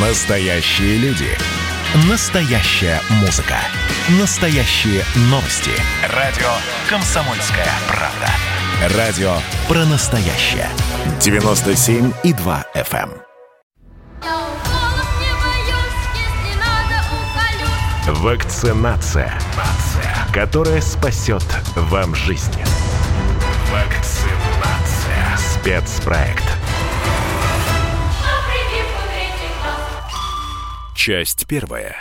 Настоящие 0.00 0.96
люди. 0.98 1.26
Настоящая 2.08 3.00
музыка. 3.20 3.56
Настоящие 4.20 5.02
новости. 5.22 5.72
Радио 6.14 6.46
«Комсомольская 6.88 7.66
правда». 7.88 8.96
Радио 8.96 9.32
про 9.66 9.84
настоящее. 9.86 10.68
97,2 11.18 12.64
FM. 12.76 13.10
Вакцинация, 18.06 19.36
которая 20.32 20.80
спасет 20.80 21.44
вам 21.74 22.14
жизнь. 22.14 22.54
Вакцинация. 23.72 25.36
Спецпроект. 25.36 26.47
Часть 31.08 31.46
первая. 31.46 31.96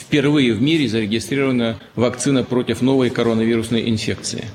Впервые 0.00 0.54
в 0.54 0.62
мире 0.62 0.88
зарегистрирована 0.88 1.78
вакцина 1.94 2.42
против 2.42 2.80
новой 2.80 3.10
коронавирусной 3.10 3.90
инфекции. 3.90 4.46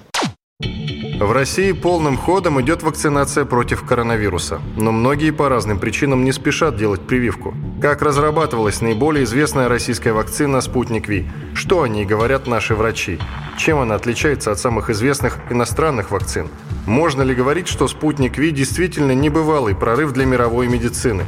В 1.20 1.32
России 1.32 1.72
полным 1.72 2.18
ходом 2.18 2.60
идет 2.60 2.82
вакцинация 2.82 3.46
против 3.46 3.86
коронавируса, 3.86 4.60
но 4.76 4.92
многие 4.92 5.30
по 5.30 5.50
разным 5.50 5.78
причинам 5.78 6.24
не 6.24 6.32
спешат 6.32 6.78
делать 6.78 7.02
прививку. 7.02 7.54
Как 7.80 8.02
разрабатывалась 8.02 8.82
наиболее 8.82 9.26
известная 9.26 9.70
российская 9.70 10.14
вакцина 10.14 10.62
«Спутник 10.62 11.08
Ви»? 11.08 11.30
Что 11.54 11.84
о 11.84 11.88
ней 11.88 12.04
говорят 12.04 12.48
наши 12.48 12.74
врачи? 12.74 13.20
Чем 13.56 13.78
она 13.78 13.94
отличается 13.94 14.52
от 14.52 14.58
самых 14.58 14.90
известных 14.90 15.38
иностранных 15.52 16.10
вакцин? 16.10 16.48
Можно 16.88 17.22
ли 17.22 17.36
говорить, 17.36 17.68
что 17.68 17.88
«Спутник 17.88 18.40
Ви» 18.40 18.50
действительно 18.50 19.12
небывалый 19.12 19.76
прорыв 19.76 20.12
для 20.12 20.26
мировой 20.26 20.68
медицины? 20.68 21.24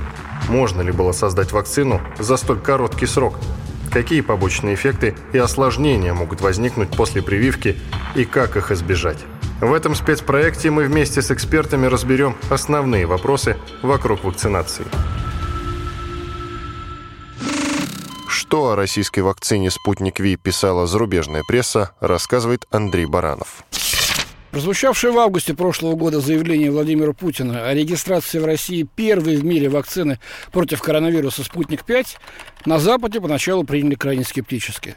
Можно 0.49 0.81
ли 0.81 0.91
было 0.91 1.11
создать 1.11 1.52
вакцину 1.52 2.02
за 2.20 2.38
столь 2.38 2.59
короткий 2.59 3.05
срок? 3.05 3.35
Какие 3.91 4.21
побочные 4.21 4.75
эффекты 4.75 5.16
и 5.33 5.38
осложнения 5.38 6.13
могут 6.13 6.41
возникнуть 6.41 6.89
после 6.89 7.22
прививки 7.22 7.77
и 8.16 8.25
как 8.25 8.58
их 8.58 8.71
избежать? 8.71 9.19
В 9.61 9.71
этом 9.71 9.95
спецпроекте 9.95 10.71
мы 10.71 10.86
вместе 10.86 11.21
с 11.21 11.31
экспертами 11.31 11.86
разберем 11.86 12.36
основные 12.49 13.05
вопросы 13.05 13.55
вокруг 13.81 14.23
вакцинации. 14.23 14.86
Что 18.27 18.71
о 18.71 18.75
российской 18.75 19.21
вакцине 19.21 19.71
«Спутник 19.71 20.19
Ви» 20.19 20.36
писала 20.36 20.86
зарубежная 20.86 21.44
пресса, 21.47 21.91
рассказывает 21.99 22.66
Андрей 22.71 23.05
Баранов. 23.05 23.64
Прозвучавшее 24.53 25.11
в 25.11 25.17
августе 25.17 25.55
прошлого 25.55 25.95
года 25.95 26.19
заявление 26.19 26.69
Владимира 26.69 27.11
Путина 27.11 27.67
о 27.67 27.73
регистрации 27.73 28.37
в 28.37 28.45
России 28.45 28.83
первой 28.83 29.35
в 29.35 29.43
мире 29.43 29.67
вакцины 29.67 30.19
против 30.51 30.79
коронавируса 30.79 31.43
«Спутник-5» 31.43 32.05
на 32.67 32.77
Западе 32.77 33.19
поначалу 33.19 33.63
приняли 33.63 33.95
крайне 33.95 34.23
скептически. 34.23 34.93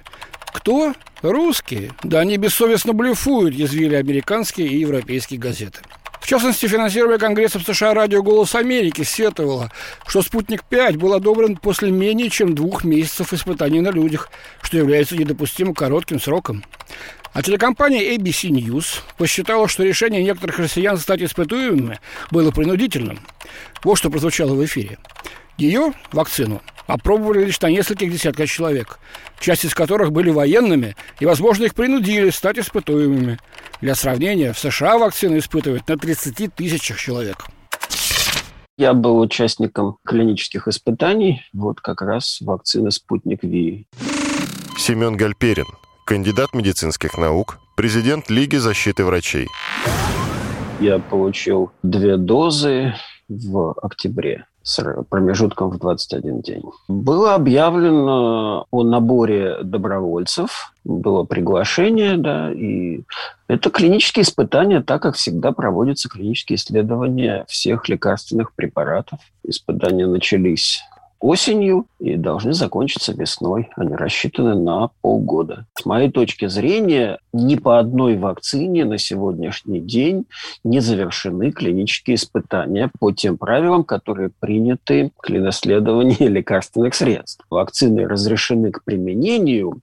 Кто? 0.53 0.93
Русские. 1.23 1.93
Да 2.03 2.21
они 2.21 2.37
бессовестно 2.37 2.93
блефуют, 2.93 3.55
язвили 3.55 3.95
американские 3.95 4.69
и 4.69 4.79
европейские 4.79 5.41
газеты. 5.41 5.81
В 6.21 6.29
частности, 6.29 6.67
финансируя 6.67 7.19
Конгрессом 7.19 7.63
США 7.63 7.95
радио 7.95 8.23
«Голос 8.23 8.55
Америки» 8.55 9.05
сетовало, 9.05 9.73
что 10.07 10.21
«Спутник-5» 10.21 10.99
был 10.99 11.15
одобрен 11.15 11.57
после 11.57 11.91
менее 11.91 12.29
чем 12.29 12.55
двух 12.55 12.85
месяцев 12.85 13.33
испытаний 13.33 13.81
на 13.81 13.91
людях, 13.91 14.29
что 14.61 14.77
является 14.77 15.17
недопустимо 15.17 15.73
коротким 15.73 16.21
сроком. 16.21 16.63
А 17.37 17.43
телекомпания 17.43 18.17
ABC 18.17 18.49
News 18.49 19.03
посчитала, 19.19 19.69
что 19.69 19.83
решение 19.83 20.23
некоторых 20.23 20.59
россиян 20.59 20.97
стать 20.97 21.21
испытуемыми 21.21 22.01
было 22.31 22.51
принудительным. 22.51 23.19
Вот 23.85 23.97
что 23.97 24.09
прозвучало 24.09 24.55
в 24.55 24.65
эфире. 24.65 24.97
Ее, 25.59 25.93
вакцину, 26.13 26.63
опробовали 26.87 27.45
лишь 27.45 27.61
на 27.61 27.67
нескольких 27.67 28.11
десятках 28.11 28.49
человек, 28.49 28.99
часть 29.39 29.67
из 29.67 29.75
которых 29.75 30.13
были 30.13 30.31
военными, 30.31 30.97
и, 31.21 31.27
возможно, 31.27 31.65
их 31.65 31.75
принудили 31.75 32.31
стать 32.31 32.59
испытуемыми. 32.59 33.39
Для 33.83 33.95
сравнения, 33.95 34.55
в 34.55 34.59
США 34.59 34.97
вакцину 34.97 35.37
испытывают 35.37 35.87
на 35.89 35.99
30 35.99 36.55
тысячах 36.55 36.99
человек. 36.99 37.45
Я 38.79 38.95
был 38.95 39.21
участником 39.21 39.99
клинических 40.07 40.69
испытаний, 40.69 41.43
вот 41.53 41.83
как 41.83 42.01
раз 42.01 42.39
вакцины 42.41 42.91
«Спутник 42.91 43.43
Ви». 43.43 43.87
Семен 44.79 45.19
Гальперин, 45.19 45.67
кандидат 46.07 46.55
медицинских 46.55 47.19
наук, 47.19 47.59
президент 47.75 48.31
Лиги 48.31 48.57
защиты 48.57 49.05
врачей. 49.05 49.49
Я 50.81 51.01
получил 51.01 51.73
две 51.83 52.17
дозы 52.17 52.95
в 53.29 53.75
октябре 53.83 54.47
с 54.63 54.83
промежутком 55.11 55.71
в 55.71 55.79
21 55.79 56.43
день. 56.43 56.63
Было 56.87 57.35
объявлено 57.35 58.67
о 58.71 58.83
наборе 58.85 59.59
добровольцев, 59.63 60.73
было 60.85 61.25
приглашение, 61.25 62.17
да, 62.17 62.53
и 62.53 63.03
это 63.49 63.71
клинические 63.71 64.23
испытания, 64.23 64.83
так 64.83 65.03
как 65.03 65.17
всегда 65.17 65.51
проводятся 65.51 66.09
клинические 66.09 66.57
исследования 66.57 67.45
всех 67.49 67.89
лекарственных 67.89 68.55
препаратов. 68.55 69.19
Испытания 69.43 70.07
начались 70.07 70.83
осенью 71.21 71.87
и 71.99 72.17
должны 72.17 72.53
закончиться 72.53 73.13
весной. 73.13 73.71
Они 73.77 73.95
рассчитаны 73.95 74.55
на 74.55 74.91
полгода. 75.01 75.67
С 75.79 75.85
моей 75.85 76.11
точки 76.11 76.47
зрения, 76.47 77.19
ни 77.33 77.57
по 77.57 77.79
одной 77.79 78.17
вакцине 78.17 78.85
на 78.85 78.99
сегодняшний 78.99 79.81
день 79.81 80.27
не 80.65 80.81
завершены 80.81 81.51
клинические 81.51 82.17
испытания 82.17 82.91
по 82.99 83.13
тем 83.13 83.37
правилам, 83.39 83.85
которые 83.85 84.31
приняты 84.41 85.11
к 85.19 85.31
исследованию 85.31 86.17
лекарственных 86.31 86.95
средств. 86.95 87.45
Вакцины 87.51 88.07
разрешены 88.07 88.71
к 88.71 88.85
применению 88.85 89.81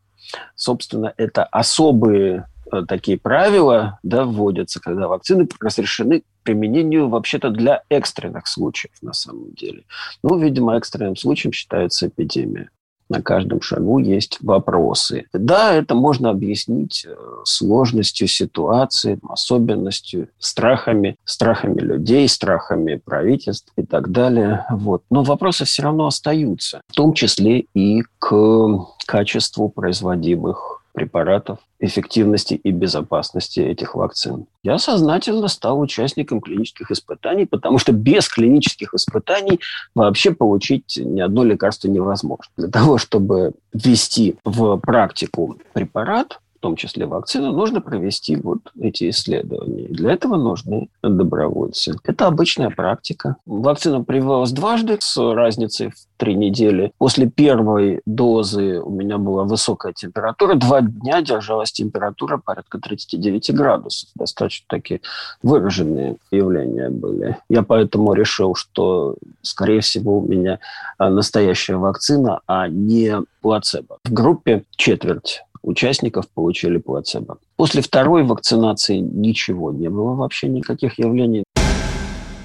Собственно, 0.55 1.13
это 1.17 1.43
особые 1.43 2.47
Э, 2.73 2.83
такие 2.87 3.19
правила 3.19 3.99
да, 4.01 4.25
вводятся, 4.25 4.79
когда 4.81 5.07
вакцины 5.07 5.47
разрешены 5.59 6.23
применению 6.43 7.09
вообще-то 7.09 7.49
для 7.49 7.83
экстренных 7.89 8.47
случаев 8.47 8.93
на 9.01 9.13
самом 9.13 9.53
деле. 9.53 9.83
Ну, 10.23 10.37
видимо, 10.37 10.75
экстренным 10.77 11.15
случаем 11.15 11.53
считается 11.53 12.07
эпидемия. 12.07 12.69
На 13.09 13.21
каждом 13.21 13.61
шагу 13.61 13.99
есть 13.99 14.37
вопросы. 14.41 15.25
Да, 15.33 15.73
это 15.73 15.93
можно 15.93 16.29
объяснить 16.29 17.05
э, 17.07 17.15
сложностью 17.43 18.27
ситуации, 18.27 19.19
особенностью, 19.27 20.29
страхами, 20.39 21.17
страхами 21.25 21.79
людей, 21.79 22.27
страхами 22.27 22.95
правительств 22.95 23.71
и 23.75 23.83
так 23.83 24.11
далее. 24.11 24.65
Вот. 24.71 25.03
Но 25.09 25.23
вопросы 25.23 25.65
все 25.65 25.83
равно 25.83 26.07
остаются, 26.07 26.81
в 26.87 26.93
том 26.93 27.13
числе 27.13 27.65
и 27.75 28.03
к 28.19 28.79
качеству 29.05 29.69
производимых 29.69 30.72
препаратов, 30.93 31.59
эффективности 31.79 32.53
и 32.53 32.71
безопасности 32.71 33.59
этих 33.59 33.95
вакцин. 33.95 34.45
Я 34.63 34.77
сознательно 34.77 35.47
стал 35.47 35.79
участником 35.79 36.39
клинических 36.39 36.91
испытаний, 36.91 37.45
потому 37.45 37.79
что 37.79 37.91
без 37.91 38.29
клинических 38.29 38.93
испытаний 38.93 39.59
вообще 39.95 40.33
получить 40.33 40.97
ни 41.03 41.19
одно 41.19 41.43
лекарство 41.43 41.89
невозможно. 41.89 42.45
Для 42.55 42.69
того, 42.69 42.97
чтобы 42.97 43.53
ввести 43.73 44.35
в 44.45 44.77
практику 44.77 45.57
препарат, 45.73 46.39
том 46.63 46.77
числе 46.77 47.05
вакцину, 47.05 47.51
нужно 47.51 47.81
провести 47.81 48.37
вот 48.37 48.71
эти 48.79 49.09
исследования. 49.09 49.87
Для 49.89 50.13
этого 50.13 50.37
нужны 50.37 50.87
добровольцы. 51.01 51.93
Это 52.05 52.27
обычная 52.27 52.69
практика. 52.69 53.35
Вакцина 53.45 54.01
прививалась 54.01 54.53
дважды 54.53 54.97
с 55.01 55.17
разницей 55.33 55.89
в 55.89 55.95
три 56.15 56.35
недели. 56.35 56.93
После 56.97 57.29
первой 57.29 58.01
дозы 58.05 58.79
у 58.79 58.89
меня 58.89 59.17
была 59.17 59.43
высокая 59.43 59.91
температура. 59.91 60.55
Два 60.55 60.79
дня 60.79 61.21
держалась 61.21 61.73
температура 61.73 62.37
порядка 62.37 62.79
39 62.79 63.53
градусов. 63.53 64.09
Достаточно 64.15 64.65
такие 64.69 65.01
выраженные 65.41 66.15
явления 66.31 66.89
были. 66.89 67.37
Я 67.49 67.63
поэтому 67.63 68.13
решил, 68.13 68.55
что, 68.55 69.17
скорее 69.41 69.81
всего, 69.81 70.19
у 70.19 70.25
меня 70.25 70.59
настоящая 70.97 71.75
вакцина, 71.75 72.39
а 72.47 72.69
не 72.69 73.17
плацебо. 73.41 73.97
В 74.05 74.13
группе 74.13 74.63
четверть 74.77 75.41
участников 75.63 76.29
получили 76.29 76.77
плацебо. 76.77 77.39
После 77.55 77.81
второй 77.81 78.23
вакцинации 78.23 78.97
ничего 78.97 79.71
не 79.71 79.89
было, 79.89 80.13
вообще 80.13 80.47
никаких 80.47 80.99
явлений. 80.99 81.43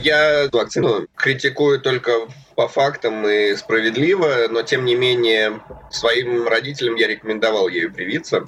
Я 0.00 0.48
вакцину 0.52 1.06
критикую 1.16 1.80
только 1.80 2.12
по 2.54 2.68
фактам 2.68 3.26
и 3.28 3.54
справедливо, 3.56 4.46
но 4.48 4.62
тем 4.62 4.84
не 4.84 4.94
менее 4.94 5.60
своим 5.90 6.46
родителям 6.46 6.94
я 6.94 7.08
рекомендовал 7.08 7.68
ею 7.68 7.92
привиться. 7.92 8.46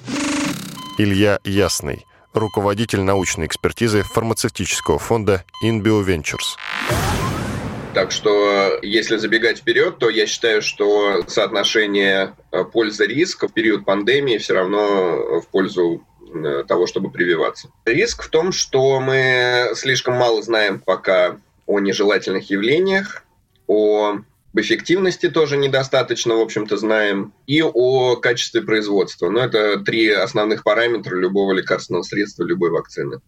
Илья 0.97 1.39
Ясный, 1.43 2.05
руководитель 2.33 3.01
научной 3.01 3.47
экспертизы 3.47 4.03
фармацевтического 4.03 4.97
фонда 4.97 5.43
InBio 5.63 6.05
Ventures. 6.05 7.10
Так 7.93 8.11
что, 8.11 8.79
если 8.81 9.17
забегать 9.17 9.59
вперед, 9.59 9.97
то 9.99 10.09
я 10.09 10.25
считаю, 10.25 10.61
что 10.61 11.23
соотношение 11.27 12.35
э, 12.51 12.63
польза-риск 12.63 13.43
в 13.43 13.53
период 13.53 13.83
пандемии 13.83 14.37
все 14.37 14.53
равно 14.53 15.41
в 15.41 15.47
пользу 15.47 16.07
э, 16.33 16.63
того, 16.65 16.87
чтобы 16.87 17.11
прививаться. 17.11 17.69
Риск 17.85 18.23
в 18.23 18.29
том, 18.29 18.53
что 18.53 19.01
мы 19.01 19.71
слишком 19.75 20.15
мало 20.15 20.41
знаем 20.41 20.79
пока 20.79 21.37
о 21.65 21.79
нежелательных 21.79 22.49
явлениях, 22.49 23.23
о 23.67 24.19
об 24.53 24.59
эффективности 24.59 25.29
тоже 25.29 25.55
недостаточно, 25.55 26.35
в 26.35 26.41
общем-то, 26.41 26.75
знаем, 26.75 27.33
и 27.47 27.61
о 27.63 28.17
качестве 28.17 28.61
производства. 28.61 29.29
Но 29.29 29.39
это 29.39 29.79
три 29.79 30.09
основных 30.09 30.63
параметра 30.63 31.15
любого 31.15 31.53
лекарственного 31.53 32.03
средства, 32.03 32.43
любой 32.43 32.69
вакцины. 32.69 33.21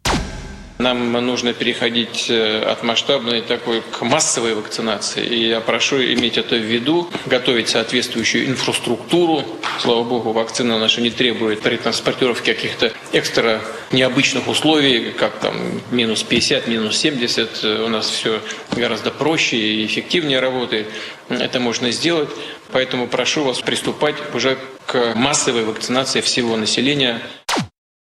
Нам 0.80 1.12
нужно 1.12 1.54
переходить 1.54 2.28
э, 2.30 2.64
от 2.64 2.84
масштабной 2.84 3.42
такой 3.42 3.82
к 3.82 4.02
массовой 4.02 4.56
вакцинации. 4.56 5.24
И 5.24 5.48
я 5.48 5.62
прошу 5.62 5.98
иметь 5.98 6.38
это 6.38 6.56
в 6.56 6.64
виду, 6.64 7.10
готовить 7.28 7.70
соответствующую 7.70 8.48
инфраструктуру. 8.48 9.44
Слава 9.80 10.04
богу, 10.04 10.32
вакцина 10.32 10.80
наша 10.80 11.02
не 11.02 11.12
требует 11.12 11.62
при 11.62 11.78
транспортировке 11.78 12.56
каких-то 12.56 12.92
экстра 13.12 13.62
необычных 13.92 14.48
условий, 14.48 15.12
как 15.12 15.38
там 15.40 15.56
минус 15.92 16.24
50, 16.24 16.68
минус 16.68 16.98
70. 16.98 17.64
У 17.64 17.88
нас 17.90 18.10
все 18.10 18.42
гораздо 18.72 19.12
проще 19.12 19.58
и 19.58 19.86
эффективнее 19.86 20.40
работает. 20.40 20.88
Это 21.30 21.60
можно 21.60 21.92
сделать. 21.92 22.30
Поэтому 22.72 23.08
прошу 23.08 23.44
вас 23.44 23.62
приступать 23.62 24.16
уже 24.34 24.58
к 24.88 25.14
массовой 25.14 25.64
вакцинации 25.64 26.22
всего 26.22 26.58
населения 26.58 27.22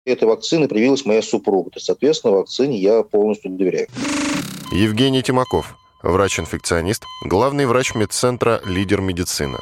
этой 0.05 0.27
вакцины 0.27 0.67
привилась 0.67 1.05
моя 1.05 1.21
супруга. 1.21 1.71
То 1.71 1.77
есть, 1.77 1.85
соответственно, 1.85 2.33
вакцине 2.33 2.77
я 2.77 3.03
полностью 3.03 3.51
доверяю. 3.51 3.87
Евгений 4.71 5.21
Тимаков, 5.21 5.75
врач-инфекционист, 6.01 7.03
главный 7.25 7.65
врач 7.65 7.93
медцентра 7.95 8.61
«Лидер 8.65 9.01
медицины» 9.01 9.59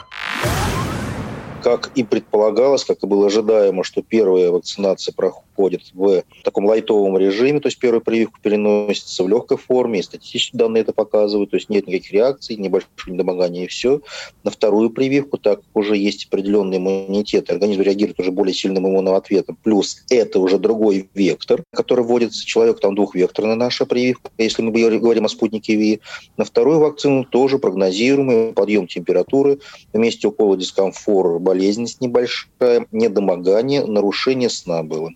как 1.62 1.92
и 1.94 2.04
предполагалось, 2.04 2.86
как 2.86 3.04
и 3.04 3.06
было 3.06 3.28
ожидаемо, 3.28 3.84
что 3.84 4.02
первая 4.02 4.50
вакцинация 4.50 5.14
проходит 5.14 5.49
в 5.60 6.44
таком 6.44 6.66
лайтовом 6.66 7.18
режиме, 7.18 7.60
то 7.60 7.68
есть 7.68 7.80
первая 7.80 8.00
прививка 8.00 8.40
переносится 8.42 9.24
в 9.24 9.30
легкой 9.30 9.58
форме, 9.58 10.00
и 10.00 10.04
статистические 10.04 10.60
данные 10.60 10.82
это 10.82 10.94
показывают, 10.94 11.52
то 11.52 11.58
есть 11.58 11.70
нет 11.70 11.88
никаких 11.88 12.12
реакций, 12.12 12.56
небольшое 12.56 12.90
недомогание 13.08 13.66
и 13.66 13.68
все. 13.68 14.02
На 14.44 14.52
вторую 14.52 14.90
прививку, 14.90 15.38
так 15.38 15.60
как 15.60 15.70
уже 15.74 15.98
есть 15.98 16.28
определенный 16.28 16.78
иммунитет, 16.78 17.50
организм 17.50 17.82
реагирует 17.82 18.20
уже 18.20 18.32
более 18.32 18.54
сильным 18.54 18.88
иммунным 18.88 19.14
ответом, 19.14 19.58
плюс 19.62 20.04
это 20.10 20.40
уже 20.40 20.58
другой 20.58 21.10
вектор, 21.14 21.64
который 21.74 22.04
вводится 22.06 22.46
человек, 22.46 22.80
там 22.80 22.96
двухвекторная 22.96 23.56
наша 23.56 23.86
прививка, 23.86 24.32
если 24.38 24.62
мы 24.62 24.72
говорим 24.72 25.26
о 25.26 25.30
спутнике 25.30 25.76
ВИ. 25.76 26.00
На 26.38 26.46
вторую 26.46 26.80
вакцину 26.80 27.26
тоже 27.26 27.60
прогнозируемый 27.60 28.54
подъем 28.54 28.88
температуры, 28.88 29.60
вместе 29.94 30.28
укола 30.28 30.58
дискомфор, 30.58 31.40
болезненность 31.40 32.02
небольшая, 32.02 32.88
недомогание, 32.92 33.86
нарушение 33.86 34.50
сна 34.50 34.84
было. 34.84 35.12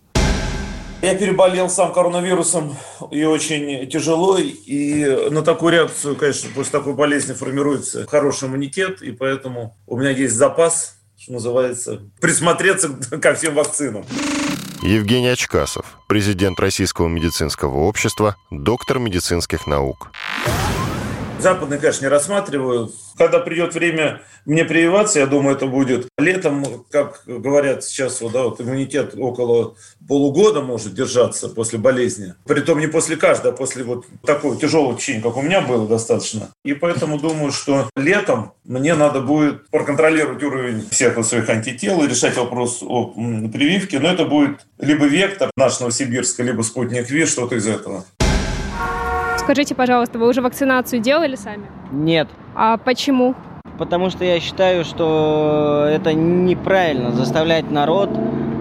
Я 1.04 1.14
переболел 1.14 1.68
сам 1.68 1.92
коронавирусом 1.92 2.78
и 3.10 3.24
очень 3.24 3.86
тяжело. 3.90 4.38
И 4.38 5.28
на 5.30 5.42
такую 5.42 5.74
реакцию, 5.74 6.16
конечно, 6.16 6.48
после 6.54 6.72
такой 6.72 6.94
болезни 6.94 7.34
формируется 7.34 8.06
хороший 8.06 8.48
иммунитет. 8.48 9.02
И 9.02 9.12
поэтому 9.12 9.76
у 9.86 9.98
меня 9.98 10.10
есть 10.10 10.34
запас, 10.34 10.96
что 11.18 11.34
называется, 11.34 12.00
присмотреться 12.22 12.88
ко 13.20 13.34
всем 13.34 13.54
вакцинам. 13.54 14.06
Евгений 14.80 15.28
Очкасов, 15.28 15.84
президент 16.08 16.58
Российского 16.58 17.08
медицинского 17.08 17.80
общества, 17.80 18.36
доктор 18.50 18.98
медицинских 18.98 19.66
наук. 19.66 20.10
Западные, 21.44 21.78
конечно, 21.78 22.06
не 22.06 22.08
рассматриваю. 22.08 22.90
Когда 23.18 23.38
придет 23.38 23.74
время 23.74 24.22
мне 24.46 24.64
прививаться, 24.64 25.18
я 25.18 25.26
думаю, 25.26 25.56
это 25.56 25.66
будет 25.66 26.08
летом, 26.16 26.86
как 26.90 27.20
говорят 27.26 27.84
сейчас, 27.84 28.22
вот, 28.22 28.32
да, 28.32 28.44
вот 28.44 28.62
иммунитет 28.62 29.12
около 29.14 29.74
полугода 30.08 30.62
может 30.62 30.94
держаться 30.94 31.50
после 31.50 31.78
болезни. 31.78 32.32
Притом 32.46 32.78
не 32.80 32.86
после 32.86 33.16
каждого, 33.16 33.52
а 33.52 33.56
после 33.58 33.84
вот 33.84 34.06
такого 34.24 34.56
тяжелого 34.56 34.96
течения, 34.96 35.20
как 35.20 35.36
у 35.36 35.42
меня 35.42 35.60
было 35.60 35.86
достаточно. 35.86 36.48
И 36.64 36.72
поэтому 36.72 37.18
думаю, 37.18 37.52
что 37.52 37.90
летом 37.94 38.54
мне 38.64 38.94
надо 38.94 39.20
будет 39.20 39.68
проконтролировать 39.68 40.42
уровень 40.42 40.88
всех 40.88 41.22
своих 41.26 41.46
антител 41.50 42.02
и 42.02 42.08
решать 42.08 42.38
вопрос 42.38 42.82
о 42.82 43.08
прививке. 43.52 43.98
Но 43.98 44.10
это 44.10 44.24
будет 44.24 44.60
либо 44.78 45.04
вектор 45.04 45.50
наш 45.58 45.78
Новосибирска, 45.78 46.42
либо 46.42 46.62
спутник 46.62 47.10
ВИ, 47.10 47.26
что-то 47.26 47.56
из 47.56 47.66
этого. 47.66 48.06
Скажите, 49.44 49.74
пожалуйста, 49.74 50.18
вы 50.18 50.26
уже 50.26 50.40
вакцинацию 50.40 51.02
делали 51.02 51.34
сами? 51.36 51.66
Нет. 51.92 52.28
А 52.54 52.78
почему? 52.78 53.34
Потому 53.76 54.08
что 54.08 54.24
я 54.24 54.40
считаю, 54.40 54.86
что 54.86 55.86
это 55.90 56.14
неправильно 56.14 57.10
заставлять 57.10 57.70
народ 57.70 58.08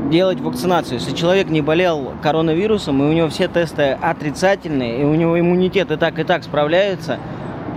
делать 0.10 0.42
вакцинацию. 0.42 1.00
Если 1.00 1.16
человек 1.16 1.48
не 1.48 1.62
болел 1.62 2.12
коронавирусом, 2.22 3.02
и 3.02 3.06
у 3.06 3.14
него 3.14 3.30
все 3.30 3.48
тесты 3.48 3.98
отрицательные, 4.02 5.02
и 5.02 5.04
у 5.06 5.16
него 5.16 5.40
иммунитет 5.40 5.90
и 5.90 5.96
так, 5.96 6.20
и 6.20 6.26
так 6.26 6.44
справляется, 6.44 7.18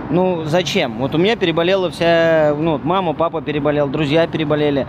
ну 0.09 0.43
зачем? 0.43 0.97
Вот 0.97 1.15
у 1.15 1.17
меня 1.17 1.37
переболела 1.37 1.89
вся, 1.89 2.53
ну, 2.59 2.77
мама, 2.83 3.13
папа 3.13 3.41
переболел, 3.41 3.87
друзья 3.87 4.27
переболели 4.27 4.85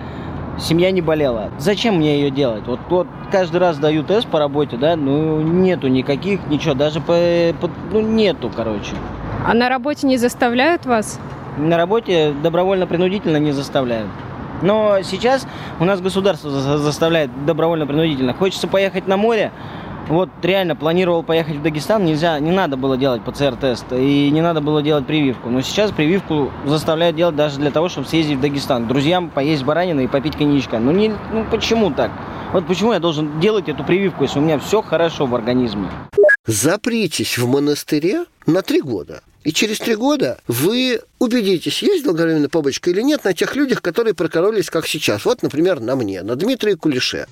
семья 0.60 0.90
не 0.90 1.00
болела. 1.00 1.50
Зачем 1.58 1.96
мне 1.96 2.20
ее 2.20 2.31
делать? 2.31 2.66
Вот, 2.66 2.81
вот 2.88 3.06
каждый 3.31 3.58
раз 3.58 3.78
даю 3.78 4.02
тест 4.02 4.26
по 4.26 4.38
работе, 4.38 4.76
да, 4.76 4.96
ну 4.96 5.40
нету 5.40 5.88
никаких, 5.88 6.46
ничего, 6.49 6.75
даже 6.75 7.00
по, 7.00 7.14
по 7.60 7.70
ну 7.93 8.00
нету, 8.00 8.50
короче. 8.55 8.93
А 9.46 9.55
на 9.55 9.69
работе 9.69 10.06
не 10.06 10.16
заставляют 10.16 10.87
вас? 10.87 11.20
На 11.56 11.76
работе 11.76 12.34
добровольно-принудительно 12.43 13.38
не 13.38 13.52
заставляют. 13.52 14.10
Но 14.62 14.99
сейчас 15.02 15.46
у 15.78 15.84
нас 15.84 16.00
государство 16.00 16.50
заставляет 16.50 17.31
добровольно-принудительно. 17.46 18.34
Хочется 18.34 18.66
поехать 18.66 19.06
на 19.06 19.16
море, 19.16 19.52
вот 20.08 20.31
реально 20.43 20.76
планировал 20.76 21.22
поехать 21.22 21.56
в 21.56 21.62
Дагестан, 21.62 22.05
нельзя, 22.05 22.38
не 22.38 22.50
надо 22.50 22.76
было 22.76 22.96
делать 22.96 23.22
ПЦР-тест 23.22 23.87
и 23.93 24.31
не 24.31 24.40
надо 24.40 24.60
было 24.60 24.82
делать 24.82 25.06
прививку. 25.06 25.50
Но 25.50 25.60
сейчас 25.60 25.90
прививку 25.90 26.50
заставляют 26.64 27.16
делать 27.16 27.37
даже 27.37 27.58
для 27.58 27.70
того, 27.70 27.88
чтобы 27.88 28.06
съездить 28.06 28.38
в 28.38 28.40
Дагестан. 28.40 28.88
Друзьям 28.88 29.31
поесть 29.31 29.64
баранины 29.64 30.05
и 30.05 30.06
попить 30.06 30.37
коньячка. 30.37 30.78
Ну, 30.78 30.93
не, 30.93 31.10
ну 31.32 31.44
почему 31.50 31.90
так? 31.90 32.10
Вот 32.52 32.66
почему 32.66 32.93
я 32.93 32.99
должен 32.99 33.40
делать 33.40 33.69
эту 33.69 33.84
прививку, 33.84 34.25
если 34.25 34.38
у 34.38 34.43
меня 34.43 34.58
все 34.58 34.81
хорошо 34.81 35.26
в 35.26 35.34
организме? 35.34 35.88
Запритесь 36.46 37.37
в 37.37 37.46
монастыре 37.46 38.25
на 38.46 38.62
три 38.62 38.81
года. 38.81 39.22
И 39.44 39.52
через 39.52 39.78
три 39.78 39.94
года 39.94 40.40
вы 40.49 41.00
убедитесь, 41.19 41.82
есть 41.82 42.04
долговременная 42.04 42.49
побочка 42.49 42.90
или 42.90 43.02
нет 43.02 43.25
на 43.25 43.34
тех 43.34 43.54
людях, 43.54 43.82
которые 43.82 44.14
прокоролись, 44.14 44.70
как 44.70 44.87
сейчас. 44.87 45.25
Вот, 45.25 45.43
например, 45.43 45.81
на 45.81 45.94
мне, 45.94 46.22
на 46.22 46.37
Дмитрии 46.37 46.75
Кулише. 46.75 47.26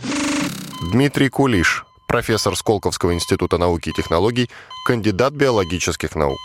Дмитрий 0.93 1.29
Кулиш, 1.29 1.85
профессор 2.07 2.57
Сколковского 2.57 3.15
института 3.15 3.59
науки 3.59 3.91
и 3.91 3.93
технологий, 3.93 4.51
кандидат 4.87 5.33
биологических 5.33 6.15
наук. 6.15 6.39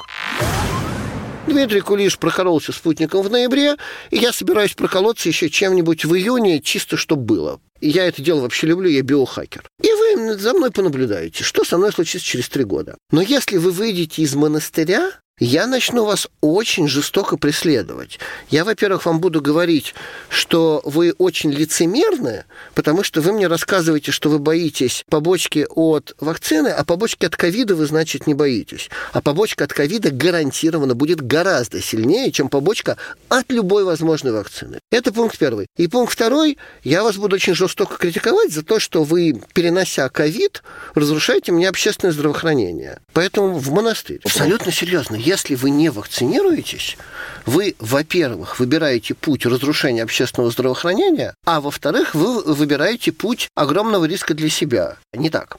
Дмитрий 1.47 1.81
Кулиш 1.81 2.17
прокололся 2.17 2.71
спутником 2.71 3.23
в 3.23 3.31
ноябре, 3.31 3.75
и 4.09 4.17
я 4.17 4.31
собираюсь 4.31 4.73
проколоться 4.73 5.27
еще 5.27 5.49
чем-нибудь 5.49 6.05
в 6.05 6.15
июне, 6.15 6.61
чисто 6.61 6.97
чтобы 6.97 7.23
было. 7.23 7.59
Я 7.81 8.05
это 8.05 8.21
дело 8.21 8.41
вообще 8.41 8.67
люблю, 8.67 8.89
я 8.89 9.01
биохакер. 9.01 9.63
И 9.81 9.87
вы 9.91 10.37
за 10.37 10.53
мной 10.53 10.71
понаблюдаете, 10.71 11.43
что 11.43 11.63
со 11.63 11.77
мной 11.77 11.91
случится 11.91 12.25
через 12.25 12.47
три 12.47 12.63
года. 12.63 12.95
Но 13.11 13.21
если 13.21 13.57
вы 13.57 13.71
выйдете 13.71 14.21
из 14.21 14.35
монастыря, 14.35 15.11
я 15.41 15.65
начну 15.65 16.05
вас 16.05 16.27
очень 16.39 16.87
жестоко 16.87 17.35
преследовать. 17.35 18.19
Я, 18.51 18.63
во-первых, 18.63 19.07
вам 19.07 19.19
буду 19.19 19.41
говорить, 19.41 19.95
что 20.29 20.83
вы 20.85 21.15
очень 21.17 21.51
лицемерны, 21.51 22.45
потому 22.75 23.01
что 23.01 23.21
вы 23.21 23.33
мне 23.33 23.47
рассказываете, 23.47 24.11
что 24.11 24.29
вы 24.29 24.37
боитесь 24.37 25.03
побочки 25.09 25.65
от 25.67 26.15
вакцины, 26.19 26.67
а 26.67 26.85
побочки 26.85 27.25
от 27.25 27.35
ковида 27.35 27.73
вы, 27.73 27.87
значит, 27.87 28.27
не 28.27 28.35
боитесь. 28.35 28.91
А 29.13 29.21
побочка 29.21 29.63
от 29.63 29.73
ковида 29.73 30.11
гарантированно 30.11 30.93
будет 30.93 31.25
гораздо 31.25 31.81
сильнее, 31.81 32.31
чем 32.31 32.47
побочка 32.47 32.97
от 33.27 33.51
любой 33.51 33.83
возможной 33.83 34.33
вакцины. 34.33 34.77
Это 34.91 35.11
пункт 35.11 35.39
первый. 35.39 35.65
И 35.75 35.87
пункт 35.87 36.13
второй, 36.13 36.59
я 36.83 37.01
вас 37.01 37.17
буду 37.17 37.37
очень 37.37 37.55
жестоко 37.55 37.97
критиковать 37.97 38.53
за 38.53 38.61
то, 38.61 38.79
что 38.79 39.03
вы, 39.03 39.41
перенося 39.55 40.07
ковид, 40.09 40.61
разрушаете 40.93 41.51
мне 41.51 41.67
общественное 41.67 42.13
здравоохранение. 42.13 42.99
Поэтому 43.13 43.57
в 43.57 43.71
монастырь. 43.71 44.19
Абсолютно 44.23 44.71
серьезно 44.71 45.15
если 45.31 45.55
вы 45.55 45.69
не 45.69 45.89
вакцинируетесь, 45.89 46.97
вы, 47.45 47.75
во-первых, 47.79 48.59
выбираете 48.59 49.13
путь 49.13 49.45
разрушения 49.45 50.03
общественного 50.03 50.51
здравоохранения, 50.51 51.35
а 51.45 51.61
во-вторых, 51.61 52.13
вы 52.13 52.43
выбираете 52.43 53.13
путь 53.13 53.47
огромного 53.55 54.03
риска 54.05 54.33
для 54.33 54.49
себя. 54.49 54.97
Не 55.13 55.29
так. 55.29 55.57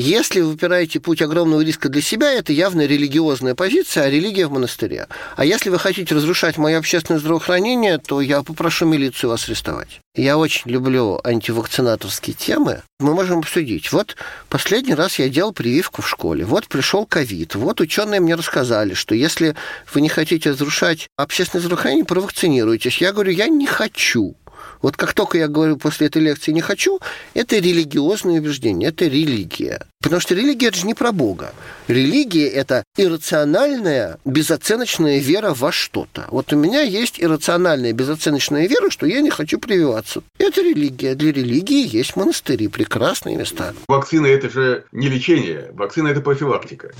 Если 0.00 0.40
вы 0.40 0.50
выбираете 0.50 1.00
путь 1.00 1.22
огромного 1.22 1.60
риска 1.60 1.88
для 1.88 2.00
себя, 2.00 2.32
это 2.32 2.52
явно 2.52 2.86
религиозная 2.86 3.56
позиция, 3.56 4.04
а 4.04 4.08
религия 4.08 4.46
в 4.46 4.52
монастыре. 4.52 5.08
А 5.34 5.44
если 5.44 5.70
вы 5.70 5.80
хотите 5.80 6.14
разрушать 6.14 6.56
мое 6.56 6.78
общественное 6.78 7.18
здравоохранение, 7.18 7.98
то 7.98 8.20
я 8.20 8.44
попрошу 8.44 8.86
милицию 8.86 9.30
вас 9.30 9.48
арестовать. 9.48 9.98
Я 10.14 10.38
очень 10.38 10.70
люблю 10.70 11.20
антивакцинаторские 11.24 12.34
темы. 12.34 12.82
Мы 13.00 13.12
можем 13.12 13.40
обсудить. 13.40 13.90
Вот 13.90 14.14
последний 14.48 14.94
раз 14.94 15.18
я 15.18 15.28
делал 15.28 15.52
прививку 15.52 16.00
в 16.00 16.08
школе. 16.08 16.44
Вот 16.44 16.68
пришел 16.68 17.04
ковид. 17.04 17.56
Вот 17.56 17.80
ученые 17.80 18.20
мне 18.20 18.36
рассказали, 18.36 18.94
что 18.94 19.16
если 19.16 19.56
вы 19.92 20.00
не 20.00 20.08
хотите 20.08 20.50
разрушать 20.50 21.08
общественное 21.16 21.62
здравоохранение, 21.62 22.04
провакцинируйтесь. 22.04 22.98
Я 22.98 23.12
говорю, 23.12 23.32
я 23.32 23.48
не 23.48 23.66
хочу. 23.66 24.36
Вот 24.82 24.96
как 24.96 25.12
только 25.12 25.38
я 25.38 25.48
говорю 25.48 25.76
после 25.76 26.06
этой 26.06 26.22
лекции 26.22 26.52
«не 26.52 26.60
хочу», 26.60 27.00
это 27.34 27.56
религиозное 27.56 28.40
убеждение, 28.40 28.90
это 28.90 29.06
религия. 29.06 29.82
Потому 30.00 30.20
что 30.20 30.34
религия– 30.34 30.68
это 30.68 30.78
же 30.78 30.86
не 30.86 30.94
про 30.94 31.10
Бога. 31.10 31.52
Религия– 31.88 32.46
это 32.48 32.84
иррациональная, 32.96 34.18
безоценочная 34.24 35.18
вера 35.18 35.54
во 35.54 35.72
что-то. 35.72 36.26
Вот 36.30 36.52
у 36.52 36.56
меня 36.56 36.82
есть 36.82 37.20
иррациональная, 37.20 37.92
безоценочная 37.92 38.68
вера, 38.68 38.90
что 38.90 39.06
я 39.06 39.20
не 39.20 39.30
хочу 39.30 39.58
прививаться. 39.58 40.22
Это 40.38 40.62
религия. 40.62 41.14
Для 41.14 41.32
религии 41.32 41.84
есть 41.96 42.14
монастыри, 42.14 42.68
прекрасные 42.68 43.36
места. 43.36 43.74
Вакцина– 43.88 44.26
это 44.28 44.48
же 44.48 44.84
не 44.92 45.08
лечение, 45.08 45.70
вакцина– 45.72 46.08
это 46.08 46.20
профилактика. 46.20 46.92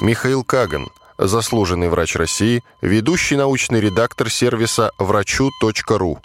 Михаил 0.00 0.42
Каган, 0.42 0.88
заслуженный 1.18 1.88
врач 1.88 2.16
России, 2.16 2.62
ведущий 2.80 3.36
научный 3.36 3.80
редактор 3.80 4.30
сервиса 4.30 4.90
врачу.ру. 4.98 6.18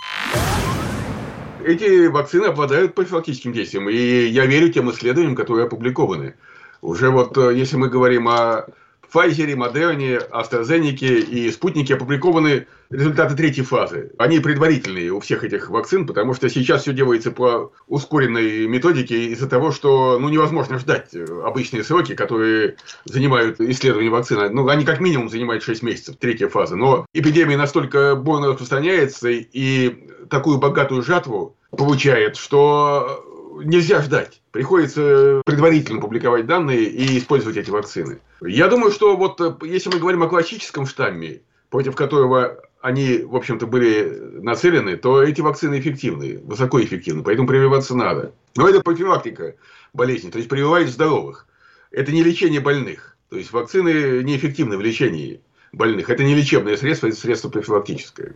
Эти 1.64 2.08
вакцины 2.08 2.46
обладают 2.46 2.96
профилактическим 2.96 3.54
действием, 3.54 3.90
и 3.90 4.26
я 4.26 4.46
верю 4.46 4.72
тем 4.72 4.90
исследованиям, 4.92 5.36
которые 5.36 5.66
опубликованы. 5.68 6.36
Уже 6.82 7.12
вот 7.12 7.38
э, 7.38 7.56
если 7.56 7.78
мы 7.78 7.88
говорим 7.88 8.28
о 8.28 8.66
Pfizer, 9.14 9.56
Модерне, 9.56 10.20
AstraZeneca 10.32 11.20
и 11.20 11.52
спутники 11.52 11.94
опубликованы 11.94 12.68
результаты 12.90 13.36
третьей 13.36 13.64
фазы. 13.64 14.12
Они 14.18 14.40
предварительные 14.40 15.12
у 15.12 15.20
всех 15.20 15.44
этих 15.44 15.70
вакцин, 15.70 16.06
потому 16.06 16.34
что 16.34 16.50
сейчас 16.50 16.82
все 16.84 16.94
делается 16.94 17.32
по 17.32 17.72
ускоренной 17.88 18.68
методике 18.68 19.28
из-за 19.28 19.48
того, 19.48 19.72
что 19.72 20.20
ну, 20.20 20.30
невозможно 20.30 20.80
ждать 20.80 21.14
обычные 21.44 21.84
сроки, 21.84 22.16
которые 22.16 22.76
занимают 23.06 23.60
исследование 23.60 24.12
вакцины. 24.12 24.50
Ну, 24.50 24.68
они 24.68 24.86
как 24.86 25.00
минимум 25.00 25.30
занимают 25.30 25.64
6 25.64 25.84
месяцев, 25.84 26.16
третья 26.18 26.48
фаза. 26.48 26.76
Но 26.76 27.06
эпидемия 27.14 27.58
настолько 27.58 28.16
бурно 28.16 28.50
распространяется 28.50 29.30
и 29.30 30.10
такую 30.30 30.58
богатую 30.58 31.04
жатву 31.04 31.56
получает, 31.72 32.36
что 32.36 33.26
нельзя 33.64 34.02
ждать. 34.02 34.42
Приходится 34.52 35.42
предварительно 35.46 36.02
публиковать 36.02 36.46
данные 36.46 36.84
и 36.84 37.18
использовать 37.18 37.58
эти 37.58 37.70
вакцины. 37.70 38.20
Я 38.42 38.68
думаю, 38.68 38.92
что 38.92 39.16
вот 39.16 39.40
э, 39.42 39.54
если 39.66 39.90
мы 39.90 40.00
говорим 40.00 40.24
о 40.24 40.28
классическом 40.28 40.86
штамме, 40.86 41.42
против 41.70 41.96
которого 41.96 42.62
они, 42.82 43.20
в 43.20 43.36
общем-то, 43.36 43.68
были 43.68 44.40
нацелены, 44.42 44.98
то 44.98 45.22
эти 45.22 45.42
вакцины 45.42 45.80
эффективны, 45.80 46.40
высокоэффективны, 46.44 47.24
поэтому 47.24 47.48
прививаться 47.48 47.96
надо. 47.96 48.34
Но 48.56 48.68
это 48.68 48.82
профилактика 48.82 49.56
болезни, 49.94 50.32
то 50.32 50.38
есть 50.38 50.50
прививают 50.50 50.90
здоровых. 50.90 51.48
Это 51.92 52.12
не 52.12 52.24
лечение 52.24 52.60
больных. 52.60 53.18
То 53.30 53.38
есть 53.38 53.52
вакцины 53.52 54.24
неэффективны 54.24 54.78
в 54.78 54.82
лечении 54.82 55.42
больных. 55.72 56.10
Это 56.10 56.24
не 56.24 56.36
лечебное 56.36 56.76
средство, 56.76 57.08
это 57.08 57.16
средство 57.16 57.50
профилактическое. 57.50 58.34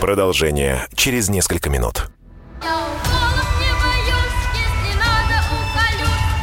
Продолжение 0.00 0.86
через 0.94 1.28
несколько 1.28 1.70
минут. 1.70 2.10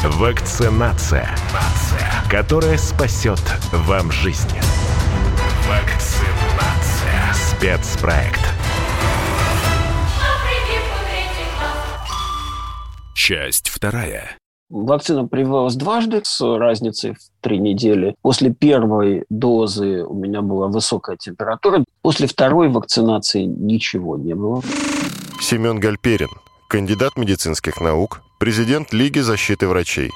Вакцинация, 0.01 1.36
которая 2.32 2.77
спасет 2.77 3.41
вам 3.74 4.10
жизнь. 4.13 4.48
Вакцинация. 5.68 7.34
Спецпроект. 7.34 8.39
Часть 13.13 13.68
вторая. 13.68 14.38
Вакцина 14.70 15.27
прививалась 15.27 15.75
дважды 15.75 16.22
с 16.24 16.41
разницей 16.58 17.15
в 17.15 17.20
три 17.41 17.60
недели. 17.60 18.15
После 18.22 18.53
первой 18.53 19.25
дозы 19.29 20.06
у 20.06 20.13
меня 20.13 20.41
была 20.41 20.68
высокая 20.68 21.18
температура. 21.18 21.84
После 22.01 22.25
второй 22.25 22.70
вакцинации 22.70 23.44
ничего 23.44 24.18
не 24.18 24.34
было. 24.34 24.62
Семен 25.41 25.77
Гальперин, 25.77 26.29
кандидат 26.70 27.18
медицинских 27.18 27.82
наук, 27.82 28.22
президент 28.39 28.93
Лиги 28.93 29.19
защиты 29.19 29.67
врачей. 29.67 30.10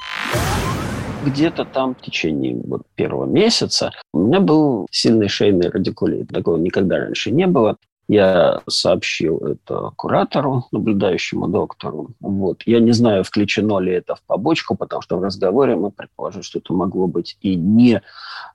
Где-то 1.24 1.64
там 1.64 1.94
в 1.94 2.00
течение 2.02 2.60
вот 2.66 2.82
первого 2.96 3.26
месяца 3.26 3.92
у 4.12 4.18
меня 4.18 4.40
был 4.40 4.86
сильный 4.90 5.28
шейный 5.28 5.70
радикулит. 5.70 6.28
Такого 6.28 6.56
никогда 6.56 6.98
раньше 6.98 7.30
не 7.30 7.46
было. 7.46 7.76
Я 8.08 8.60
сообщил 8.68 9.38
это 9.38 9.92
куратору, 9.96 10.66
наблюдающему 10.72 11.48
доктору. 11.48 12.10
Вот. 12.20 12.62
Я 12.66 12.80
не 12.80 12.92
знаю, 12.92 13.24
включено 13.24 13.78
ли 13.78 13.92
это 13.92 14.14
в 14.14 14.22
побочку, 14.22 14.74
потому 14.74 15.00
что 15.00 15.16
в 15.16 15.22
разговоре 15.22 15.76
мы 15.76 15.90
предположили, 15.90 16.42
что 16.42 16.58
это 16.58 16.74
могло 16.74 17.06
быть 17.06 17.38
и 17.40 17.54
не 17.54 18.02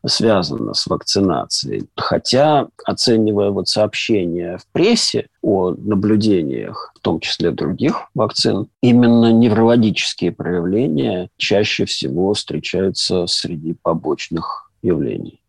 связано 0.06 0.74
с 0.74 0.86
вакцинацией. 0.88 1.89
Хотя, 1.96 2.68
оценивая 2.86 3.50
вот 3.50 3.68
сообщения 3.68 4.58
в 4.58 4.68
прессе 4.72 5.27
о 5.41 5.72
наблюдениях, 5.72 6.91
в 6.96 7.00
том 7.00 7.20
числе 7.20 7.51
других 7.51 8.10
вакцин, 8.13 8.68
именно 8.82 9.32
неврологические 9.32 10.32
проявления 10.32 11.29
чаще 11.38 11.86
всего 11.86 12.34
встречаются 12.34 13.25
среди 13.25 13.74
побочных 13.74 14.72
явлений. 14.82 15.41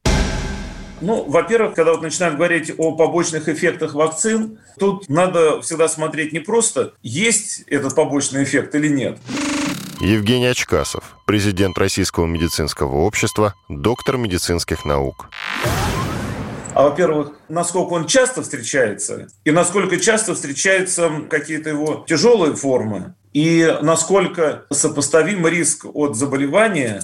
Ну, 1.00 1.25
во-первых, 1.25 1.75
когда 1.75 1.92
вот 1.92 2.02
начинаем 2.02 2.37
говорить 2.37 2.73
о 2.76 2.92
побочных 2.92 3.49
эффектах 3.49 3.95
вакцин, 3.95 4.59
тут 4.78 5.09
надо 5.09 5.62
всегда 5.62 5.88
смотреть 5.88 6.33
не 6.33 6.40
просто, 6.40 6.92
есть 7.02 7.64
этот 7.69 7.95
побочный 7.95 8.45
эффект 8.45 8.75
или 8.75 8.88
нет. 8.88 9.19
Евгений 10.00 10.47
Очкасов, 10.47 11.16
президент 11.26 11.78
Российского 11.78 12.26
медицинского 12.26 12.97
общества, 12.97 13.54
доктор 13.69 14.19
медицинских 14.19 14.85
наук. 14.85 15.30
А, 16.75 16.85
во-первых, 16.85 17.33
насколько 17.49 17.95
он 17.95 18.07
часто 18.07 18.42
встречается, 18.42 19.28
и 19.45 19.50
насколько 19.50 19.99
часто 19.99 20.35
встречаются 20.35 21.11
какие-то 21.28 21.71
его 21.71 22.04
тяжелые 22.07 22.54
формы, 22.54 23.14
и 23.33 23.76
насколько 23.80 24.64
сопоставим 24.71 25.47
риск 25.47 25.87
от 25.95 26.16
заболевания 26.16 27.02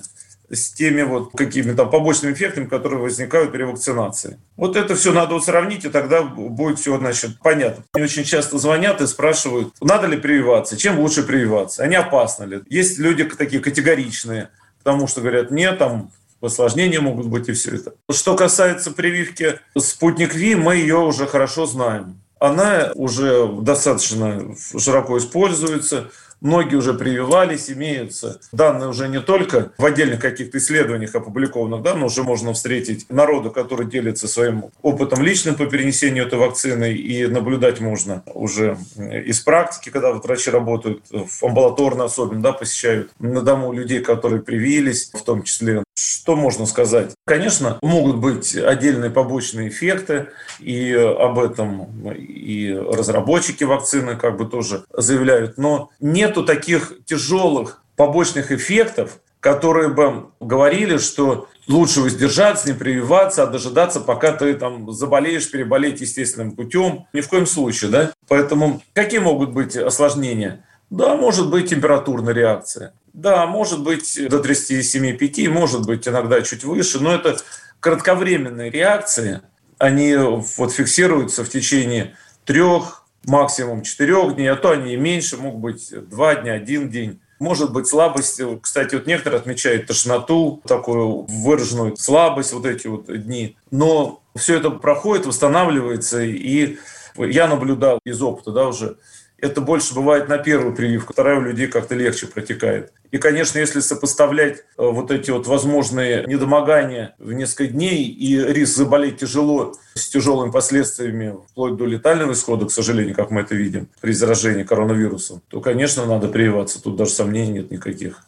с 0.51 0.71
теми 0.71 1.03
вот 1.03 1.33
какими-то 1.33 1.87
побочными 1.87 2.33
эффектами, 2.33 2.67
которые 2.67 3.01
возникают 3.01 3.53
при 3.53 3.63
вакцинации. 3.63 4.39
Вот 4.57 4.77
это 4.77 4.95
все 4.95 5.13
надо 5.13 5.35
вот 5.35 5.45
сравнить, 5.45 5.85
и 5.85 5.89
тогда 5.89 6.23
будет 6.23 6.79
все, 6.79 6.97
значит, 6.99 7.39
понятно. 7.43 7.85
Мне 7.95 8.05
очень 8.05 8.25
часто 8.25 8.59
звонят 8.59 9.01
и 9.01 9.07
спрашивают, 9.07 9.75
надо 9.81 10.07
ли 10.07 10.17
прививаться, 10.17 10.77
чем 10.77 10.99
лучше 10.99 11.23
прививаться, 11.23 11.83
они 11.83 11.97
опасны 11.97 12.45
ли. 12.45 12.63
Есть 12.69 12.99
люди 12.99 13.25
такие 13.25 13.61
категоричные, 13.61 14.51
потому 14.79 15.07
что 15.07 15.21
говорят, 15.21 15.51
нет, 15.51 15.79
там 15.79 16.11
осложнения 16.41 17.01
могут 17.01 17.27
быть 17.27 17.49
и 17.49 17.53
все 17.53 17.77
это. 17.77 17.95
Что 18.11 18.37
касается 18.37 18.93
прививки 18.93 19.59
«Спутник 19.77 20.35
Ви», 20.35 20.55
мы 20.55 20.77
ее 20.77 20.99
уже 20.99 21.27
хорошо 21.27 21.67
знаем. 21.67 22.21
Она 22.39 22.93
уже 22.95 23.49
достаточно 23.63 24.55
широко 24.79 25.19
используется– 25.19 26.11
Многие 26.41 26.77
уже 26.77 26.95
прививались, 26.95 27.71
имеются 27.71 28.41
данные 28.53 28.89
уже 28.89 29.09
не 29.09 29.21
только 29.21 29.73
в 29.79 29.85
отдельных 29.85 30.21
каких-то 30.21 30.59
исследованиях 30.59 31.15
опубликованных, 31.15 31.83
да, 31.83 31.95
но 31.95 32.07
уже 32.07 32.23
можно 32.23 32.53
встретить 32.53 33.07
народу, 33.09 33.51
который 33.51 33.87
делится 33.87 34.29
своим 34.29 34.67
опытом 34.83 35.23
личным 35.23 35.55
по 35.55 35.67
перенесению 35.67 36.27
этой 36.27 36.39
вакцины, 36.39 36.93
и 36.93 37.27
наблюдать 37.27 37.81
можно 37.81 38.23
уже 38.27 38.77
из 38.97 39.41
практики, 39.41 39.91
когда 39.91 40.13
вот 40.13 40.25
врачи 40.25 40.51
работают 40.51 41.05
в 41.11 41.43
амбулаторно 41.43 42.05
особенно, 42.05 42.43
да, 42.43 42.53
посещают 42.53 43.11
на 43.19 43.41
дому 43.41 43.73
людей, 43.73 44.01
которые 44.01 44.43
привились, 44.43 45.11
в 45.13 45.23
том 45.23 45.43
числе 45.43 45.86
что 45.97 46.37
можно 46.37 46.67
сказать? 46.67 47.15
Конечно, 47.25 47.79
могут 47.83 48.17
быть 48.17 48.55
отдельные 48.55 49.11
побочные 49.11 49.69
эффекты, 49.69 50.29
и 50.61 50.93
об 50.93 51.39
этом 51.39 52.13
и 52.13 52.73
разработчики 52.73 53.65
вакцины 53.65 54.17
как 54.17 54.37
бы 54.37 54.47
тоже 54.47 54.85
заявляют, 54.93 55.57
но 55.57 55.91
нету 56.01 56.45
таких 56.45 56.93
тяжелых 57.07 57.83
побочных 57.97 58.53
эффектов, 58.53 59.21
которые 59.41 59.89
бы 59.89 60.27
говорили, 60.41 60.99
что 60.99 61.49
лучше 61.69 62.01
воздержаться, 62.01 62.69
не 62.69 62.75
прививаться, 62.75 63.45
а 63.45 63.47
дожидаться, 63.47 64.01
пока 64.01 64.33
ты 64.33 64.55
там 64.55 64.91
заболеешь, 64.93 65.51
переболеть 65.51 66.01
естественным 66.01 66.53
путем. 66.53 67.07
Ни 67.13 67.21
в 67.21 67.29
коем 67.29 67.47
случае, 67.47 67.91
да? 67.91 68.13
Поэтому 68.29 68.83
какие 68.93 69.21
могут 69.21 69.53
быть 69.53 69.77
осложнения? 69.77 70.65
Да, 70.91 71.17
может 71.17 71.51
быть 71.51 71.71
температурная 71.71 72.35
реакция. 72.35 72.93
Да, 73.17 73.47
может 73.47 73.83
быть 73.83 74.29
до 74.29 74.41
37,5, 74.41 75.49
может 75.49 75.87
быть 75.87 76.07
иногда 76.07 76.43
чуть 76.43 76.65
выше, 76.65 77.01
но 77.01 77.15
это 77.15 77.39
кратковременные 77.81 78.71
реакции. 78.71 79.41
Они 79.79 80.15
вот 80.15 80.71
фиксируются 80.71 81.43
в 81.43 81.49
течение 81.49 82.15
трех, 82.45 83.07
максимум 83.25 83.81
четырех 83.81 84.35
дней, 84.35 84.49
а 84.49 84.57
то 84.57 84.73
они 84.73 84.93
и 84.93 84.99
меньше, 84.99 85.39
могут 85.39 85.61
быть 85.61 86.09
два 86.11 86.35
дня, 86.35 86.53
один 86.53 86.91
день. 86.91 87.23
Может 87.39 87.73
быть 87.73 87.87
слабость. 87.87 88.39
Кстати, 88.61 88.97
вот 88.97 89.07
некоторые 89.07 89.41
отмечают 89.41 89.87
тошноту, 89.87 90.61
такую 90.67 91.23
выраженную 91.23 91.97
слабость 91.97 92.53
вот 92.53 92.67
эти 92.67 92.87
вот 92.87 93.07
дни. 93.07 93.57
Но 93.71 94.23
все 94.37 94.59
это 94.59 94.69
проходит, 94.69 95.25
восстанавливается. 95.25 96.21
И 96.21 96.77
я 97.17 97.49
наблюдал 97.49 97.99
из 98.05 98.21
опыта 98.21 98.53
да, 98.53 98.69
уже 98.69 98.99
это 99.39 99.61
больше 99.61 99.95
бывает 99.95 100.29
на 100.29 100.39
первую 100.39 100.75
прививку, 100.75 101.13
вторая 101.13 101.39
у 101.39 101.43
людей 101.43 101.67
как-то 101.67 101.95
легче 101.95 102.27
протекает. 102.27 102.93
И, 103.11 103.19
конечно, 103.19 103.59
если 103.59 103.81
сопоставлять 103.81 104.59
э, 104.59 104.63
вот 104.79 105.11
эти 105.11 105.31
вот 105.31 105.47
возможные 105.47 106.25
недомогания 106.27 107.15
в 107.19 107.33
несколько 107.33 107.67
дней 107.67 108.05
и 108.05 108.37
риск 108.37 108.77
заболеть 108.77 109.19
тяжело 109.19 109.75
с 109.95 110.09
тяжелыми 110.09 110.51
последствиями, 110.51 111.37
вплоть 111.51 111.77
до 111.77 111.87
летального 111.87 112.33
исхода, 112.33 112.67
к 112.67 112.73
сожалению, 112.73 113.15
как 113.15 113.31
мы 113.31 113.43
это 113.43 113.55
видим 113.55 113.89
при 114.01 114.13
заражении 114.13 114.65
коронавирусом, 114.65 115.43
то, 115.49 115.61
конечно, 115.61 116.05
надо 116.07 116.29
прививаться. 116.29 116.83
Тут 116.83 116.97
даже 116.97 117.11
сомнений 117.13 117.53
нет 117.53 117.71
никаких. 117.71 118.25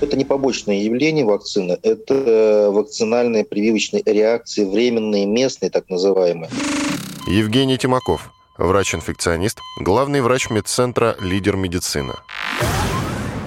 Это 0.00 0.16
не 0.16 0.26
побочное 0.26 0.76
явление 0.76 1.24
вакцины, 1.24 1.78
это 1.82 2.68
вакцинальные 2.70 3.46
прививочные 3.46 4.02
реакции, 4.04 4.64
временные, 4.64 5.24
местные, 5.24 5.70
так 5.70 5.88
называемые. 5.88 6.50
Евгений 7.26 7.78
Тимаков, 7.78 8.30
врач-инфекционист, 8.58 9.60
главный 9.80 10.20
врач 10.20 10.50
медцентра 10.50 11.16
«Лидер 11.20 11.56
медицины». 11.56 12.14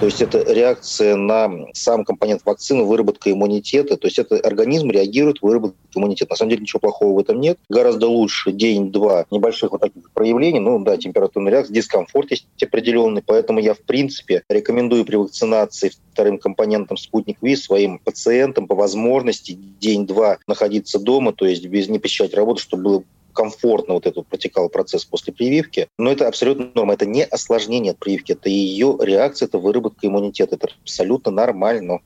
То 0.00 0.06
есть 0.06 0.22
это 0.22 0.42
реакция 0.50 1.14
на 1.14 1.50
сам 1.74 2.06
компонент 2.06 2.40
вакцины, 2.46 2.84
выработка 2.84 3.30
иммунитета. 3.30 3.98
То 3.98 4.06
есть 4.06 4.18
это 4.18 4.36
организм 4.36 4.90
реагирует, 4.90 5.42
выработка 5.42 5.76
иммунитета. 5.94 6.32
На 6.32 6.36
самом 6.36 6.50
деле 6.50 6.62
ничего 6.62 6.80
плохого 6.80 7.16
в 7.16 7.18
этом 7.18 7.38
нет. 7.38 7.58
Гораздо 7.68 8.06
лучше 8.08 8.50
день-два 8.50 9.26
небольших 9.30 9.72
вот 9.72 9.82
таких 9.82 10.10
проявлений. 10.12 10.58
Ну 10.58 10.82
да, 10.82 10.96
температурная 10.96 11.52
реакция, 11.52 11.74
дискомфорт 11.74 12.30
есть 12.30 12.46
определенный. 12.62 13.22
Поэтому 13.24 13.60
я 13.60 13.74
в 13.74 13.80
принципе 13.80 14.42
рекомендую 14.48 15.04
при 15.04 15.16
вакцинации 15.16 15.92
вторым 16.14 16.38
компонентом 16.38 16.96
спутник 16.96 17.36
Ви 17.42 17.54
своим 17.54 17.98
пациентам 17.98 18.66
по 18.66 18.74
возможности 18.74 19.52
день-два 19.52 20.38
находиться 20.46 20.98
дома, 20.98 21.32
то 21.34 21.44
есть 21.44 21.66
без 21.66 21.88
не 21.88 21.98
посещать 21.98 22.32
работу, 22.32 22.62
чтобы 22.62 22.82
было 22.82 23.02
комфортно 23.32 23.94
вот 23.94 24.06
этот 24.06 24.26
протекал 24.26 24.68
процесс 24.68 25.04
после 25.04 25.32
прививки. 25.32 25.88
Но 25.98 26.10
это 26.10 26.28
абсолютно 26.28 26.70
норма. 26.74 26.94
Это 26.94 27.06
не 27.06 27.24
осложнение 27.24 27.92
от 27.92 27.98
прививки, 27.98 28.32
это 28.32 28.48
ее 28.48 28.96
реакция, 29.00 29.46
это 29.46 29.58
выработка 29.58 30.06
иммунитета. 30.06 30.56
Это 30.56 30.68
абсолютно 30.82 31.30
нормально. 31.30 32.00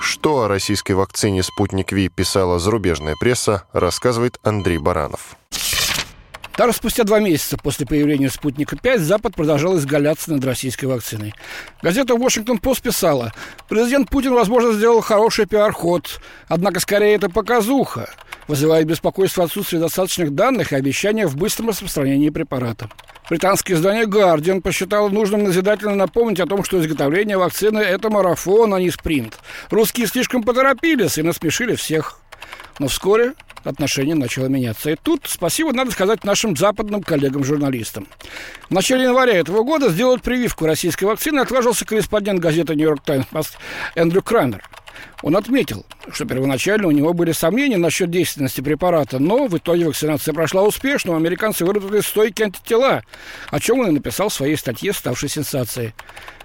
Что 0.00 0.42
о 0.42 0.48
российской 0.48 0.92
вакцине 0.92 1.42
«Спутник 1.42 1.92
Ви» 1.92 2.08
писала 2.08 2.58
зарубежная 2.58 3.14
пресса, 3.20 3.64
рассказывает 3.72 4.38
Андрей 4.42 4.78
Баранов. 4.78 5.36
Даже 6.58 6.72
спустя 6.72 7.04
два 7.04 7.20
месяца 7.20 7.56
после 7.56 7.86
появления 7.86 8.28
«Спутника-5» 8.28 8.98
Запад 8.98 9.36
продолжал 9.36 9.78
изгаляться 9.78 10.32
над 10.32 10.44
российской 10.44 10.86
вакциной. 10.86 11.32
Газета 11.82 12.16
«Вашингтон-Пост» 12.16 12.82
писала, 12.82 13.32
президент 13.68 14.10
Путин, 14.10 14.34
возможно, 14.34 14.72
сделал 14.72 15.00
хороший 15.00 15.46
пиар-ход, 15.46 16.20
однако 16.48 16.80
скорее 16.80 17.14
это 17.14 17.30
показуха, 17.30 18.10
вызывает 18.48 18.86
беспокойство 18.86 19.44
отсутствие 19.44 19.80
достаточных 19.80 20.34
данных 20.34 20.72
и 20.72 20.76
обещания 20.76 21.26
в 21.26 21.36
быстром 21.36 21.68
распространении 21.68 22.30
препарата. 22.30 22.90
Британское 23.30 23.76
издание 23.76 24.06
«Гардиан» 24.06 24.62
посчитало 24.62 25.10
нужным 25.10 25.44
назидательно 25.44 25.94
напомнить 25.94 26.40
о 26.40 26.46
том, 26.46 26.64
что 26.64 26.80
изготовление 26.80 27.36
вакцины– 27.36 27.78
это 27.78 28.08
марафон, 28.08 28.72
а 28.72 28.80
не 28.80 28.90
спринт. 28.90 29.38
Русские 29.70 30.06
слишком 30.06 30.42
поторопились 30.42 31.18
и 31.18 31.22
насмешили 31.22 31.74
всех. 31.74 32.20
Но 32.78 32.88
вскоре 32.88 33.34
отношение 33.64 34.14
начало 34.14 34.46
меняться. 34.46 34.90
И 34.90 34.96
тут 34.96 35.22
спасибо 35.26 35.72
надо 35.72 35.90
сказать 35.90 36.24
нашим 36.24 36.56
западным 36.56 37.02
коллегам-журналистам. 37.02 38.06
В 38.68 38.72
начале 38.72 39.04
января 39.04 39.34
этого 39.34 39.62
года 39.62 39.90
сделать 39.90 40.22
прививку 40.22 40.64
российской 40.64 41.04
вакцины 41.04 41.40
отважился 41.40 41.84
корреспондент 41.84 42.40
газеты 42.40 42.74
«Нью-Йорк 42.74 43.02
Таймс» 43.02 43.26
Эндрю 43.94 44.22
Крамер. 44.22 44.64
Он 45.22 45.36
отметил, 45.36 45.84
что 46.12 46.24
первоначально 46.24 46.88
у 46.88 46.92
него 46.92 47.12
были 47.12 47.32
сомнения 47.32 47.76
насчет 47.76 48.10
действенности 48.10 48.60
препарата, 48.60 49.18
но 49.18 49.46
в 49.46 49.56
итоге 49.56 49.86
вакцинация 49.86 50.32
прошла 50.32 50.62
успешно, 50.62 51.16
американцы 51.16 51.64
выработали 51.64 52.00
стойкие 52.00 52.46
антитела, 52.46 53.02
о 53.50 53.60
чем 53.60 53.80
он 53.80 53.88
и 53.88 53.92
написал 53.92 54.28
в 54.28 54.34
своей 54.34 54.56
статье, 54.56 54.92
ставшей 54.92 55.28
сенсацией. 55.28 55.94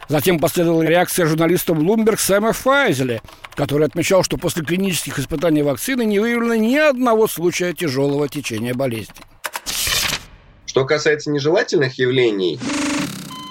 Затем 0.10 0.39
последовала 0.39 0.83
реакция 0.83 1.25
журналиста 1.25 1.74
Bloomberg 1.74 2.17
Сэма 2.19 2.53
Файзеля, 2.53 3.22
который 3.55 3.88
отмечал, 3.88 4.24
что 4.24 4.38
после 4.38 4.63
клинических 4.63 5.19
испытаний 5.19 5.63
вакцины 5.63 6.03
не 6.03 6.19
выявлено 6.19 6.55
ни 6.55 6.75
одного 6.75 7.27
случая 7.27 7.74
тяжелого 7.74 8.27
течения 8.27 8.74
болезни. 8.74 9.15
Что 10.65 10.86
касается 10.86 11.29
нежелательных 11.29 11.98
явлений... 12.00 12.60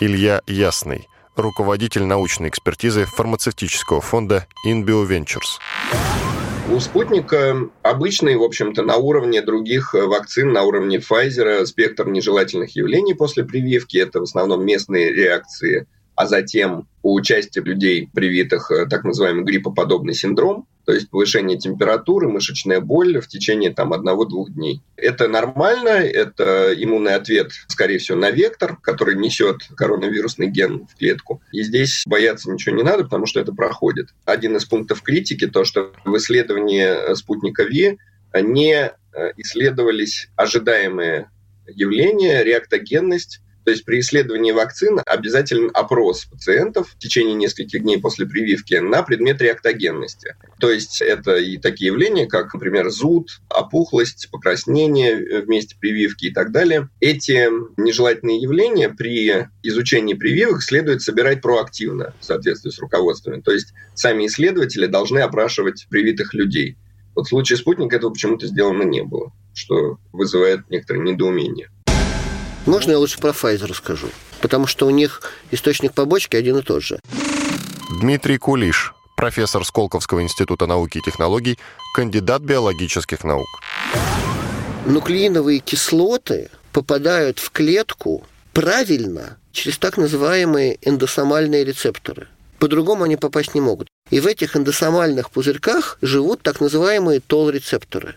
Илья 0.00 0.42
Ясный, 0.48 1.08
руководитель 1.36 2.04
научной 2.04 2.48
экспертизы 2.48 3.04
фармацевтического 3.04 4.00
фонда 4.00 4.46
InBio 4.66 5.06
Ventures. 5.08 5.58
У 6.70 6.78
спутника 6.80 7.56
обычный, 7.82 8.36
в 8.36 8.42
общем-то, 8.42 8.82
на 8.82 8.96
уровне 8.96 9.42
других 9.42 9.94
вакцин, 9.94 10.52
на 10.52 10.62
уровне 10.62 10.98
Pfizer, 10.98 11.66
спектр 11.66 12.08
нежелательных 12.08 12.76
явлений 12.76 13.14
после 13.14 13.44
прививки. 13.44 13.98
Это 13.98 14.20
в 14.20 14.22
основном 14.22 14.64
местные 14.64 15.12
реакции 15.12 15.86
а 16.14 16.26
затем 16.26 16.88
у 17.02 17.20
части 17.20 17.58
людей, 17.58 18.08
привитых 18.12 18.70
э, 18.70 18.86
так 18.86 19.04
называемый 19.04 19.44
гриппоподобный 19.44 20.14
синдром, 20.14 20.66
то 20.84 20.92
есть 20.92 21.10
повышение 21.10 21.58
температуры, 21.58 22.28
мышечная 22.28 22.80
боль 22.80 23.20
в 23.20 23.28
течение 23.28 23.72
там 23.72 23.92
одного-двух 23.92 24.50
дней. 24.52 24.82
Это 24.96 25.28
нормально, 25.28 25.88
это 25.88 26.74
иммунный 26.76 27.14
ответ, 27.14 27.52
скорее 27.68 27.98
всего, 27.98 28.18
на 28.18 28.30
вектор, 28.30 28.76
который 28.76 29.16
несет 29.16 29.58
коронавирусный 29.76 30.48
ген 30.48 30.86
в 30.86 30.96
клетку. 30.96 31.40
И 31.52 31.62
здесь 31.62 32.02
бояться 32.06 32.50
ничего 32.50 32.74
не 32.74 32.82
надо, 32.82 33.04
потому 33.04 33.26
что 33.26 33.40
это 33.40 33.52
проходит. 33.52 34.08
Один 34.24 34.56
из 34.56 34.64
пунктов 34.64 35.02
критики 35.02 35.46
то, 35.46 35.64
что 35.64 35.92
в 36.04 36.16
исследовании 36.16 36.84
э, 36.84 37.14
спутника 37.14 37.62
ВИ 37.64 37.98
не 38.34 38.74
э, 38.74 38.92
исследовались 39.36 40.28
ожидаемые 40.36 41.30
явления, 41.68 42.42
реактогенность 42.42 43.40
то 43.64 43.70
есть 43.70 43.84
при 43.84 44.00
исследовании 44.00 44.52
вакцин 44.52 45.00
обязателен 45.06 45.70
опрос 45.72 46.24
пациентов 46.24 46.90
в 46.90 46.98
течение 46.98 47.34
нескольких 47.34 47.82
дней 47.82 47.98
после 47.98 48.26
прививки 48.26 48.74
на 48.74 49.02
предмет 49.02 49.40
реактогенности. 49.40 50.36
То 50.58 50.70
есть 50.70 51.00
это 51.00 51.36
и 51.36 51.58
такие 51.58 51.88
явления, 51.88 52.26
как, 52.26 52.52
например, 52.54 52.90
зуд, 52.90 53.40
опухлость, 53.48 54.28
покраснение 54.30 55.42
вместе 55.42 55.76
прививки 55.78 56.26
и 56.26 56.32
так 56.32 56.50
далее. 56.50 56.88
Эти 57.00 57.48
нежелательные 57.80 58.40
явления 58.40 58.88
при 58.88 59.46
изучении 59.62 60.14
прививок 60.14 60.62
следует 60.62 61.02
собирать 61.02 61.40
проактивно 61.40 62.14
в 62.20 62.24
соответствии 62.24 62.70
с 62.70 62.78
руководствами. 62.78 63.40
То 63.40 63.52
есть 63.52 63.72
сами 63.94 64.26
исследователи 64.26 64.86
должны 64.86 65.20
опрашивать 65.20 65.86
привитых 65.88 66.34
людей. 66.34 66.76
Вот 67.14 67.26
в 67.26 67.28
случае 67.28 67.58
спутника 67.58 67.96
этого 67.96 68.10
почему-то 68.10 68.46
сделано 68.46 68.84
не 68.84 69.02
было, 69.02 69.32
что 69.54 69.98
вызывает 70.12 70.68
некоторое 70.70 71.00
недоумение. 71.00 71.68
Можно 72.66 72.92
я 72.92 72.98
лучше 72.98 73.18
про 73.18 73.30
Pfizer 73.30 73.66
расскажу? 73.66 74.08
Потому 74.40 74.66
что 74.66 74.86
у 74.86 74.90
них 74.90 75.22
источник 75.50 75.94
побочки 75.94 76.36
один 76.36 76.58
и 76.58 76.62
тот 76.62 76.82
же. 76.82 77.00
Дмитрий 78.00 78.38
Кулиш, 78.38 78.94
профессор 79.16 79.64
Сколковского 79.64 80.22
института 80.22 80.66
науки 80.66 80.98
и 80.98 81.02
технологий, 81.02 81.58
кандидат 81.94 82.42
биологических 82.42 83.24
наук. 83.24 83.46
Нуклеиновые 84.86 85.58
кислоты 85.58 86.50
попадают 86.72 87.38
в 87.38 87.50
клетку 87.50 88.24
правильно 88.52 89.38
через 89.52 89.78
так 89.78 89.96
называемые 89.96 90.78
эндосомальные 90.82 91.64
рецепторы. 91.64 92.28
По-другому 92.58 93.04
они 93.04 93.16
попасть 93.16 93.54
не 93.54 93.60
могут. 93.60 93.88
И 94.10 94.20
в 94.20 94.26
этих 94.26 94.56
эндосомальных 94.56 95.30
пузырьках 95.30 95.98
живут 96.00 96.42
так 96.42 96.60
называемые 96.60 97.20
тол-рецепторы. 97.20 98.14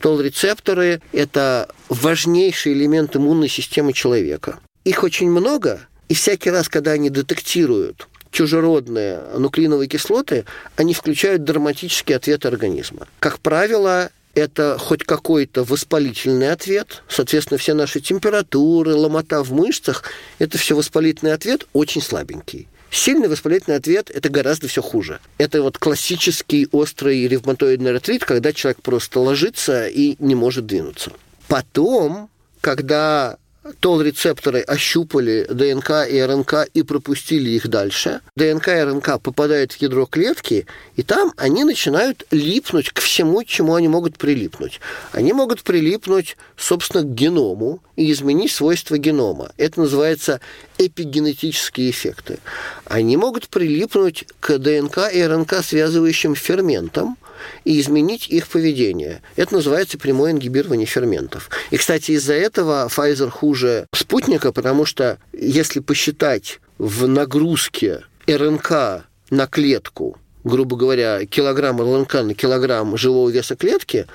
Тол-рецепторы– 0.00 1.00
это 1.12 1.68
важнейший 1.88 2.72
элемент 2.72 3.16
иммунной 3.16 3.48
системы 3.48 3.92
человека. 3.92 4.58
Их 4.84 5.02
очень 5.02 5.30
много, 5.30 5.80
и 6.08 6.14
всякий 6.14 6.50
раз, 6.50 6.68
когда 6.68 6.92
они 6.92 7.10
детектируют 7.10 8.08
чужеродные 8.30 9.20
нуклеиновые 9.36 9.88
кислоты, 9.88 10.44
они 10.76 10.92
включают 10.94 11.44
драматический 11.44 12.14
ответ 12.14 12.44
организма. 12.44 13.08
Как 13.18 13.38
правило, 13.40 14.10
это 14.34 14.76
хоть 14.78 15.02
какой-то 15.04 15.64
воспалительный 15.64 16.52
ответ. 16.52 17.02
Соответственно, 17.08 17.56
все 17.56 17.72
наши 17.72 18.00
температуры, 18.00 18.94
ломота 18.94 19.42
в 19.42 19.52
мышцах– 19.52 20.04
это 20.38 20.58
все 20.58 20.76
воспалительный 20.76 21.32
ответ, 21.32 21.66
очень 21.72 22.02
слабенький. 22.02 22.68
Сильный 22.90 23.28
воспалительный 23.28 23.76
ответ– 23.76 24.10
это 24.14 24.28
гораздо 24.28 24.68
все 24.68 24.82
хуже. 24.82 25.20
Это 25.38 25.62
вот 25.62 25.78
классический 25.78 26.68
острый 26.72 27.26
ревматоидный 27.26 27.92
артрит, 27.92 28.24
когда 28.24 28.52
человек 28.52 28.80
просто 28.82 29.20
ложится 29.20 29.86
и 29.88 30.16
не 30.18 30.34
может 30.34 30.66
двинуться. 30.66 31.12
Потом, 31.48 32.30
когда 32.60 33.38
тол-рецепторы 33.80 34.60
ощупали 34.60 35.46
ДНК 35.50 36.06
и 36.08 36.20
РНК 36.22 36.68
и 36.72 36.82
пропустили 36.82 37.50
их 37.50 37.68
дальше. 37.68 38.20
ДНК 38.36 38.68
и 38.68 38.82
РНК 38.82 39.20
попадают 39.20 39.72
в 39.72 39.82
ядро 39.82 40.06
клетки, 40.06 40.66
и 40.96 41.02
там 41.02 41.32
они 41.36 41.64
начинают 41.64 42.26
липнуть 42.30 42.90
к 42.90 43.00
всему, 43.00 43.40
к 43.40 43.46
чему 43.46 43.74
они 43.74 43.88
могут 43.88 44.18
прилипнуть. 44.18 44.80
Они 45.12 45.32
могут 45.32 45.62
прилипнуть, 45.62 46.36
собственно, 46.56 47.02
к 47.02 47.14
геному 47.14 47.80
и 47.96 48.10
изменить 48.12 48.52
свойства 48.52 48.98
генома. 48.98 49.52
Это 49.56 49.80
называется 49.80 50.40
эпигенетические 50.78 51.90
эффекты. 51.90 52.38
Они 52.84 53.16
могут 53.16 53.48
прилипнуть 53.48 54.26
к 54.40 54.58
ДНК 54.58 55.10
и 55.12 55.22
РНК 55.22 55.62
связывающим 55.62 56.34
ферментам– 56.34 57.16
и 57.64 57.80
изменить 57.80 58.28
их 58.28 58.48
поведение. 58.48 59.22
Это 59.36 59.54
называется 59.54 59.98
прямое 59.98 60.32
ингибирование 60.32 60.86
ферментов. 60.86 61.50
И, 61.70 61.76
кстати, 61.76 62.12
из-за 62.12 62.34
этого 62.34 62.88
Pfizer 62.88 63.30
хуже 63.30 63.86
спутника, 63.94 64.52
потому 64.52 64.84
что 64.84 65.18
если 65.32 65.80
посчитать 65.80 66.60
в 66.78 67.06
нагрузке 67.06 68.02
РНК 68.26 69.04
на 69.30 69.46
клетку 69.46 70.18
грубо 70.46 70.76
говоря, 70.76 71.26
килограмм 71.26 71.80
РНК 71.80 72.14
на 72.22 72.34
килограмм 72.34 72.96
живого 72.96 73.28
веса 73.28 73.56
клетки, 73.56 74.06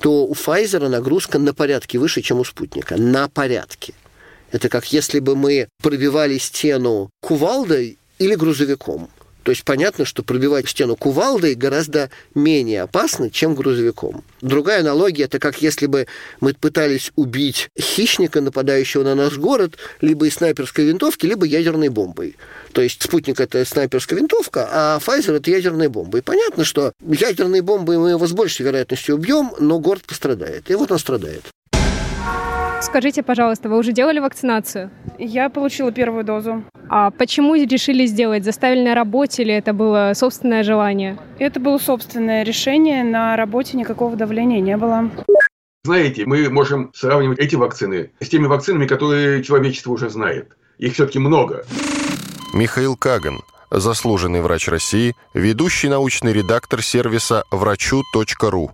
то 0.00 0.24
у 0.24 0.34
Pfizer 0.34 0.86
нагрузка 0.88 1.40
на 1.40 1.52
порядке 1.52 1.98
выше, 1.98 2.22
чем 2.22 2.38
у 2.38 2.44
спутника. 2.44 2.96
На 2.96 3.28
порядке. 3.28 3.92
Это 4.52 4.68
как 4.68 4.92
если 4.92 5.18
бы 5.18 5.34
мы 5.34 5.68
пробивали 5.82 6.38
стену 6.38 7.10
кувалдой 7.20 7.98
или 8.18 8.34
грузовиком. 8.36 9.10
То 9.50 9.52
есть 9.52 9.64
понятно, 9.64 10.04
что 10.04 10.22
пробивать 10.22 10.68
стену 10.68 10.94
кувалдой 10.94 11.56
гораздо 11.56 12.08
менее 12.36 12.82
опасно, 12.82 13.30
чем 13.30 13.56
грузовиком. 13.56 14.22
Другая 14.42 14.78
аналогия– 14.78 15.24
это 15.24 15.40
как 15.40 15.60
если 15.60 15.86
бы 15.86 16.06
мы 16.40 16.54
пытались 16.54 17.10
убить 17.16 17.68
хищника, 17.76 18.40
нападающего 18.40 19.02
на 19.02 19.16
наш 19.16 19.38
город, 19.38 19.76
либо 20.00 20.28
из 20.28 20.34
снайперской 20.34 20.84
винтовки, 20.84 21.26
либо 21.26 21.46
ядерной 21.46 21.88
бомбой. 21.88 22.36
То 22.70 22.80
есть 22.80 23.02
спутник– 23.02 23.40
это 23.40 23.64
снайперская 23.64 24.20
винтовка, 24.20 24.68
а 24.70 25.00
Pfizer– 25.00 25.34
это 25.38 25.50
ядерная 25.50 25.88
бомба. 25.88 26.18
И 26.18 26.22
понятно, 26.22 26.64
что 26.64 26.92
ядерной 27.04 27.62
бомбой 27.62 27.98
мы 27.98 28.10
его 28.10 28.24
с 28.24 28.30
большей 28.30 28.64
вероятностью 28.66 29.16
убьем, 29.16 29.50
но 29.58 29.80
город 29.80 30.04
пострадает. 30.04 30.70
И 30.70 30.76
вот 30.76 30.92
он 30.92 31.00
страдает. 31.00 31.42
Скажите, 32.80 33.22
пожалуйста, 33.22 33.68
вы 33.68 33.78
уже 33.78 33.92
делали 33.92 34.20
вакцинацию? 34.20 34.90
Я 35.18 35.50
получила 35.50 35.92
первую 35.92 36.24
дозу. 36.24 36.64
А 36.88 37.10
почему 37.10 37.54
решили 37.54 38.06
сделать? 38.06 38.44
Заставили 38.44 38.82
на 38.82 38.94
работе 38.94 39.42
или 39.42 39.52
это 39.52 39.74
было 39.74 40.12
собственное 40.14 40.64
желание? 40.64 41.18
Это 41.38 41.60
было 41.60 41.78
собственное 41.78 42.42
решение. 42.42 43.04
На 43.04 43.36
работе 43.36 43.76
никакого 43.76 44.16
давления 44.16 44.60
не 44.60 44.76
было. 44.76 45.10
Знаете, 45.84 46.24
мы 46.24 46.48
можем 46.48 46.90
сравнивать 46.94 47.38
эти 47.38 47.54
вакцины 47.54 48.10
с 48.18 48.28
теми 48.28 48.46
вакцинами, 48.46 48.86
которые 48.86 49.42
человечество 49.42 49.92
уже 49.92 50.08
знает. 50.08 50.56
Их 50.78 50.94
все-таки 50.94 51.18
много. 51.18 51.64
Михаил 52.54 52.96
Каган, 52.96 53.40
заслуженный 53.70 54.40
врач 54.40 54.68
России, 54.68 55.14
ведущий 55.34 55.88
научный 55.88 56.32
редактор 56.32 56.82
сервиса 56.82 57.44
врачу.ру. 57.50 58.72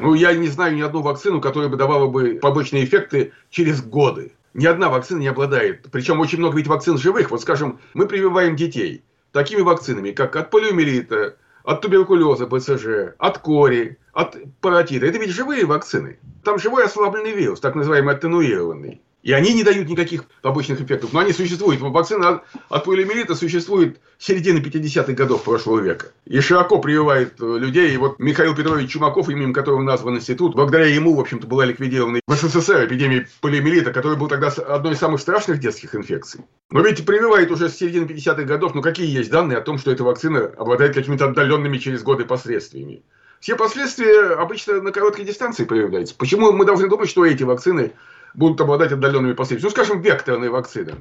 Ну, 0.00 0.14
я 0.14 0.32
не 0.34 0.48
знаю 0.48 0.74
ни 0.76 0.80
одну 0.80 1.02
вакцину, 1.02 1.40
которая 1.40 1.68
бы 1.68 1.76
давала 1.76 2.06
бы 2.06 2.38
побочные 2.40 2.84
эффекты 2.84 3.32
через 3.50 3.82
годы. 3.82 4.32
Ни 4.54 4.66
одна 4.66 4.88
вакцина 4.88 5.18
не 5.18 5.26
обладает. 5.26 5.86
Причем 5.90 6.20
очень 6.20 6.38
много 6.38 6.56
ведь 6.56 6.68
вакцин 6.68 6.98
живых. 6.98 7.30
Вот 7.30 7.42
скажем, 7.42 7.80
мы 7.94 8.06
прививаем 8.06 8.56
детей 8.56 9.02
такими 9.32 9.60
вакцинами, 9.60 10.12
как 10.12 10.36
от 10.36 10.50
полиомиелита, 10.50 11.36
от 11.64 11.80
туберкулеза, 11.80 12.46
БЦЖ, 12.46 13.14
от 13.18 13.38
кори, 13.38 13.98
от 14.12 14.36
паротита. 14.60 15.06
Это 15.06 15.18
ведь 15.18 15.30
живые 15.30 15.66
вакцины. 15.66 16.18
Там 16.44 16.58
живой 16.58 16.84
ослабленный 16.84 17.32
вирус, 17.32 17.60
так 17.60 17.74
называемый 17.74 18.14
аттенуированный. 18.14 19.02
И 19.22 19.32
они 19.32 19.52
не 19.52 19.64
дают 19.64 19.88
никаких 19.88 20.24
побочных 20.42 20.80
эффектов. 20.80 21.12
Но 21.12 21.20
они 21.20 21.32
существуют. 21.32 21.80
Вакцина 21.80 22.28
от, 22.28 22.44
от 22.68 22.84
полиомиелита 22.84 23.34
существует 23.34 23.98
с 24.16 24.26
середины 24.26 24.58
50-х 24.58 25.12
годов 25.12 25.42
прошлого 25.42 25.80
века. 25.80 26.06
И 26.24 26.40
широко 26.40 26.78
прививает 26.78 27.34
э, 27.40 27.58
людей. 27.58 27.92
И 27.92 27.96
вот 27.96 28.20
Михаил 28.20 28.54
Петрович 28.54 28.90
Чумаков, 28.90 29.28
именем 29.28 29.52
которого 29.52 29.82
назван 29.82 30.16
институт, 30.16 30.54
благодаря 30.54 30.86
ему, 30.86 31.14
в 31.14 31.20
общем-то, 31.20 31.48
была 31.48 31.64
ликвидирована 31.64 32.20
в 32.26 32.34
СССР 32.34 32.86
эпидемия 32.86 33.28
полиомиелита, 33.40 33.92
которая 33.92 34.18
был 34.18 34.28
тогда 34.28 34.48
одной 34.48 34.92
из 34.92 34.98
самых 34.98 35.20
страшных 35.20 35.58
детских 35.58 35.96
инфекций. 35.96 36.42
Но 36.70 36.80
ведь 36.80 37.04
прививает 37.04 37.50
уже 37.50 37.68
с 37.68 37.76
середины 37.76 38.04
50-х 38.04 38.44
годов. 38.44 38.74
Но 38.76 38.82
какие 38.82 39.10
есть 39.10 39.30
данные 39.30 39.58
о 39.58 39.62
том, 39.62 39.78
что 39.78 39.90
эта 39.90 40.04
вакцина 40.04 40.52
обладает 40.56 40.94
какими-то 40.94 41.26
отдаленными 41.26 41.78
через 41.78 42.02
годы 42.04 42.24
последствиями? 42.24 43.02
Все 43.40 43.56
последствия 43.56 44.34
обычно 44.34 44.80
на 44.80 44.90
короткой 44.90 45.24
дистанции 45.24 45.64
появляются. 45.64 46.14
Почему 46.16 46.52
мы 46.52 46.64
должны 46.64 46.88
думать, 46.88 47.08
что 47.08 47.24
эти 47.24 47.44
вакцины 47.44 47.92
будут 48.38 48.60
обладать 48.60 48.92
отдаленными 48.92 49.32
последствиями. 49.32 49.70
Ну, 49.70 49.70
скажем, 49.70 50.00
векторные 50.00 50.48
вакцины. 50.48 50.94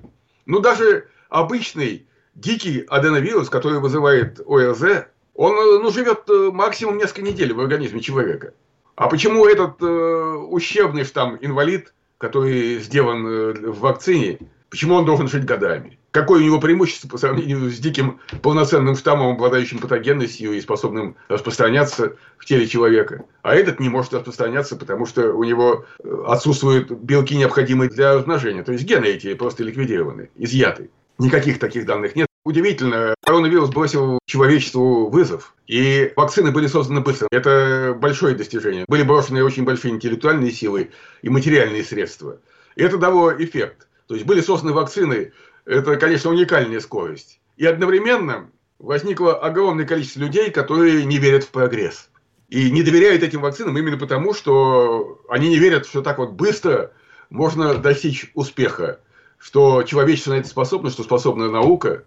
Ну, 0.48 0.60
даже 0.60 1.08
обычный 1.30 2.08
дикий 2.34 2.84
аденовирус, 2.88 3.50
который 3.50 3.80
вызывает 3.80 4.42
ОРЗ, 4.46 5.06
он 5.36 5.54
ну, 5.84 5.92
живет 5.92 6.24
э, 6.30 6.50
максимум 6.52 6.98
несколько 6.98 7.22
недель 7.22 7.54
в 7.54 7.60
организме 7.60 8.02
человека. 8.02 8.54
А 8.96 9.08
почему 9.08 9.46
этот 9.46 9.82
э, 9.82 9.86
ущербный 9.86 11.04
штамм 11.04 11.38
инвалид, 11.40 11.94
который 12.18 12.80
сделан 12.80 13.28
э, 13.28 13.54
в 13.54 13.80
вакцине, 13.82 14.40
почему 14.70 14.96
он 14.96 15.06
должен 15.06 15.28
жить 15.28 15.46
годами? 15.46 15.98
Какое 16.12 16.40
у 16.40 16.44
него 16.44 16.60
преимущество 16.60 17.08
по 17.08 17.18
сравнению 17.18 17.70
с 17.70 17.78
диким 17.78 18.20
полноценным 18.42 18.96
штаммом, 18.96 19.34
обладающим 19.34 19.80
патогенностью 19.80 20.54
и 20.54 20.62
способным 20.62 21.16
распространяться 21.28 22.16
в 22.38 22.46
теле 22.46 22.68
человека? 22.68 23.26
А 23.44 23.54
этот 23.54 23.80
не 23.80 23.90
может 23.90 24.14
распространяться, 24.14 24.76
потому 24.76 25.06
что 25.06 25.34
у 25.34 25.44
него 25.44 25.86
э, 26.04 26.24
отсутствуют 26.28 26.92
белки, 26.92 27.36
необходимые 27.36 27.90
для 27.90 28.16
размножения. 28.16 28.64
То 28.64 28.72
есть 28.72 28.86
гены 28.86 29.06
эти 29.06 29.34
просто 29.36 29.64
ликвидированы, 29.64 30.30
изъяты. 30.36 30.90
Никаких 31.20 31.60
таких 31.60 31.86
данных 31.86 32.16
нет. 32.16 32.28
Удивительно, 32.46 33.14
коронавирус 33.26 33.70
бросил 33.72 34.20
человечеству 34.26 35.10
вызов, 35.10 35.54
и 35.68 36.14
вакцины 36.16 36.52
были 36.52 36.68
созданы 36.68 37.02
быстро. 37.02 37.28
Это 37.30 37.94
большое 38.00 38.36
достижение. 38.36 38.86
Были 38.88 39.04
брошены 39.04 39.44
очень 39.44 39.66
большие 39.66 39.94
интеллектуальные 39.94 40.52
силы 40.52 40.92
и 41.22 41.30
материальные 41.30 41.84
средства. 41.84 42.40
И 42.78 42.84
это 42.84 42.98
дало 42.98 43.34
эффект. 43.34 43.87
То 44.08 44.16
есть 44.16 44.26
были 44.26 44.42
созданы 44.42 44.74
вакцины 44.74 45.34
это, 45.68 45.98
конечно, 45.98 46.32
уникальная 46.32 46.80
скорость. 46.80 47.40
И 47.58 47.66
одновременно 47.66 48.50
возникло 48.80 49.38
огромное 49.38 49.86
количество 49.86 50.22
людей, 50.22 50.50
которые 50.50 51.06
не 51.06 51.18
верят 51.18 51.44
в 51.44 51.50
прогресс. 51.50 52.10
И 52.48 52.72
не 52.72 52.84
доверяют 52.84 53.22
этим 53.22 53.42
вакцинам 53.42 53.78
именно 53.78 53.98
потому, 53.98 54.34
что 54.34 55.22
они 55.28 55.50
не 55.50 55.58
верят, 55.58 55.86
что 55.86 56.02
так 56.02 56.20
вот 56.20 56.32
быстро 56.32 56.92
можно 57.30 57.76
достичь 57.76 58.32
успеха, 58.34 59.00
что 59.38 59.84
человечество 59.84 60.32
на 60.32 60.36
это 60.36 60.48
способно, 60.48 60.90
что 60.90 61.04
способна 61.04 61.52
наука. 61.52 62.06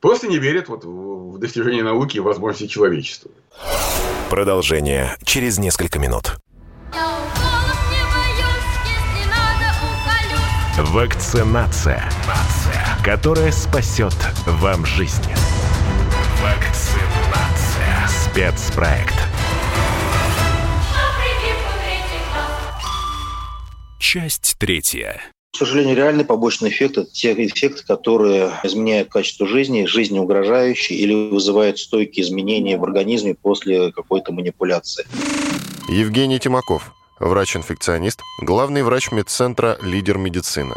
Просто 0.00 0.28
не 0.28 0.38
верят 0.38 0.68
вот 0.68 0.84
в 0.84 1.38
достижение 1.38 1.82
науки 1.82 2.18
и 2.18 2.20
возможности 2.20 2.66
человечества. 2.66 3.30
Продолжение 4.28 5.16
через 5.24 5.58
несколько 5.58 5.98
минут. 5.98 6.36
Вакцинация 10.78 12.08
которая 13.08 13.50
спасет 13.52 14.14
вам 14.44 14.84
жизнь. 14.84 15.22
Вакцинация. 16.42 18.06
Спецпроект. 18.06 19.14
Часть 23.98 24.56
третья. 24.58 25.22
К 25.54 25.56
сожалению, 25.56 25.96
реальный 25.96 26.26
побочный 26.26 26.68
эффект– 26.68 26.98
это 26.98 27.10
те 27.10 27.32
эффекты, 27.32 27.82
которые 27.86 28.52
изменяют 28.62 29.08
качество 29.08 29.46
жизни, 29.46 29.86
жизни 29.86 30.18
угрожающие 30.18 30.98
или 30.98 31.30
вызывают 31.30 31.78
стойкие 31.78 32.26
изменения 32.26 32.76
в 32.76 32.84
организме 32.84 33.34
после 33.34 33.90
какой-то 33.90 34.32
манипуляции. 34.32 35.06
Евгений 35.88 36.38
Тимаков, 36.38 36.92
врач-инфекционист, 37.20 38.22
главный 38.42 38.82
врач 38.82 39.10
медцентра 39.10 39.78
«Лидер 39.80 40.18
медицина». 40.18 40.76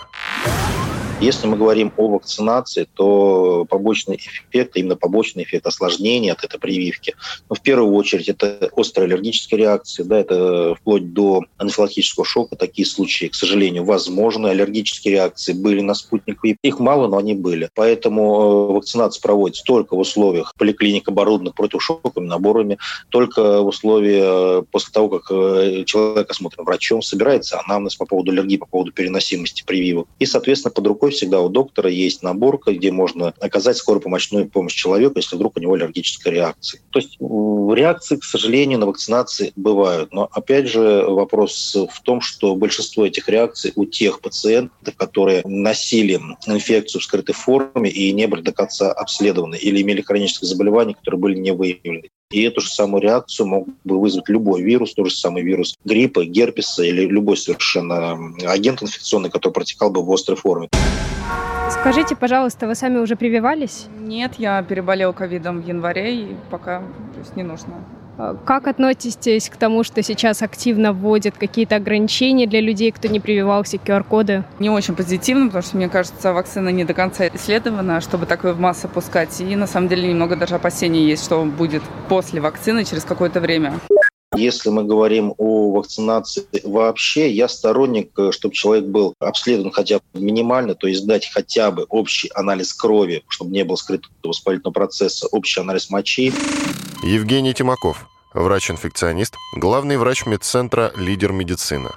Если 1.21 1.45
мы 1.45 1.55
говорим 1.55 1.93
о 1.97 2.07
вакцинации, 2.07 2.87
то 2.95 3.67
побочный 3.69 4.15
эффект, 4.15 4.75
именно 4.75 4.95
побочный 4.95 5.43
эффект 5.43 5.67
осложнения 5.67 6.33
от 6.33 6.43
этой 6.43 6.59
прививки, 6.59 7.13
ну, 7.47 7.55
в 7.55 7.61
первую 7.61 7.93
очередь 7.93 8.27
это 8.27 8.71
острые 8.71 9.05
аллергические 9.05 9.59
реакции, 9.59 10.01
да, 10.01 10.19
это 10.19 10.73
вплоть 10.73 11.13
до 11.13 11.43
анафилактического 11.57 12.25
шока. 12.25 12.55
Такие 12.55 12.87
случаи, 12.87 13.27
к 13.27 13.35
сожалению, 13.35 13.83
возможны. 13.83 14.47
Аллергические 14.47 15.13
реакции 15.13 15.53
были 15.53 15.81
на 15.81 15.93
спутник 15.93 16.39
Их 16.43 16.79
мало, 16.79 17.07
но 17.07 17.19
они 17.19 17.35
были. 17.35 17.69
Поэтому 17.75 18.23
э, 18.23 18.73
вакцинация 18.73 19.21
проводится 19.21 19.63
только 19.63 19.95
в 19.95 19.99
условиях 19.99 20.55
поликлиник, 20.57 21.07
оборудованных 21.07 21.53
противошоковыми 21.53 22.27
наборами, 22.27 22.79
только 23.09 23.61
в 23.61 23.67
условиях 23.67 24.23
э, 24.25 24.63
после 24.71 24.91
того, 24.91 25.19
как 25.19 25.29
э, 25.29 25.83
человек 25.85 26.31
осмотрен 26.31 26.65
врачом, 26.65 27.03
собирается 27.03 27.61
анамнез 27.63 27.95
по 27.95 28.07
поводу 28.07 28.31
аллергии, 28.31 28.57
по 28.57 28.65
поводу 28.65 28.91
переносимости 28.91 29.63
прививок. 29.63 30.07
И, 30.17 30.25
соответственно, 30.25 30.73
под 30.73 30.87
рукой 30.87 31.10
всегда 31.11 31.41
у 31.41 31.49
доктора 31.49 31.89
есть 31.89 32.23
наборка, 32.23 32.73
где 32.73 32.91
можно 32.91 33.33
оказать 33.39 33.77
скорую 33.77 34.01
помощную 34.01 34.49
помощь 34.49 34.73
человеку, 34.73 35.17
если 35.17 35.35
вдруг 35.35 35.57
у 35.57 35.59
него 35.59 35.73
аллергическая 35.73 36.33
реакция. 36.33 36.81
То 36.91 36.99
есть 36.99 37.17
реакции, 37.19 38.17
к 38.17 38.23
сожалению, 38.23 38.79
на 38.79 38.85
вакцинации 38.85 39.53
бывают. 39.55 40.11
Но 40.11 40.29
опять 40.31 40.67
же 40.67 41.05
вопрос 41.07 41.75
в 41.75 42.01
том, 42.01 42.21
что 42.21 42.55
большинство 42.55 43.05
этих 43.05 43.29
реакций 43.29 43.71
у 43.75 43.85
тех 43.85 44.21
пациентов, 44.21 44.95
которые 44.95 45.41
носили 45.45 46.19
инфекцию 46.45 47.01
в 47.01 47.03
скрытой 47.03 47.35
форме 47.35 47.89
и 47.89 48.11
не 48.11 48.27
были 48.27 48.41
до 48.41 48.51
конца 48.51 48.91
обследованы 48.91 49.55
или 49.55 49.81
имели 49.81 50.01
хронические 50.01 50.47
заболевания, 50.47 50.95
которые 50.95 51.19
были 51.19 51.37
не 51.37 51.51
выявлены. 51.51 52.09
И 52.31 52.41
эту 52.43 52.61
же 52.61 52.69
самую 52.69 53.01
реакцию 53.01 53.47
мог 53.47 53.67
бы 53.83 53.99
вызвать 53.99 54.29
любой 54.29 54.61
вирус, 54.61 54.93
тот 54.93 55.09
же 55.09 55.15
самый 55.15 55.43
вирус 55.43 55.75
гриппа, 55.85 56.25
герпеса 56.25 56.83
или 56.83 57.05
любой 57.05 57.37
совершенно 57.37 58.17
агент 58.47 58.81
инфекционный, 58.81 59.29
который 59.29 59.53
протекал 59.53 59.91
бы 59.91 60.03
в 60.03 60.11
острой 60.11 60.37
форме. 60.37 60.69
Скажите, 61.69 62.15
пожалуйста, 62.15 62.67
вы 62.67 62.75
сами 62.75 62.97
уже 62.97 63.15
прививались? 63.15 63.87
Нет, 63.99 64.33
я 64.37 64.61
переболел 64.61 65.13
ковидом 65.13 65.61
в 65.61 65.67
январе, 65.67 66.15
и 66.15 66.35
пока 66.49 66.79
то 66.79 67.19
есть, 67.19 67.35
не 67.35 67.43
нужно 67.43 67.73
Как 68.45 68.67
относитесь 68.67 69.49
к 69.49 69.57
тому, 69.57 69.83
что 69.83 70.03
сейчас 70.03 70.41
активно 70.41 70.93
вводят 70.93 71.37
какие-то 71.37 71.75
ограничения 71.75 72.47
для 72.47 72.61
людей, 72.61 72.91
кто 72.91 73.07
не 73.07 73.19
прививался, 73.19 73.77
QR-коды? 73.77 74.43
Не 74.59 74.69
очень 74.69 74.95
позитивно, 74.95 75.47
потому 75.47 75.63
что, 75.63 75.77
мне 75.77 75.89
кажется, 75.89 76.33
вакцина 76.33 76.69
не 76.69 76.85
до 76.85 76.93
конца 76.93 77.27
исследована, 77.27 78.01
чтобы 78.01 78.25
такое 78.25 78.53
в 78.53 78.59
массы 78.59 78.87
пускать. 78.87 79.39
И, 79.41 79.55
на 79.55 79.67
самом 79.67 79.87
деле, 79.87 80.07
немного 80.07 80.35
даже 80.35 80.55
опасений 80.55 81.05
есть, 81.05 81.23
что 81.25 81.43
будет 81.45 81.83
после 82.09 82.41
вакцины 82.41 82.85
через 82.85 83.03
какое-то 83.03 83.39
время. 83.39 83.79
Если 84.37 84.69
мы 84.69 84.85
говорим 84.85 85.33
о 85.37 85.71
вакцинации 85.73 86.45
вообще, 86.63 87.29
я 87.29 87.49
сторонник, 87.49 88.17
э, 88.17 88.31
чтобы 88.31 88.53
человек 88.53 88.85
был 88.85 89.13
обследован 89.19 89.71
хотя 89.71 89.97
бы 89.97 90.21
минимально, 90.21 90.73
то 90.73 90.87
есть 90.87 91.05
дать 91.05 91.29
хотя 91.29 91.69
бы 91.69 91.85
общий 91.89 92.31
анализ 92.33 92.73
крови, 92.73 93.23
чтобы 93.27 93.51
не 93.51 93.65
было 93.65 93.75
скрытого 93.75 94.13
воспалительного 94.23 94.73
процесса, 94.73 95.27
общий 95.27 95.59
анализ 95.59 95.89
мочи. 95.89 96.31
Евгений 97.03 97.53
Тимаков, 97.53 98.07
врач-инфекционист, 98.33 99.35
главный 99.57 99.97
врач 99.97 100.25
медцентра 100.25 100.91
«Лидер 100.95 101.31
медицины». 101.31 101.91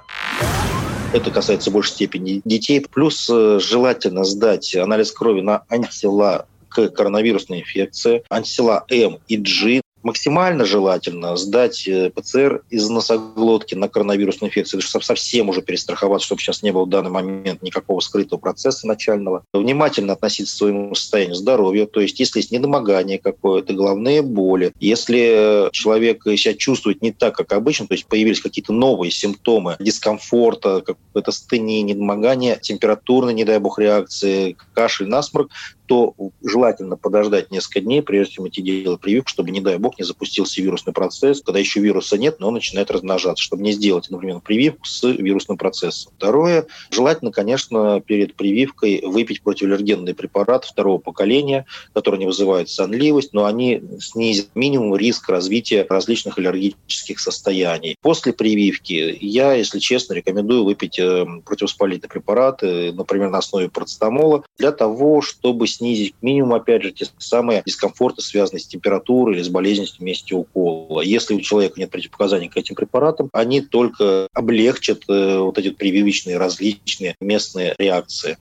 Это 1.13 1.31
касается 1.31 1.69
в 1.69 1.73
большей 1.73 1.93
степени 1.93 2.41
детей. 2.43 2.85
Плюс 2.91 3.29
э, 3.29 3.59
желательно 3.61 4.25
сдать 4.25 4.75
анализ 4.75 5.11
крови 5.11 5.41
на 5.41 5.63
антитела 5.69 6.47
к 6.67 6.89
коронавирусной 6.89 7.61
инфекции, 7.61 8.23
антитела 8.29 8.83
М 8.89 9.19
и 9.29 9.37
G 9.37 9.81
максимально 10.05 10.65
желательно 10.65 11.35
сдать 11.35 11.87
э, 11.87 12.11
ПЦР 12.11 12.61
из 12.69 12.87
носоглотки 12.89 13.73
на 13.73 13.89
коронавирусную 13.89 14.49
инфекцию, 14.49 14.81
чтобы 14.81 15.03
совсем 15.03 15.49
уже 15.49 15.63
перестраховаться, 15.63 16.27
чтобы 16.27 16.41
сейчас 16.41 16.61
не 16.61 16.71
было 16.71 16.85
в 16.85 16.89
данный 16.89 17.09
момент 17.09 17.63
никакого 17.63 17.99
скрытого 18.01 18.39
процесса 18.39 18.85
начального. 18.85 19.43
Внимательно 19.51 20.13
относиться 20.13 20.53
к 20.53 20.57
своему 20.57 20.93
состоянию 20.93 21.35
здоровья, 21.35 21.87
то 21.87 22.01
есть 22.01 22.19
если 22.19 22.39
есть 22.39 22.51
недомогание 22.51 23.17
какое-то, 23.17 23.73
головные 23.73 24.21
боли, 24.21 24.73
если 24.79 25.69
человек 25.71 26.23
себя 26.23 26.53
чувствует 26.53 27.01
не 27.01 27.11
так, 27.11 27.35
как 27.35 27.51
обычно, 27.53 27.87
то 27.87 27.95
есть 27.95 28.05
появились 28.05 28.41
какие-то 28.41 28.73
новые 28.73 29.09
симптомы 29.09 29.75
дискомфорта, 29.79 30.81
какое-то 30.81 31.31
стыни, 31.31 31.81
недомогание, 31.81 32.59
температурные, 32.61 33.33
не 33.33 33.43
дай 33.43 33.57
бог, 33.57 33.79
реакции, 33.79 34.55
кашель, 34.73 35.07
насморк, 35.07 35.49
то 35.85 36.15
желательно 36.43 36.97
подождать 36.97 37.51
несколько 37.51 37.81
дней, 37.81 38.01
прежде 38.01 38.35
чем 38.35 38.47
идти 38.47 38.61
делать 38.61 39.01
прививку, 39.01 39.29
чтобы, 39.29 39.51
не 39.51 39.61
дай 39.61 39.77
бог, 39.77 39.97
не 39.97 40.05
запустился 40.05 40.61
вирусный 40.61 40.93
процесс, 40.93 41.41
когда 41.41 41.59
еще 41.59 41.79
вируса 41.79 42.17
нет, 42.17 42.39
но 42.39 42.47
он 42.47 42.55
начинает 42.55 42.91
размножаться, 42.91 43.43
чтобы 43.43 43.63
не 43.63 43.71
сделать, 43.71 44.09
например, 44.09 44.39
прививку 44.39 44.85
с 44.85 45.03
вирусным 45.03 45.57
процессом. 45.57 46.13
Второе, 46.17 46.67
желательно, 46.89 47.31
конечно, 47.31 48.01
перед 48.01 48.35
прививкой 48.35 49.01
выпить 49.05 49.41
противоаллергенные 49.41 50.15
препараты 50.15 50.67
второго 50.67 50.97
поколения, 50.97 51.65
которые 51.93 52.19
не 52.19 52.25
вызывают 52.25 52.69
сонливость, 52.69 53.33
но 53.33 53.45
они 53.45 53.81
снизят 53.99 54.49
минимум 54.55 54.95
риск 54.95 55.29
развития 55.29 55.85
различных 55.89 56.37
аллергических 56.37 57.19
состояний. 57.19 57.95
После 58.01 58.33
прививки 58.33 59.17
я, 59.21 59.53
если 59.53 59.79
честно, 59.79 60.13
рекомендую 60.13 60.63
выпить 60.63 60.99
э, 60.99 61.25
противовоспалительные 61.45 62.09
препараты, 62.09 62.93
например, 62.93 63.29
на 63.29 63.39
основе 63.39 63.69
парацетамола, 63.69 64.43
для 64.57 64.71
того, 64.71 65.21
чтобы 65.21 65.67
снизить 65.75 66.13
к 66.13 66.21
минимуму, 66.21 66.55
опять 66.55 66.83
же, 66.83 66.91
те 66.91 67.05
самые 67.17 67.63
дискомфорты, 67.65 68.21
связанные 68.21 68.61
с 68.61 68.67
температурой 68.67 69.35
или 69.35 69.43
с 69.43 69.49
болезненностью 69.49 70.01
в 70.01 70.03
месте 70.03 70.35
укола. 70.35 71.01
Если 71.01 71.33
у 71.33 71.41
человека 71.41 71.79
нет 71.79 71.91
противопоказаний 71.91 72.49
к 72.49 72.57
этим 72.57 72.75
препаратам, 72.75 73.29
они 73.33 73.61
только 73.61 74.27
облегчат 74.33 74.99
э, 75.07 75.39
вот 75.39 75.57
эти 75.57 75.69
прививочные 75.69 76.37
различные 76.37 77.15
местные 77.19 77.75
реакции. 77.77 78.37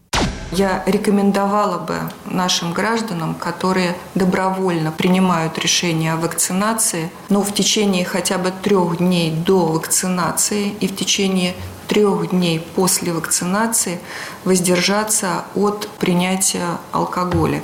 Я 0.53 0.85
рекомендовала 0.87 1.79
бы 1.79 1.95
нашим 2.27 2.73
гражданам, 2.73 3.35
которые 3.35 3.97
добровольно 4.15 4.93
принимают 4.93 5.59
решение 5.59 6.13
о 6.13 6.17
вакцинации, 6.17 7.11
но 7.29 7.43
в 7.43 7.53
течение 7.53 8.05
хотя 8.05 8.39
бы 8.39 8.53
трех 8.63 8.99
дней 8.99 9.33
до 9.33 9.67
вакцинации 9.67 10.73
и 10.81 10.87
в 10.87 10.95
течение 10.95 11.55
трех 11.89 12.31
дней 12.31 12.67
после 12.75 13.13
вакцинации 13.13 13.99
воздержаться 14.45 15.45
от 15.55 15.89
принятия 15.99 16.79
алкоголя. 16.93 17.63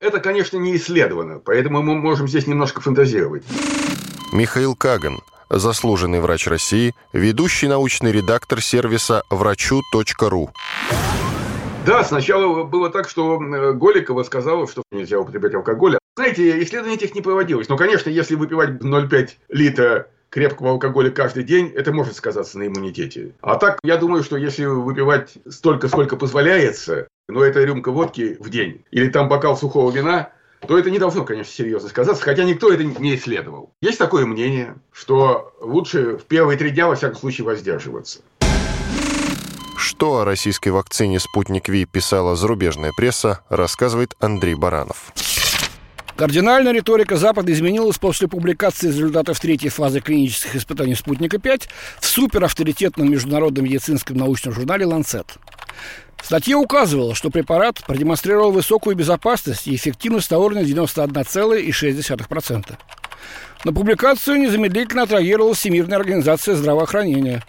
Это, 0.00 0.20
конечно, 0.20 0.58
не 0.58 0.76
исследовано, 0.76 1.38
поэтому 1.38 1.82
мы 1.82 1.94
можем 1.94 2.28
здесь 2.28 2.46
немножко 2.46 2.80
фантазировать. 2.80 3.42
Михаил 4.32 4.74
Каган, 4.74 5.20
заслуженный 5.48 6.20
врач 6.20 6.46
России, 6.46 6.92
ведущий 7.12 7.68
научный 7.68 8.12
редактор 8.12 8.60
сервиса 8.60 9.22
врачу.ру. 9.30 10.50
Да, 11.86 12.02
сначала 12.02 12.64
было 12.64 12.90
так, 12.90 13.08
что 13.08 13.38
Голикова 13.38 14.22
сказала, 14.24 14.66
что 14.66 14.82
нельзя 14.90 15.18
употреблять 15.18 15.54
алкоголь. 15.54 15.98
Знаете, 16.16 16.62
исследований 16.62 16.94
этих 16.96 17.14
не 17.14 17.20
проводилось. 17.20 17.68
Но, 17.68 17.76
конечно, 17.76 18.08
если 18.08 18.36
выпивать 18.36 18.80
0,5 18.80 19.30
литра 19.48 20.06
крепкого 20.34 20.70
алкоголя 20.70 21.10
каждый 21.12 21.44
день, 21.44 21.72
это 21.76 21.92
может 21.92 22.16
сказаться 22.16 22.58
на 22.58 22.66
иммунитете. 22.66 23.34
А 23.40 23.54
так, 23.54 23.78
я 23.84 23.96
думаю, 23.96 24.24
что 24.24 24.36
если 24.36 24.64
выпивать 24.64 25.34
столько, 25.48 25.86
сколько 25.86 26.16
позволяется, 26.16 27.06
но 27.28 27.44
это 27.44 27.62
рюмка 27.62 27.92
водки 27.92 28.36
в 28.40 28.50
день, 28.50 28.84
или 28.90 29.08
там 29.10 29.28
бокал 29.28 29.56
сухого 29.56 29.92
вина, 29.92 30.30
то 30.66 30.76
это 30.76 30.90
не 30.90 30.98
должно, 30.98 31.24
конечно, 31.24 31.52
серьезно 31.52 31.88
сказаться, 31.88 32.24
хотя 32.24 32.42
никто 32.42 32.72
это 32.72 32.82
не 32.82 33.14
исследовал. 33.14 33.70
Есть 33.80 33.98
такое 33.98 34.26
мнение, 34.26 34.74
что 34.90 35.54
лучше 35.60 36.16
в 36.16 36.24
первые 36.24 36.58
три 36.58 36.70
дня, 36.70 36.88
во 36.88 36.96
всяком 36.96 37.16
случае, 37.16 37.44
воздерживаться. 37.44 38.18
Что 39.76 40.18
о 40.18 40.24
российской 40.24 40.70
вакцине 40.70 41.20
«Спутник 41.20 41.68
Ви» 41.68 41.84
писала 41.84 42.34
зарубежная 42.34 42.90
пресса, 42.96 43.44
рассказывает 43.48 44.14
Андрей 44.18 44.56
Баранов. 44.56 45.12
Кардинальная 46.16 46.72
риторика 46.72 47.16
Запада 47.16 47.52
изменилась 47.52 47.98
после 47.98 48.28
публикации 48.28 48.86
результатов 48.86 49.40
третьей 49.40 49.70
фазы 49.70 50.00
клинических 50.00 50.54
испытаний 50.54 50.94
«Спутника-5» 50.94 51.64
в 52.00 52.06
суперавторитетном 52.06 53.10
международном 53.10 53.64
медицинском 53.64 54.16
научном 54.16 54.54
журнале 54.54 54.86
«Ланцет». 54.86 55.34
Статья 56.22 56.56
указывала, 56.56 57.16
что 57.16 57.30
препарат 57.30 57.82
продемонстрировал 57.84 58.52
высокую 58.52 58.94
безопасность 58.94 59.66
и 59.66 59.74
эффективность 59.74 60.30
на 60.30 60.38
уровне 60.38 60.62
91,6%. 60.62 62.76
На 63.64 63.72
публикацию 63.72 64.38
незамедлительно 64.38 65.02
отреагировала 65.02 65.54
Всемирная 65.54 65.98
организация 65.98 66.54
здравоохранения. 66.54 67.42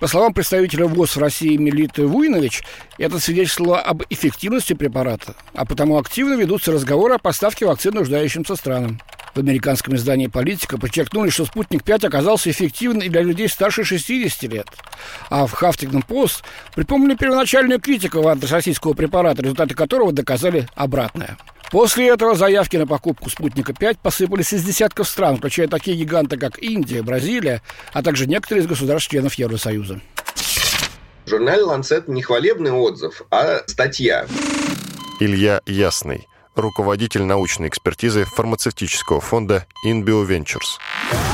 По 0.00 0.06
словам 0.06 0.32
представителя 0.32 0.86
ВОЗ 0.86 1.16
в 1.16 1.18
России 1.18 1.58
Мелиты 1.58 2.06
Вуйнович, 2.06 2.62
это 2.96 3.18
свидетельствовало 3.18 3.80
об 3.80 4.02
эффективности 4.08 4.72
препарата, 4.72 5.34
а 5.52 5.66
потому 5.66 5.98
активно 5.98 6.34
ведутся 6.34 6.72
разговоры 6.72 7.16
о 7.16 7.18
поставке 7.18 7.66
вакцин 7.66 7.94
нуждающимся 7.94 8.56
странам. 8.56 8.98
В 9.34 9.38
американском 9.38 9.94
издании 9.94 10.26
«Политика» 10.26 10.78
подчеркнули, 10.78 11.28
что 11.28 11.44
«Спутник-5» 11.44 12.06
оказался 12.06 12.50
эффективен 12.50 13.00
и 13.00 13.10
для 13.10 13.20
людей 13.20 13.46
старше 13.46 13.84
60 13.84 14.42
лет. 14.44 14.66
А 15.28 15.46
в 15.46 15.52
«Хафтингтон 15.52 16.00
пост» 16.00 16.44
припомнили 16.74 17.14
первоначальную 17.14 17.78
критику 17.78 18.26
антироссийского 18.26 18.94
препарата, 18.94 19.42
результаты 19.42 19.74
которого 19.74 20.12
доказали 20.12 20.66
обратное. 20.74 21.36
После 21.70 22.08
этого 22.08 22.34
заявки 22.34 22.76
на 22.76 22.86
покупку 22.86 23.30
«Спутника-5» 23.30 23.98
посыпались 24.02 24.52
из 24.52 24.64
десятков 24.64 25.08
стран, 25.08 25.36
включая 25.36 25.68
такие 25.68 25.96
гиганты, 25.96 26.36
как 26.36 26.58
Индия, 26.60 27.02
Бразилия, 27.02 27.62
а 27.92 28.02
также 28.02 28.26
некоторые 28.26 28.64
из 28.64 28.66
государств-членов 28.66 29.34
Евросоюза. 29.34 30.00
В 31.26 31.30
журнале 31.30 31.62
«Ланцет» 31.62 32.08
не 32.08 32.22
хвалебный 32.22 32.72
отзыв, 32.72 33.22
а 33.30 33.60
статья. 33.68 34.26
Илья 35.20 35.60
Ясный, 35.64 36.26
руководитель 36.56 37.22
научной 37.22 37.68
экспертизы 37.68 38.24
фармацевтического 38.24 39.20
фонда 39.20 39.66
InBio 39.86 40.26
Ventures. 40.26 41.29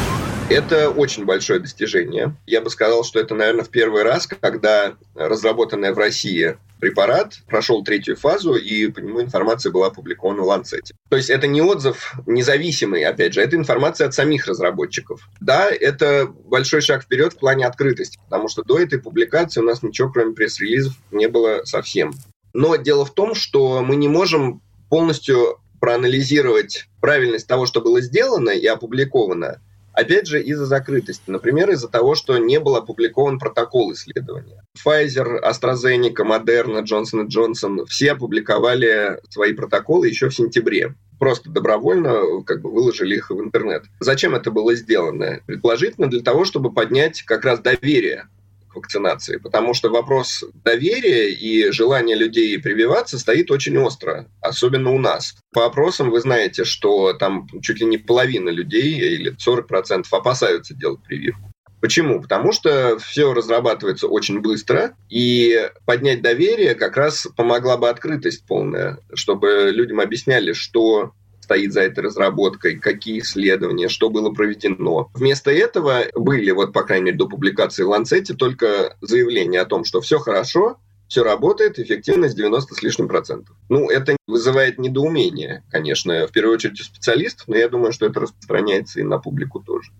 Это 0.49 0.91
очень 0.91 1.25
большое 1.25 1.59
достижение. 1.59 2.37
Я 2.47 2.61
бы 2.61 2.71
сказал, 2.71 3.03
что 3.03 3.19
это, 3.19 3.35
наверное, 3.35 3.65
в 3.65 3.69
первый 3.69 4.05
раз, 4.05 4.29
когда 4.29 4.95
разработанная 5.17 5.93
в 5.93 5.99
России 5.99 6.57
препарат 6.79 7.39
прошел 7.49 7.83
третью 7.83 8.17
фазу, 8.17 8.55
и 8.55 8.87
по 8.89 9.01
нему 9.01 9.21
информация 9.21 9.73
была 9.73 9.89
опубликована 9.89 10.43
в 10.43 10.47
Ланцете. 10.47 10.95
То 11.09 11.17
есть 11.17 11.31
это 11.31 11.49
не 11.49 11.63
отзыв 11.63 12.15
независимый, 12.27 13.05
опять 13.05 13.35
же, 13.35 13.41
это 13.41 13.57
информация 13.57 14.07
от 14.07 14.15
самих 14.15 14.47
разработчиков. 14.47 15.29
Да, 15.41 15.69
это 15.69 16.27
большой 16.27 16.81
шаг 16.81 17.03
вперед 17.03 17.33
в 17.33 17.39
плане 17.39 17.67
открытости, 17.67 18.19
потому 18.25 18.49
что 18.49 18.63
до 18.63 18.79
этой 18.79 19.01
публикации 19.01 19.61
у 19.61 19.65
нас 19.65 19.83
ничего, 19.83 20.11
кроме 20.11 20.33
пресс-релизов, 20.33 20.95
не 21.11 21.27
было 21.27 21.63
совсем. 21.65 22.15
Но 22.53 22.77
дело 22.77 23.05
в 23.05 23.13
том, 23.13 23.35
что 23.35 23.83
мы 23.83 23.97
не 23.97 24.09
можем 24.09 24.63
полностью 24.91 25.59
проанализировать 25.81 26.87
правильность 27.01 27.49
того, 27.49 27.67
что 27.67 27.81
было 27.81 28.01
сделано 28.01 28.51
и 28.51 28.67
опубликовано, 28.67 29.61
Опять 29.97 30.27
же, 30.27 30.43
из-за 30.43 30.67
закрытости. 30.67 31.25
Например, 31.27 31.71
из-за 31.71 31.89
того, 31.89 32.15
что 32.15 32.37
не 32.37 32.61
был 32.61 32.77
опубликован 32.77 33.39
протокол 33.39 33.95
исследования. 33.95 34.63
Pfizer, 34.77 35.43
AstraZeneca, 35.43 36.23
Moderna, 36.23 36.85
Johnson 36.85 37.27
Johnson 37.27 37.87
все 37.87 38.13
опубликовали 38.13 39.19
свои 39.31 39.55
протоколы 39.55 40.09
еще 40.09 40.29
в 40.29 40.35
сентябре 40.35 40.95
просто 41.19 41.49
добровольно 41.49 42.43
как 42.45 42.61
бы 42.61 42.71
выложили 42.71 43.17
их 43.17 43.31
в 43.31 43.41
интернет. 43.41 43.85
Зачем 44.01 44.35
это 44.35 44.51
было 44.51 44.75
сделано? 44.75 45.41
Предположительно 45.47 46.09
для 46.09 46.21
того, 46.21 46.45
чтобы 46.45 46.75
поднять 46.75 47.23
как 47.23 47.47
раз 47.47 47.61
доверие 47.61 48.29
вакцинации, 48.77 49.39
потому 49.39 49.75
что 49.75 49.91
вопрос 49.91 50.45
доверия 50.65 51.33
и 51.33 51.71
желания 51.73 52.15
людей 52.15 52.59
прививаться 52.61 53.19
стоит 53.19 53.51
очень 53.51 53.77
остро, 53.79 54.29
особенно 54.41 54.91
у 54.91 54.99
нас. 54.99 55.35
По 55.53 55.67
опросам 55.67 56.11
вы 56.11 56.21
знаете, 56.21 56.65
что 56.65 57.13
там 57.15 57.49
чуть 57.63 57.81
ли 57.81 57.87
не 57.87 57.99
половина 57.99 58.51
людей 58.51 58.99
или 58.99 59.35
40% 59.37 60.05
опасаются 60.11 60.75
делать 60.75 61.03
прививку. 61.03 61.51
Почему? 61.81 62.23
Потому 62.23 62.53
что 62.53 62.99
все 62.99 63.35
разрабатывается 63.35 64.09
очень 64.09 64.41
быстро, 64.41 64.97
и 65.11 65.71
поднять 65.85 66.23
доверие 66.23 66.75
как 66.75 66.97
раз 66.97 67.29
помогла 67.37 67.77
бы 67.77 67.89
открытость 67.89 68.47
полная, 68.47 68.99
чтобы 69.15 69.71
людям 69.73 70.01
объясняли, 70.01 70.53
что 70.53 71.13
стоит 71.47 71.73
за 71.73 71.83
этой 71.83 72.01
разработкой, 72.01 72.77
какие 72.77 73.21
исследования, 73.21 73.89
что 73.89 74.11
было 74.11 74.33
проведено. 74.33 75.11
Вместо 75.15 75.53
этого 75.53 76.03
были, 76.17 76.51
вот 76.51 76.73
по 76.73 76.83
крайней 76.83 77.07
мере 77.07 77.19
до 77.19 77.29
публикации 77.29 77.85
в 77.85 77.89
Ланцете, 77.89 78.35
только 78.35 78.97
заявления 79.01 79.61
о 79.61 79.65
том, 79.65 79.85
что 79.85 80.01
все 80.01 80.19
хорошо, 80.19 80.79
все 81.07 81.23
работает, 81.23 81.79
эффективность 81.79 82.37
90 82.37 82.75
с 82.75 82.83
лишним 82.83 83.07
процентов. 83.07 83.55
Ну, 83.69 83.89
это 83.89 84.17
вызывает 84.27 84.79
недоумение, 84.79 85.63
конечно, 85.71 86.27
в 86.27 86.33
первую 86.33 86.55
очередь 86.55 86.81
у 86.81 86.83
специалистов, 86.83 87.47
но 87.47 87.57
я 87.57 87.69
думаю, 87.69 87.93
что 87.93 88.07
это 88.07 88.19
распространяется 88.19 88.99
и 88.99 89.05
на 89.05 89.19
публику 89.19 89.61
тоже. 89.61 89.93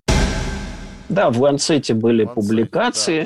Да, 1.07 1.29
в 1.29 1.41
Ланцете 1.41 1.93
были 1.93 2.25
публикации. 2.25 3.25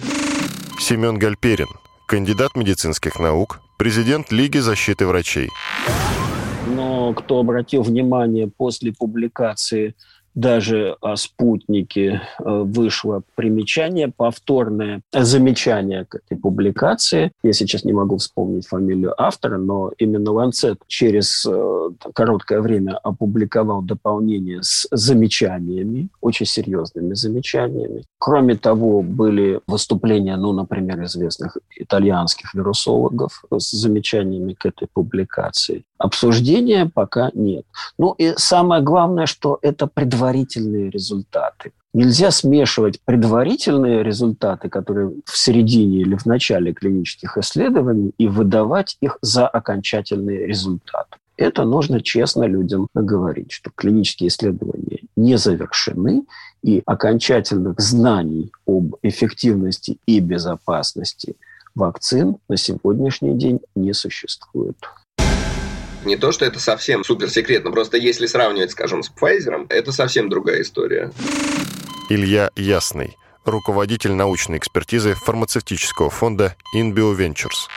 Семен 0.79 1.17
Гальперин, 1.17 1.69
кандидат 2.07 2.55
медицинских 2.55 3.19
наук, 3.19 3.61
президент 3.79 4.31
Лиги 4.31 4.59
защиты 4.59 5.07
врачей 5.07 5.49
но 6.67 7.13
кто 7.13 7.39
обратил 7.39 7.81
внимание 7.83 8.47
после 8.47 8.93
публикации 8.93 9.95
даже 10.33 10.95
о 11.01 11.15
спутнике 11.15 12.21
э, 12.39 12.43
вышло 12.45 13.23
примечание, 13.35 14.07
повторное 14.07 15.01
замечание 15.11 16.05
к 16.05 16.15
этой 16.15 16.37
публикации. 16.37 17.31
Я 17.43 17.53
сейчас 17.53 17.83
не 17.83 17.93
могу 17.93 18.17
вспомнить 18.17 18.67
фамилию 18.67 19.13
автора, 19.21 19.57
но 19.57 19.91
именно 19.97 20.31
Ланцет 20.31 20.79
через 20.87 21.45
э, 21.45 21.89
короткое 22.13 22.61
время 22.61 22.97
опубликовал 22.97 23.81
дополнение 23.81 24.59
с 24.61 24.87
замечаниями, 24.91 26.09
очень 26.21 26.45
серьезными 26.45 27.13
замечаниями. 27.13 28.05
Кроме 28.17 28.55
того, 28.55 29.01
были 29.01 29.59
выступления, 29.67 30.37
ну, 30.37 30.53
например, 30.53 31.03
известных 31.03 31.57
итальянских 31.75 32.53
вирусологов 32.53 33.43
с 33.51 33.71
замечаниями 33.71 34.53
к 34.53 34.65
этой 34.65 34.87
публикации. 34.93 35.83
Обсуждения 36.01 36.89
пока 36.91 37.29
нет. 37.35 37.63
Ну 37.99 38.15
и 38.17 38.33
самое 38.35 38.81
главное, 38.81 39.27
что 39.27 39.59
это 39.61 39.85
предварительные 39.85 40.89
результаты. 40.89 41.73
Нельзя 41.93 42.31
смешивать 42.31 42.99
предварительные 43.05 44.01
результаты, 44.01 44.67
которые 44.67 45.11
в 45.25 45.37
середине 45.37 45.99
или 45.99 46.15
в 46.15 46.25
начале 46.25 46.73
клинических 46.73 47.37
исследований, 47.37 48.13
и 48.17 48.27
выдавать 48.27 48.97
их 48.99 49.19
за 49.21 49.47
окончательные 49.47 50.47
результаты. 50.47 51.17
Это 51.37 51.65
нужно 51.65 52.01
честно 52.01 52.45
людям 52.45 52.87
говорить, 52.95 53.51
что 53.51 53.69
клинические 53.75 54.29
исследования 54.29 55.01
не 55.15 55.37
завершены, 55.37 56.23
и 56.63 56.81
окончательных 56.85 57.79
знаний 57.79 58.51
об 58.65 58.95
эффективности 59.03 59.97
и 60.07 60.19
безопасности 60.19 61.35
вакцин 61.75 62.37
на 62.49 62.57
сегодняшний 62.57 63.37
день 63.37 63.59
не 63.75 63.93
существует. 63.93 64.77
Не 66.03 66.17
то, 66.17 66.31
что 66.31 66.45
это 66.45 66.59
совсем 66.59 67.03
суперсекретно, 67.03 67.71
просто 67.71 67.97
если 67.97 68.25
сравнивать, 68.25 68.71
скажем, 68.71 69.03
с 69.03 69.11
Pfizer, 69.11 69.67
это 69.69 69.91
совсем 69.91 70.29
другая 70.29 70.63
история. 70.63 71.11
Илья 72.09 72.49
Ясный, 72.55 73.17
руководитель 73.45 74.13
научной 74.13 74.57
экспертизы 74.57 75.13
фармацевтического 75.13 76.09
фонда 76.09 76.55
InBio 76.75 77.15
Ventures. 77.15 77.69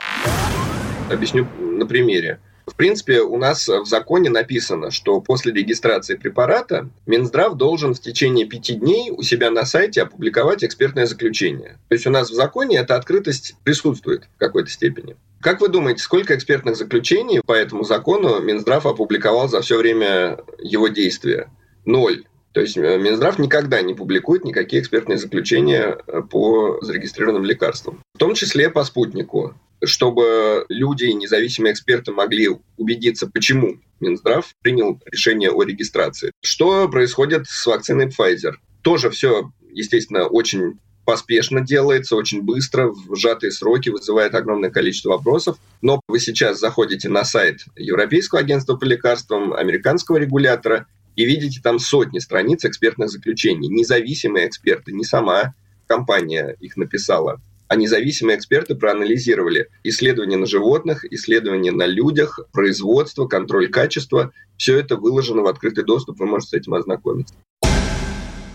Объясню 1.11 1.47
на 1.59 1.85
примере. 1.85 2.39
В 2.65 2.75
принципе, 2.75 3.21
у 3.21 3.37
нас 3.37 3.67
в 3.67 3.85
законе 3.85 4.29
написано, 4.29 4.89
что 4.91 5.21
после 5.21 5.53
регистрации 5.53 6.15
препарата 6.15 6.89
Минздрав 7.05 7.55
должен 7.55 7.93
в 7.93 8.01
течение 8.01 8.45
пяти 8.45 8.73
дней 8.73 9.11
у 9.11 9.21
себя 9.21 9.51
на 9.51 9.65
сайте 9.65 10.01
опубликовать 10.01 10.63
экспертное 10.63 11.05
заключение. 11.05 11.77
То 11.89 11.95
есть 11.95 12.07
у 12.07 12.09
нас 12.09 12.31
в 12.31 12.33
законе 12.33 12.77
эта 12.77 12.95
открытость 12.95 13.55
присутствует 13.63 14.27
в 14.35 14.39
какой-то 14.39 14.69
степени. 14.69 15.15
Как 15.41 15.61
вы 15.61 15.67
думаете, 15.67 16.01
сколько 16.01 16.35
экспертных 16.35 16.75
заключений 16.75 17.39
по 17.45 17.53
этому 17.53 17.83
закону 17.83 18.39
Минздрав 18.39 18.85
опубликовал 18.87 19.47
за 19.47 19.61
все 19.61 19.77
время 19.77 20.39
его 20.59 20.87
действия? 20.87 21.51
Ноль. 21.85 22.23
То 22.55 22.61
есть 22.61 22.77
э, 22.77 22.97
Минздрав 22.97 23.37
никогда 23.37 23.81
не 23.81 23.93
публикует 23.93 24.45
никакие 24.45 24.81
экспертные 24.81 25.17
заключения 25.17 25.97
э, 26.07 26.21
по 26.21 26.79
зарегистрированным 26.81 27.43
лекарствам. 27.43 27.99
В 28.15 28.17
том 28.17 28.33
числе 28.33 28.69
по 28.69 28.83
спутнику 28.85 29.53
чтобы 29.83 30.65
люди, 30.69 31.05
независимые 31.05 31.73
эксперты 31.73 32.11
могли 32.11 32.49
убедиться, 32.77 33.27
почему 33.27 33.79
Минздрав 33.99 34.53
принял 34.61 35.01
решение 35.05 35.51
о 35.51 35.63
регистрации. 35.63 36.31
Что 36.41 36.87
происходит 36.89 37.47
с 37.47 37.65
вакциной 37.65 38.07
Pfizer? 38.07 38.55
Тоже 38.81 39.09
все, 39.09 39.51
естественно, 39.71 40.27
очень 40.27 40.79
поспешно 41.05 41.61
делается, 41.61 42.15
очень 42.15 42.41
быстро, 42.41 42.87
в 42.87 43.15
сжатые 43.15 43.51
сроки, 43.51 43.89
вызывает 43.89 44.33
огромное 44.33 44.71
количество 44.71 45.09
вопросов. 45.09 45.57
Но 45.81 46.01
вы 46.07 46.19
сейчас 46.19 46.59
заходите 46.59 47.09
на 47.09 47.23
сайт 47.23 47.61
Европейского 47.75 48.41
агентства 48.41 48.75
по 48.75 48.83
лекарствам, 48.85 49.53
американского 49.53 50.17
регулятора, 50.17 50.87
и 51.15 51.25
видите 51.25 51.61
там 51.63 51.79
сотни 51.79 52.19
страниц 52.19 52.65
экспертных 52.65 53.09
заключений. 53.09 53.69
Независимые 53.69 54.47
эксперты, 54.47 54.91
не 54.91 55.05
сама 55.05 55.53
компания 55.87 56.57
их 56.59 56.75
написала 56.75 57.39
а 57.67 57.75
независимые 57.75 58.37
эксперты 58.37 58.75
проанализировали 58.75 59.69
исследования 59.83 60.37
на 60.37 60.45
животных, 60.45 61.05
исследования 61.11 61.71
на 61.71 61.85
людях, 61.85 62.39
производство, 62.51 63.27
контроль 63.27 63.69
качества. 63.69 64.31
Все 64.57 64.77
это 64.77 64.95
выложено 64.95 65.41
в 65.41 65.47
открытый 65.47 65.83
доступ, 65.83 66.19
вы 66.19 66.27
можете 66.27 66.57
с 66.57 66.61
этим 66.61 66.73
ознакомиться. 66.73 67.35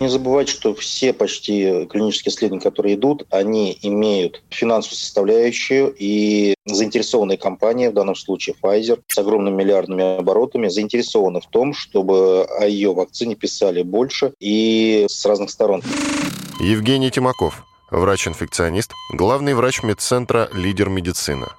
Не 0.01 0.09
забывайте, 0.09 0.51
что 0.51 0.73
все 0.73 1.13
почти 1.13 1.85
клинические 1.85 2.33
исследования, 2.33 2.63
которые 2.63 2.95
идут, 2.95 3.27
они 3.29 3.77
имеют 3.83 4.41
финансовую 4.49 4.97
составляющую, 4.97 5.93
и 5.95 6.55
заинтересованные 6.65 7.37
компании, 7.37 7.87
в 7.87 7.93
данном 7.93 8.15
случае 8.15 8.55
Pfizer, 8.59 8.99
с 9.07 9.17
огромными 9.19 9.57
миллиардными 9.57 10.17
оборотами, 10.17 10.69
заинтересованы 10.69 11.39
в 11.39 11.45
том, 11.45 11.75
чтобы 11.75 12.45
о 12.45 12.65
ее 12.65 12.95
вакцине 12.95 13.35
писали 13.35 13.83
больше 13.83 14.33
и 14.39 15.05
с 15.07 15.23
разных 15.23 15.51
сторон. 15.51 15.83
Евгений 16.59 17.11
Тимаков, 17.11 17.63
врач-инфекционист, 17.91 18.93
главный 19.11 19.53
врач 19.53 19.83
медцентра 19.83 20.49
«Лидер 20.53 20.89
медицина». 20.89 21.49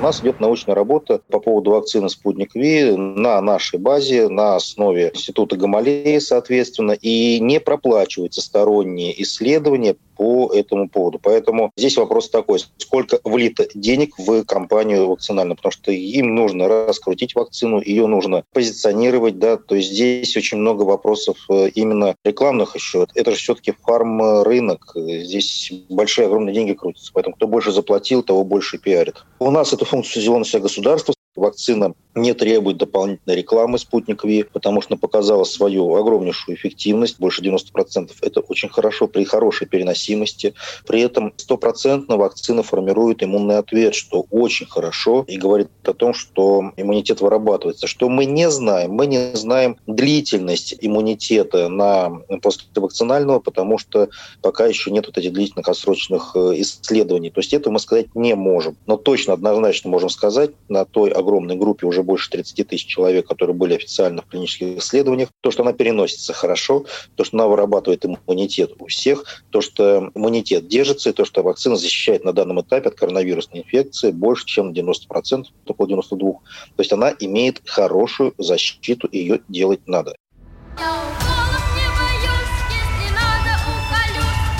У 0.00 0.02
нас 0.02 0.20
идет 0.20 0.38
научная 0.40 0.74
работа 0.74 1.20
по 1.30 1.38
поводу 1.38 1.70
вакцины 1.70 2.10
«Спутник 2.10 2.54
Ви» 2.54 2.94
на 2.96 3.40
нашей 3.40 3.78
базе, 3.78 4.28
на 4.28 4.56
основе 4.56 5.10
Института 5.14 5.56
Гамалеи, 5.56 6.18
соответственно, 6.18 6.92
и 6.92 7.38
не 7.40 7.60
проплачиваются 7.60 8.42
сторонние 8.42 9.22
исследования 9.22 9.96
по 10.16 10.52
этому 10.52 10.88
поводу. 10.88 11.18
Поэтому 11.22 11.70
здесь 11.76 11.96
вопрос 11.96 12.30
такой, 12.30 12.60
сколько 12.78 13.20
влито 13.24 13.66
денег 13.74 14.18
в 14.18 14.44
компанию 14.44 15.08
вакцинальную, 15.08 15.56
потому 15.56 15.72
что 15.72 15.92
им 15.92 16.34
нужно 16.34 16.68
раскрутить 16.68 17.34
вакцину, 17.34 17.80
ее 17.80 18.06
нужно 18.06 18.44
позиционировать, 18.52 19.38
да, 19.38 19.56
то 19.56 19.74
есть 19.74 19.92
здесь 19.92 20.36
очень 20.36 20.58
много 20.58 20.82
вопросов 20.82 21.38
э, 21.50 21.68
именно 21.74 22.14
рекламных 22.24 22.74
еще. 22.74 23.06
Это 23.14 23.32
же 23.32 23.36
все-таки 23.36 23.74
фарм-рынок, 23.82 24.92
здесь 24.94 25.72
большие, 25.88 26.26
огромные 26.26 26.54
деньги 26.54 26.72
крутятся, 26.72 27.10
поэтому 27.12 27.36
кто 27.36 27.46
больше 27.46 27.72
заплатил, 27.72 28.22
того 28.22 28.44
больше 28.44 28.78
пиарит. 28.78 29.24
У 29.38 29.50
нас 29.50 29.72
эту 29.72 29.84
функцию 29.84 30.22
сделано 30.22 30.44
на 30.52 30.60
государство, 30.60 31.14
Вакцина 31.36 31.94
не 32.14 32.32
требует 32.34 32.76
дополнительной 32.76 33.36
рекламы 33.36 33.78
«Спутник 33.78 34.24
Ви», 34.24 34.44
потому 34.44 34.80
что 34.80 34.96
показала 34.96 35.44
свою 35.44 35.94
огромнейшую 35.94 36.56
эффективность, 36.56 37.18
больше 37.18 37.42
90%. 37.42 38.12
Это 38.22 38.40
очень 38.40 38.68
хорошо 38.68 39.06
при 39.06 39.24
хорошей 39.24 39.66
переносимости. 39.66 40.54
При 40.86 41.00
этом 41.00 41.32
стопроцентно 41.36 42.16
вакцина 42.16 42.62
формирует 42.62 43.22
иммунный 43.22 43.58
ответ, 43.58 43.94
что 43.94 44.26
очень 44.30 44.66
хорошо 44.66 45.24
и 45.26 45.36
говорит 45.36 45.68
о 45.84 45.92
том, 45.92 46.14
что 46.14 46.72
иммунитет 46.76 47.20
вырабатывается. 47.20 47.86
Что 47.86 48.08
мы 48.08 48.24
не 48.24 48.50
знаем? 48.50 48.92
Мы 48.92 49.06
не 49.06 49.34
знаем 49.34 49.76
длительность 49.86 50.76
иммунитета 50.80 51.68
на 51.68 52.10
послевакцинального, 52.42 53.40
потому 53.40 53.78
что 53.78 54.08
пока 54.40 54.66
еще 54.66 54.90
нет 54.90 55.06
вот 55.06 55.18
этих 55.18 55.32
длительных 55.32 55.68
отсрочных 55.68 56.32
э, 56.36 56.60
исследований. 56.60 57.30
То 57.30 57.40
есть 57.40 57.52
этого 57.52 57.74
мы 57.74 57.80
сказать 57.80 58.14
не 58.14 58.34
можем. 58.34 58.76
Но 58.86 58.96
точно, 58.96 59.32
однозначно 59.32 59.90
можем 59.90 60.10
сказать 60.10 60.52
на 60.68 60.84
той 60.84 61.10
огромной 61.10 61.56
группе, 61.56 61.86
уже 61.86 62.03
больше 62.04 62.30
30 62.30 62.68
тысяч 62.68 62.86
человек, 62.86 63.26
которые 63.26 63.54
были 63.54 63.74
официально 63.74 64.22
в 64.22 64.26
клинических 64.26 64.78
исследованиях, 64.78 65.30
то, 65.40 65.50
что 65.50 65.62
она 65.62 65.72
переносится 65.72 66.32
хорошо, 66.32 66.84
то, 67.16 67.24
что 67.24 67.36
она 67.36 67.46
вырабатывает 67.48 68.04
иммунитет 68.04 68.72
у 68.78 68.86
всех, 68.86 69.24
то, 69.50 69.60
что 69.60 70.10
иммунитет 70.14 70.68
держится, 70.68 71.10
и 71.10 71.12
то, 71.12 71.24
что 71.24 71.42
вакцина 71.42 71.76
защищает 71.76 72.24
на 72.24 72.32
данном 72.32 72.60
этапе 72.60 72.88
от 72.88 72.94
коронавирусной 72.94 73.62
инфекции 73.62 74.10
больше, 74.10 74.46
чем 74.46 74.72
90%, 74.72 75.44
около 75.66 75.86
92%. 75.86 76.16
То 76.18 76.40
есть 76.78 76.92
она 76.92 77.12
имеет 77.18 77.62
хорошую 77.66 78.34
защиту, 78.38 79.08
ее 79.10 79.40
делать 79.48 79.86
надо. 79.86 80.14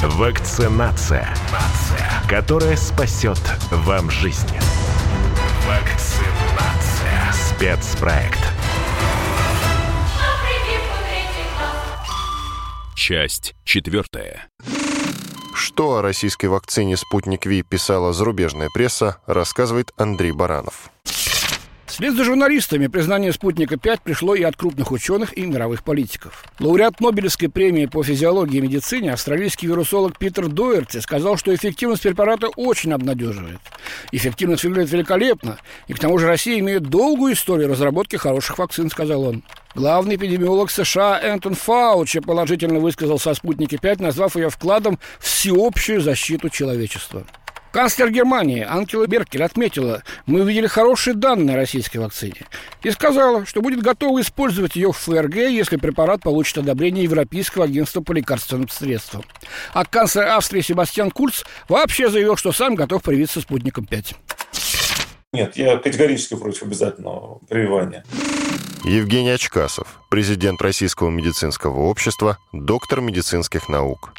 Вакцинация, 0.03 1.34
которая 2.28 2.76
спасет 2.76 3.40
вам 3.70 4.11
жизнь. 4.11 4.49
Вакцинация. 5.66 6.13
Спецпроект. 7.64 8.40
Часть 12.94 13.54
четвертая. 13.64 14.48
Что 15.54 15.96
о 15.96 16.02
российской 16.02 16.44
вакцине 16.44 16.98
«Спутник 16.98 17.46
Ви» 17.46 17.62
писала 17.62 18.12
зарубежная 18.12 18.68
пресса, 18.68 19.16
рассказывает 19.26 19.92
Андрей 19.96 20.32
Баранов. 20.32 20.90
Вслед 21.95 22.16
за 22.16 22.24
журналистами 22.24 22.88
признание 22.88 23.32
«Спутника-5» 23.32 24.01
пришло 24.03 24.34
и 24.34 24.42
от 24.42 24.57
крупных 24.57 24.90
ученых 24.90 25.38
и 25.38 25.47
мировых 25.47 25.84
политиков. 25.84 26.45
Лауреат 26.59 26.99
Нобелевской 26.99 27.49
премии 27.49 27.86
по 27.86 28.03
физиологии 28.03 28.57
и 28.57 28.61
медицине 28.61 29.12
австралийский 29.12 29.68
вирусолог 29.68 30.18
Питер 30.18 30.49
Дуэрти 30.49 30.99
сказал, 30.99 31.36
что 31.36 31.55
эффективность 31.55 32.03
препарата 32.03 32.49
очень 32.57 32.92
обнадеживает. 32.92 33.61
Эффективность 34.11 34.64
выглядит 34.64 34.90
великолепно, 34.90 35.59
и 35.86 35.92
к 35.92 36.01
тому 36.01 36.18
же 36.18 36.26
Россия 36.26 36.59
имеет 36.59 36.82
долгую 36.82 37.34
историю 37.34 37.68
разработки 37.68 38.16
хороших 38.16 38.59
вакцин, 38.59 38.90
сказал 38.90 39.22
он. 39.22 39.45
Главный 39.76 40.16
эпидемиолог 40.16 40.72
США 40.72 41.20
Энтон 41.22 41.55
Фаучи 41.55 42.18
положительно 42.18 42.80
высказался 42.80 43.30
о 43.30 43.34
«Спутнике-5», 43.36 44.03
назвав 44.03 44.34
ее 44.34 44.51
вкладом 44.51 44.99
в 45.20 45.26
всеобщую 45.26 46.01
защиту 46.01 46.49
человечества. 46.49 47.24
Канцлер 47.75 48.09
Германии 48.12 48.62
Ангела 48.62 49.05
Меркель 49.09 49.43
отметила, 49.43 50.05
мы 50.27 50.43
увидели 50.43 50.68
хорошие 50.68 51.14
данные 51.14 51.57
о 51.57 51.57
российской 51.57 51.97
вакцине 51.97 52.47
и 52.85 52.91
сказала, 52.93 53.45
что 53.47 53.62
будет 53.62 53.83
готова 53.83 54.20
использовать 54.20 54.77
ее 54.77 54.93
в 54.93 54.97
ФРГ, 54.97 55.35
если 55.35 55.77
препарат 55.77 56.20
получит 56.20 56.59
одобрение 56.59 57.03
Европейского 57.03 57.64
агентства 57.64 58.01
по 58.01 58.12
лекарственным 58.12 58.68
средствам. 58.68 59.25
А 59.72 59.85
канцлер 59.85 60.29
Австрии 60.29 60.61
Себастьян 60.61 61.11
Курц 61.11 61.43
вообще 61.68 62.09
заявил, 62.09 62.37
что 62.37 62.53
сам 62.53 62.77
готов 62.77 63.03
привиться 63.03 63.41
спутником 63.41 63.87
5. 63.87 64.14
Нет, 65.33 65.57
я 65.57 65.77
категорически 65.77 66.37
против 66.37 66.62
обязательного 66.62 67.41
прививания. 67.49 68.05
Евгений 68.85 69.31
Очкасов, 69.31 69.99
президент 70.11 70.62
Российского 70.62 71.11
медицинского 71.11 71.81
общества, 71.81 72.39
доктор 72.53 73.01
медицинских 73.01 73.68
наук. 73.68 74.12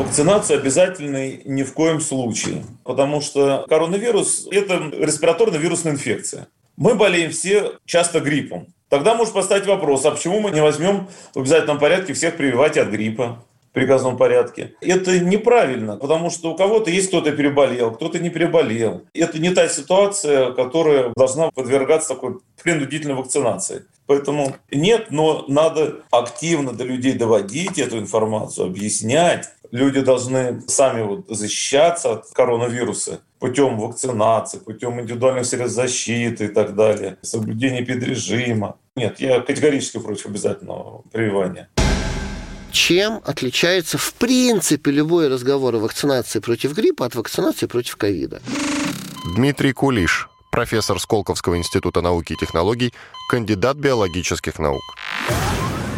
Вакцинация 0.00 0.56
обязательной 0.56 1.42
ни 1.44 1.62
в 1.62 1.74
коем 1.74 2.00
случае, 2.00 2.64
потому 2.84 3.20
что 3.20 3.66
коронавирус– 3.68 4.48
это 4.50 4.76
респираторно-вирусная 4.76 5.92
инфекция. 5.92 6.48
Мы 6.78 6.94
болеем 6.94 7.30
все 7.32 7.72
часто 7.84 8.20
гриппом. 8.20 8.68
Тогда 8.88 9.14
может 9.14 9.34
поставить 9.34 9.66
вопрос, 9.66 10.06
а 10.06 10.12
почему 10.12 10.40
мы 10.40 10.52
не 10.52 10.62
возьмем 10.62 11.08
в 11.34 11.40
обязательном 11.40 11.78
порядке 11.78 12.14
всех 12.14 12.38
прививать 12.38 12.78
от 12.78 12.88
гриппа? 12.88 13.44
в 13.70 13.72
приказном 13.72 14.16
порядке. 14.16 14.74
Это 14.80 15.20
неправильно, 15.20 15.96
потому 15.96 16.28
что 16.30 16.50
у 16.50 16.56
кого-то 16.56 16.90
есть 16.90 17.06
кто-то 17.06 17.30
переболел, 17.30 17.92
кто-то 17.92 18.18
не 18.18 18.28
переболел. 18.28 19.02
Это 19.14 19.38
не 19.38 19.50
та 19.50 19.68
ситуация, 19.68 20.50
которая 20.50 21.12
должна 21.14 21.52
подвергаться 21.52 22.08
такой 22.08 22.38
принудительной 22.60 23.14
вакцинации. 23.14 23.84
Поэтому 24.06 24.56
нет, 24.72 25.12
но 25.12 25.44
надо 25.46 26.00
активно 26.10 26.72
до 26.72 26.82
людей 26.82 27.12
доводить 27.12 27.78
эту 27.78 27.98
информацию, 27.98 28.66
объяснять. 28.66 29.48
Люди 29.72 30.00
должны 30.00 30.62
сами 30.66 31.02
вот 31.02 31.26
защищаться 31.28 32.12
от 32.12 32.26
коронавируса 32.32 33.20
путем 33.38 33.78
вакцинации, 33.78 34.58
путем 34.58 35.00
индивидуальных 35.00 35.46
средств 35.46 35.76
защиты 35.76 36.46
и 36.46 36.48
так 36.48 36.74
далее, 36.74 37.18
соблюдения 37.22 37.84
педрежима. 37.84 38.78
Нет, 38.96 39.20
я 39.20 39.40
категорически 39.40 39.98
против 39.98 40.26
обязательного 40.26 41.02
прививания. 41.12 41.68
Чем 42.72 43.20
отличается 43.24 43.96
в 43.96 44.12
принципе 44.14 44.90
любой 44.90 45.28
разговор 45.28 45.76
о 45.76 45.78
вакцинации 45.78 46.40
против 46.40 46.74
гриппа 46.74 47.06
от 47.06 47.14
вакцинации 47.14 47.66
против 47.66 47.96
ковида? 47.96 48.42
Дмитрий 49.36 49.72
Кулиш, 49.72 50.28
профессор 50.50 50.98
Сколковского 50.98 51.56
института 51.56 52.00
науки 52.00 52.32
и 52.32 52.36
технологий, 52.36 52.92
кандидат 53.30 53.76
биологических 53.76 54.58
наук. 54.58 54.82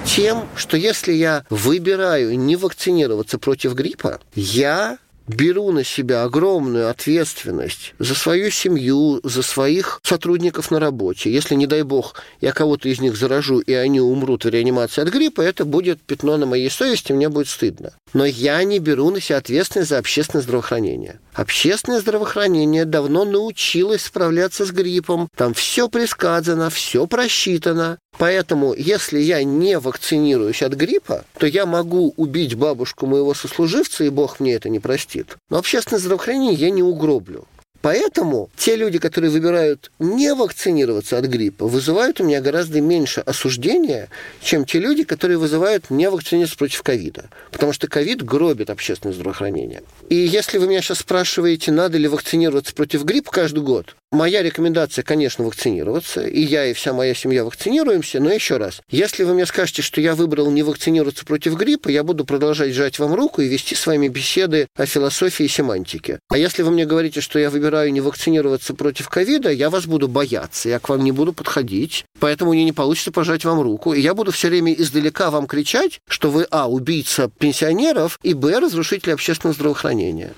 Тем, 0.07 0.49
что 0.57 0.77
если 0.77 1.13
я 1.13 1.45
выбираю 1.49 2.39
не 2.39 2.57
вакцинироваться 2.57 3.39
против 3.39 3.75
гриппа, 3.75 4.21
я 4.35 4.99
беру 5.27 5.71
на 5.73 5.85
себя 5.85 6.25
огромную 6.25 6.91
ответственность 6.91 7.95
за 7.99 8.15
свою 8.15 8.51
семью, 8.51 9.21
за 9.23 9.43
своих 9.43 10.01
сотрудников 10.03 10.71
на 10.71 10.81
работе. 10.81 11.33
Если, 11.33 11.55
не 11.55 11.67
дай 11.67 11.83
бог, 11.83 12.15
я 12.41 12.53
кого-то 12.53 12.89
из 12.89 13.01
них 13.01 13.17
заражу, 13.17 13.61
и 13.61 13.73
они 13.73 14.01
умрут 14.01 14.45
в 14.45 14.49
реанимации 14.49 15.03
от 15.03 15.09
гриппа, 15.09 15.41
это 15.41 15.65
будет 15.65 16.03
пятно 16.03 16.37
на 16.37 16.47
моей 16.47 16.71
совести, 16.71 17.13
мне 17.13 17.29
будет 17.29 17.49
стыдно. 17.49 17.93
Но 18.13 18.25
я 18.25 18.63
не 18.65 18.79
беру 18.79 19.11
на 19.11 19.21
себя 19.21 19.39
ответственность 19.39 19.91
за 19.91 19.99
общественное 19.99 20.43
здравоохранение. 20.43 21.21
Общественное 21.35 22.01
здравоохранение 22.01 22.85
давно 22.85 23.25
научилось 23.25 24.05
справляться 24.05 24.67
с 24.67 24.71
гриппом. 24.71 25.29
Там 25.37 25.55
все 25.55 25.89
предсказано, 25.89 26.69
все 26.71 27.07
просчитано. 27.07 27.99
Поэтому, 28.19 28.75
если 28.75 29.19
я 29.19 29.43
не 29.43 29.79
вакцинируюсь 29.79 30.63
от 30.63 30.75
гриппа, 30.75 31.25
то 31.39 31.47
я 31.47 31.67
могу 31.67 32.13
убить 32.17 32.55
бабушку 32.55 33.07
моего 33.07 33.35
сослуживца, 33.35 34.05
и 34.05 34.11
Бог 34.11 34.39
мне 34.39 34.55
это 34.55 34.69
не 34.69 34.79
простит. 34.79 35.37
Но 35.51 35.59
общественное 35.59 36.01
здравоохранение 36.01 36.55
я 36.55 36.71
не 36.71 36.83
угроблю. 36.83 37.47
Поэтому 37.83 38.49
те 38.57 38.77
люди, 38.77 38.99
которые 38.99 39.31
выбирают 39.31 39.91
не 39.99 40.33
вакцинироваться 40.35 41.19
от 41.19 41.27
гриппа, 41.27 41.67
вызывают 41.67 42.21
у 42.21 42.25
меня 42.25 42.41
гораздо 42.41 42.81
меньше 42.81 43.21
осуждения, 43.21 44.09
чем 44.41 44.65
те 44.65 44.79
люди, 44.79 45.03
которые 45.03 45.37
вызывают 45.37 45.91
не 45.91 46.09
вакцинироваться 46.09 46.57
против 46.57 46.83
ковида. 46.83 47.29
Потому 47.51 47.73
что 47.73 47.89
ковид 47.89 48.23
гробит 48.23 48.71
общественное 48.71 49.15
здравоохранение. 49.15 49.83
И 50.09 50.15
если 50.15 50.59
вы 50.59 50.69
меня 50.69 50.81
сейчас 50.81 51.01
спрашиваете, 51.01 51.73
надо 51.73 51.99
ли 51.99 52.07
вакцинироваться 52.07 52.73
против 52.73 53.05
гриппа 53.05 53.33
каждый 53.33 53.63
год, 53.63 53.97
Моя 54.13 54.43
рекомендация, 54.43 55.03
конечно, 55.03 55.43
вакцинироваться, 55.43 56.27
и 56.27 56.43
я, 56.43 56.67
и 56.67 56.75
вся 56.75 56.93
моя 56.93 57.15
семья 57.15 57.47
вакцинируемся, 57.47 58.21
но 58.21 58.31
еще 58.31 58.59
раз, 58.59 58.83
если 58.91 59.25
вы 59.25 59.33
мне 59.33 59.47
скажете, 59.47 59.81
что 59.81 60.03
я 60.03 60.15
выбрал 60.15 60.51
не 60.51 60.63
вакцинироваться 60.63 61.25
против 61.25 61.55
гриппа, 61.55 61.89
я 61.89 62.05
буду 62.05 62.27
продолжать 62.27 62.75
жать 62.75 62.99
вам 62.99 63.15
руку 63.15 63.41
и 63.41 63.49
вести 63.49 63.75
с 63.75 63.87
вами 63.87 64.09
беседы 64.09 64.67
о 64.77 64.85
философии 64.85 65.47
и 65.47 65.49
семантике. 65.49 66.19
А 66.29 66.37
если 66.37 66.63
вы 66.63 66.73
мне 66.73 66.85
говорите, 66.85 67.23
что 67.23 67.39
я 67.39 67.49
выбираю 67.49 67.72
не 67.91 68.01
вакцинироваться 68.01 68.75
против 68.75 69.09
ковида, 69.09 69.51
я 69.51 69.71
вас 69.71 69.87
буду 69.87 70.09
бояться, 70.09 70.69
я 70.69 70.79
к 70.79 70.89
вам 70.89 71.03
не 71.03 71.13
буду 71.13 71.33
подходить, 71.33 72.05
поэтому 72.21 72.53
мне 72.53 72.65
не 72.65 72.73
получится 72.73 73.13
пожать 73.13 73.45
вам 73.45 73.61
руку, 73.61 73.93
и 73.93 74.01
я 74.01 74.15
буду 74.15 74.31
все 74.31 74.49
время 74.49 74.73
издалека 74.73 75.31
вам 75.31 75.47
кричать, 75.47 76.01
что 76.09 76.31
вы, 76.31 76.47
а, 76.51 76.69
убийца 76.69 77.31
пенсионеров, 77.39 78.19
и, 78.23 78.35
б, 78.35 78.59
разрушитель 78.61 79.13
общественного 79.13 79.55
здравоохранения. 79.55 80.33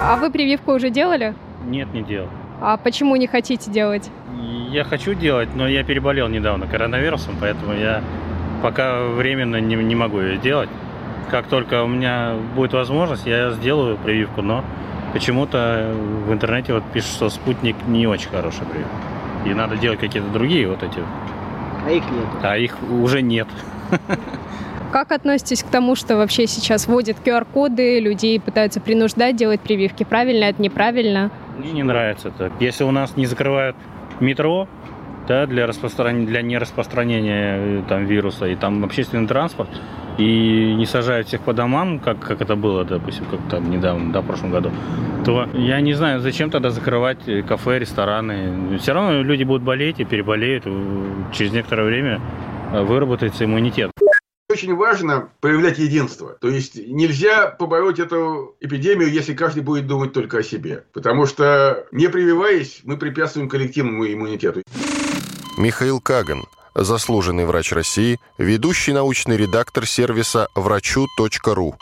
А 0.00 0.16
вы 0.16 0.30
прививку 0.30 0.72
уже 0.72 0.90
делали? 0.90 1.34
Нет, 1.66 1.92
не 1.92 2.02
делал. 2.02 2.28
А 2.60 2.76
почему 2.76 3.16
не 3.16 3.26
хотите 3.26 3.70
делать? 3.70 4.10
Я 4.70 4.84
хочу 4.84 5.14
делать, 5.14 5.48
но 5.54 5.68
я 5.68 5.84
переболел 5.84 6.28
недавно 6.28 6.66
коронавирусом, 6.66 7.36
поэтому 7.40 7.72
я 7.72 8.02
пока 8.62 9.04
временно 9.04 9.60
не, 9.60 9.76
не 9.76 9.94
могу 9.94 10.20
ее 10.20 10.38
делать. 10.38 10.68
Как 11.30 11.46
только 11.48 11.82
у 11.82 11.86
меня 11.86 12.34
будет 12.54 12.72
возможность, 12.72 13.26
я 13.26 13.50
сделаю 13.52 13.98
прививку, 13.98 14.42
но 14.42 14.64
почему-то 15.16 15.94
в 16.26 16.32
интернете 16.34 16.74
вот 16.74 16.84
пишут, 16.92 17.10
что 17.12 17.30
спутник 17.30 17.74
не 17.86 18.06
очень 18.06 18.28
хороший 18.28 18.66
прививка. 18.66 18.90
И 19.46 19.54
надо 19.54 19.78
делать 19.78 19.98
какие-то 19.98 20.28
другие 20.28 20.68
вот 20.68 20.82
эти. 20.82 21.02
А 21.86 21.90
их 21.90 22.02
нет. 22.10 22.26
А 22.42 22.58
их 22.58 22.76
уже 22.82 23.22
нет. 23.22 23.48
Как 24.92 25.12
относитесь 25.12 25.62
к 25.62 25.68
тому, 25.68 25.96
что 25.96 26.18
вообще 26.18 26.46
сейчас 26.46 26.86
вводят 26.86 27.16
QR-коды, 27.24 27.98
людей 27.98 28.38
пытаются 28.38 28.78
принуждать 28.78 29.36
делать 29.36 29.62
прививки? 29.62 30.04
Правильно 30.04 30.44
это, 30.44 30.60
неправильно? 30.60 31.30
Мне 31.56 31.72
не 31.72 31.82
нравится 31.82 32.28
это. 32.28 32.52
Если 32.60 32.84
у 32.84 32.90
нас 32.90 33.16
не 33.16 33.24
закрывают 33.24 33.74
метро, 34.20 34.68
да, 35.26 35.46
для, 35.46 35.66
распространения, 35.66 36.26
для 36.26 36.42
нераспространения 36.42 37.56
э, 37.58 37.82
там, 37.88 38.06
вируса, 38.06 38.46
и 38.46 38.54
там 38.54 38.84
общественный 38.84 39.26
транспорт, 39.26 39.68
и 40.18 40.74
не 40.74 40.86
сажают 40.86 41.28
всех 41.28 41.42
по 41.42 41.52
домам, 41.52 41.98
как, 41.98 42.20
как 42.20 42.40
это 42.40 42.56
было, 42.56 42.84
допустим, 42.84 43.24
как 43.26 43.40
там 43.50 43.70
недавно, 43.70 44.12
да, 44.12 44.20
в 44.20 44.26
прошлом 44.26 44.50
году, 44.50 44.70
то 45.24 45.48
я 45.54 45.80
не 45.80 45.94
знаю, 45.94 46.20
зачем 46.20 46.50
тогда 46.50 46.70
закрывать 46.70 47.28
э, 47.28 47.42
кафе, 47.42 47.78
рестораны. 47.78 48.78
Все 48.78 48.92
равно 48.92 49.22
люди 49.22 49.44
будут 49.44 49.62
болеть 49.62 50.00
и 50.00 50.04
переболеют. 50.04 50.64
Через 51.32 51.52
некоторое 51.52 51.84
время 51.84 52.20
э, 52.72 52.82
выработается 52.82 53.44
иммунитет 53.44 53.90
очень 54.56 54.74
важно 54.74 55.28
проявлять 55.40 55.78
единство. 55.78 56.38
То 56.40 56.48
есть 56.48 56.76
нельзя 56.76 57.48
побороть 57.48 57.98
эту 57.98 58.56
эпидемию, 58.60 59.12
если 59.12 59.34
каждый 59.34 59.62
будет 59.62 59.86
думать 59.86 60.14
только 60.14 60.38
о 60.38 60.42
себе. 60.42 60.84
Потому 60.94 61.26
что, 61.26 61.86
не 61.92 62.08
прививаясь, 62.08 62.80
мы 62.84 62.96
препятствуем 62.96 63.50
коллективному 63.50 64.06
иммунитету. 64.06 64.62
Михаил 65.56 66.00
Каган, 66.00 66.44
заслуженный 66.74 67.46
врач 67.46 67.72
России, 67.72 68.20
ведущий 68.36 68.92
научный 68.92 69.38
редактор 69.38 69.86
сервиса 69.86 70.48
врачу.ру. 70.54 71.76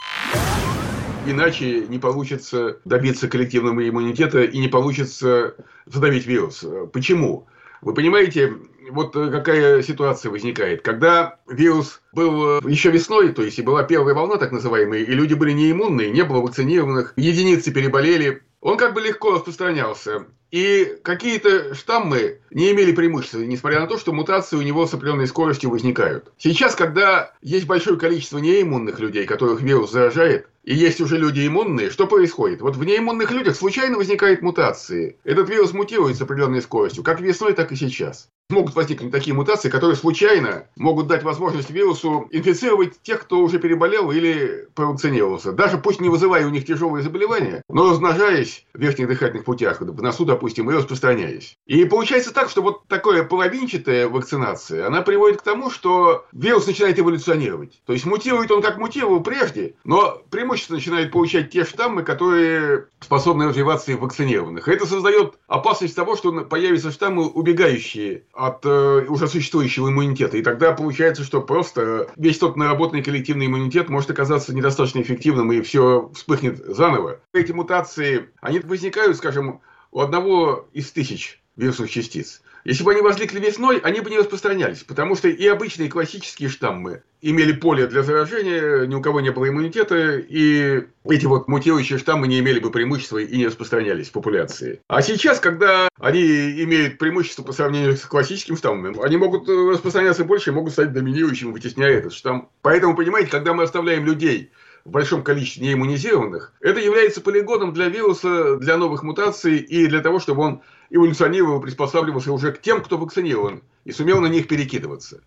Иначе 1.27 1.87
не 1.89 1.99
получится 1.99 2.79
добиться 2.85 3.27
коллективного 3.27 3.89
иммунитета 3.89 4.45
и 4.45 4.59
не 4.59 4.69
получится 4.69 5.57
задавить 5.87 6.27
вирус. 6.27 6.65
Почему? 6.93 7.49
Вы 7.83 7.95
понимаете, 7.95 8.53
вот 8.93 9.13
какая 9.13 9.83
ситуация 9.83 10.31
возникает. 10.31 10.83
Когда 10.83 11.39
вирус 11.49 12.01
был 12.13 12.61
еще 12.61 12.93
весной, 12.93 13.33
то 13.33 13.43
есть 13.43 13.59
и 13.59 13.63
была 13.63 13.83
первая 13.83 14.15
волна 14.15 14.37
так 14.37 14.53
называемая, 14.53 15.01
и 15.01 15.11
люди 15.13 15.35
были 15.35 15.51
неиммунные, 15.51 16.13
не 16.13 16.23
было 16.23 16.41
вакцинированных, 16.41 17.15
единицы 17.17 17.73
переболели, 17.73 18.43
он 18.61 18.79
как 18.79 18.95
бы 18.95 19.01
легко 19.01 19.33
распространялся. 19.33 20.27
И 20.55 20.99
какие-то 21.03 21.75
штаммы 21.75 22.39
не 22.53 22.71
имели 22.71 22.93
преимущества, 22.93 23.41
несмотря 23.41 23.81
на 23.81 23.89
то, 23.89 23.99
что 23.99 24.13
мутации 24.13 24.55
у 24.55 24.63
него 24.63 24.87
с 24.87 24.95
определенной 24.95 25.27
скоростью 25.27 25.69
возникают. 25.69 26.31
Сейчас, 26.39 26.77
когда 26.77 27.33
есть 27.43 27.67
большое 27.67 27.99
количество 27.99 28.39
неиммунных 28.39 29.01
людей, 29.01 29.27
которых 29.27 29.63
вирус 29.63 29.91
заражает, 29.91 30.49
и 30.63 30.73
есть 30.73 31.01
уже 31.01 31.19
люди 31.19 31.45
иммунные, 31.45 31.91
что 31.91 32.07
происходит? 32.07 32.61
Вот 32.61 32.77
в 32.77 32.85
неиммунных 32.85 33.33
людях 33.33 33.57
случайно 33.57 33.97
возникают 33.97 34.43
мутации. 34.43 35.19
Этот 35.25 35.51
вирус 35.51 35.73
мутирует 35.73 36.17
с 36.17 36.23
определенной 36.23 36.63
скоростью, 36.63 37.03
как 37.03 37.21
весной, 37.21 37.55
так 37.55 37.73
и 37.73 37.77
сейчас 37.77 38.29
могут 38.51 38.75
возникнуть 38.75 39.11
такие 39.11 39.35
мутации, 39.35 39.71
которые 39.71 39.97
случайно 39.97 40.67
могут 40.77 41.07
дать 41.07 41.23
возможность 41.23 41.71
вирусу 41.71 42.29
инфицировать 42.31 43.01
тех, 43.03 43.23
кто 43.23 43.41
уже 43.41 43.59
переболел 43.59 44.11
или 44.11 44.69
провакцинировался. 44.75 45.53
Даже 45.53 45.79
пусть 45.79 46.01
не 46.01 46.09
вызывая 46.09 46.47
у 46.47 46.51
них 46.51 46.67
тяжелые 46.67 47.03
заболевания, 47.03 47.63
но 47.69 47.91
размножаясь 47.91 48.67
в 48.75 48.79
верхних 48.79 49.09
дыхательных 49.09 49.45
путях, 49.45 49.81
в 49.81 50.03
носу, 50.03 50.25
допустим, 50.25 50.44
и 50.49 50.75
распространяясь. 50.75 51.57
И 51.67 51.85
получается 51.85 52.33
так, 52.33 52.51
что 52.51 52.63
вот 52.63 52.87
такая 52.89 53.25
половинчатая 53.25 54.09
вакцинация, 54.09 54.87
она 54.87 55.03
приводит 55.03 55.41
к 55.41 55.45
тому, 55.45 55.71
что 55.71 56.27
вирус 56.33 56.67
начинает 56.67 56.99
эволюционировать. 56.99 57.81
То 57.87 57.93
есть 57.93 58.07
мутирует 58.07 58.51
он 58.51 58.63
как 58.63 58.79
мутировал 58.79 59.23
прежде, 59.23 59.75
но 59.85 60.23
преимущественно 60.31 60.79
начинает 60.79 61.13
получать 61.13 61.51
те 61.51 61.65
штаммы, 61.65 62.03
которые 62.03 62.87
способны 63.01 63.49
развиваться 63.49 63.93
и 63.93 63.97
вакцинированных. 63.97 64.69
И 64.69 64.73
это 64.73 64.87
создает 64.87 65.35
опасность 65.47 65.95
того, 65.95 66.17
что 66.17 66.33
появятся 66.45 66.91
штаммы, 66.91 67.29
убегающие 67.29 68.25
от 68.33 68.65
э, 68.65 69.07
уже 69.09 69.29
существующего 69.29 69.89
иммунитета. 69.89 70.37
И 70.37 70.43
тогда 70.43 70.73
получается, 70.73 71.25
что 71.25 71.41
просто 71.41 72.09
весь 72.17 72.39
тот 72.39 72.57
наработанный 72.57 73.03
коллективный 73.03 73.47
иммунитет 73.47 73.89
может 73.89 74.11
оказаться 74.11 74.55
недостаточно 74.55 75.01
эффективным, 75.01 75.53
и 75.53 75.61
все 75.61 76.11
вспыхнет 76.15 76.59
заново. 76.59 77.21
Эти 77.33 77.53
мутации, 77.53 78.31
они 78.41 78.61
возникают, 78.61 79.17
скажем, 79.17 79.61
у 79.95 80.01
одного 80.01 80.69
из 80.75 80.91
тысяч 80.91 81.41
вирусных 81.57 81.91
частиц. 81.91 82.43
Если 82.65 82.83
бы 82.83 82.93
они 82.93 83.03
возникли 83.03 83.39
весной, 83.39 83.79
они 83.79 84.01
бы 84.01 84.11
не 84.11 84.19
распространялись, 84.19 84.83
потому 84.83 85.15
что 85.15 85.29
и 85.29 85.47
обычные 85.47 85.91
классические 85.91 86.49
штаммы 86.49 87.03
имели 87.21 87.53
поле 87.53 87.87
для 87.87 88.03
заражения, 88.03 88.87
ни 88.87 88.95
у 88.95 89.03
кого 89.03 89.21
не 89.21 89.31
было 89.31 89.49
иммунитета, 89.49 90.17
и 90.17 90.83
эти 91.05 91.27
вот 91.27 91.47
мутирующие 91.47 91.99
штаммы 91.99 92.27
не 92.27 92.41
имели 92.41 92.59
бы 92.59 92.71
преимущества 92.71 93.19
и 93.19 93.37
не 93.37 93.47
распространялись 93.47 94.09
в 94.09 94.13
популяции. 94.13 94.81
А 94.89 95.01
сейчас, 95.03 95.41
когда 95.41 95.89
они 96.01 96.23
имеют 96.23 96.99
преимущество 96.99 97.43
по 97.43 97.53
сравнению 97.53 97.97
с 97.97 98.01
классическим 98.01 98.57
штаммом, 98.57 99.01
они 99.01 99.17
могут 99.19 99.49
распространяться 99.49 100.25
больше 100.25 100.51
и 100.51 100.55
могут 100.55 100.73
стать 100.73 100.93
доминирующим, 100.93 101.53
вытесняя 101.53 101.99
этот 101.99 102.15
штамм. 102.15 102.49
Поэтому, 102.63 102.97
понимаете, 102.97 103.31
когда 103.31 103.53
мы 103.53 103.63
оставляем 103.63 104.07
людей 104.07 104.51
в 104.85 104.91
большом 104.91 105.23
количестве 105.23 105.67
неиммунизированных, 105.67 106.53
это 106.61 106.81
является 106.81 107.21
полигоном 107.21 107.73
для 107.73 107.89
вируса, 107.89 108.57
для 108.57 108.77
новых 108.77 109.03
мутаций 109.03 109.59
и 109.59 109.87
для 109.87 110.01
того, 110.01 110.21
чтобы 110.21 110.43
он 110.43 110.63
эволюционировал, 110.91 111.61
приспосабливался 111.61 112.33
уже 112.33 112.53
к 112.53 112.61
тем, 112.61 112.83
кто 112.83 112.99
вакцинирован, 112.99 113.63
и 113.85 113.93
сумел 113.93 114.21
на 114.21 114.27
них 114.27 114.47
перекидываться. 114.47 115.21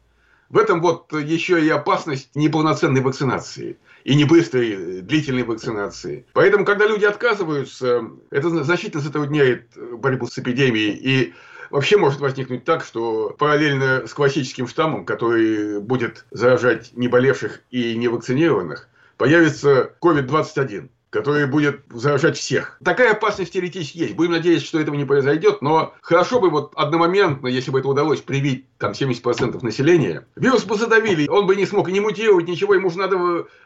В 0.49 0.57
этом 0.57 0.81
вот 0.81 1.11
еще 1.11 1.63
и 1.63 1.69
опасность 1.69 2.29
неполноценной 2.35 3.01
вакцинации 3.01 3.77
и 4.05 4.15
не 4.15 4.23
быстрой 4.23 5.01
длительной 5.01 5.43
вакцинации. 5.43 6.25
Поэтому, 6.33 6.63
когда 6.63 6.87
люди 6.87 7.03
отказываются, 7.03 8.09
это 8.29 8.63
значительно 8.63 9.01
затрудняет 9.01 9.67
борьбу 9.75 10.27
с 10.27 10.37
эпидемией 10.37 10.93
и 10.93 11.33
Вообще 11.69 11.97
может 11.97 12.21
возникнуть 12.21 12.63
так, 12.63 12.83
что 12.83 13.35
параллельно 13.37 14.07
с 14.07 14.13
классическим 14.13 14.69
штаммом, 14.69 15.05
который 15.05 15.81
будет 15.81 16.25
заражать 16.31 16.91
неболевших 16.93 17.61
и 17.71 17.95
невакцинированных, 17.97 18.87
появится 19.17 19.91
COVID-21 20.01 20.89
который 21.09 21.47
будет 21.47 21.81
заражать 21.89 22.37
всех. 22.37 22.77
Такая 22.83 23.13
опасность 23.13 23.53
теоретически 23.53 23.99
есть. 23.99 24.15
Будем 24.15 24.33
надеяться, 24.33 24.67
что 24.67 24.79
этого 24.79 24.95
не 24.95 25.05
произойдет, 25.05 25.61
но 25.61 25.93
хорошо 26.01 26.39
бы 26.39 26.49
вот 26.49 26.73
одномоментно, 26.75 27.47
если 27.47 27.71
бы 27.71 27.79
это 27.79 27.87
удалось 27.87 28.21
привить 28.21 28.65
там 28.77 28.91
70% 28.91 29.63
населения, 29.63 30.25
вирус 30.35 30.65
бы 30.65 30.75
задавили, 30.75 31.27
он 31.27 31.47
бы 31.47 31.55
не 31.55 31.65
смог 31.65 31.89
не 31.89 31.99
мутировать, 31.99 32.47
ничего, 32.47 32.75
ему 32.75 32.89
же 32.89 32.97
надо 32.97 33.17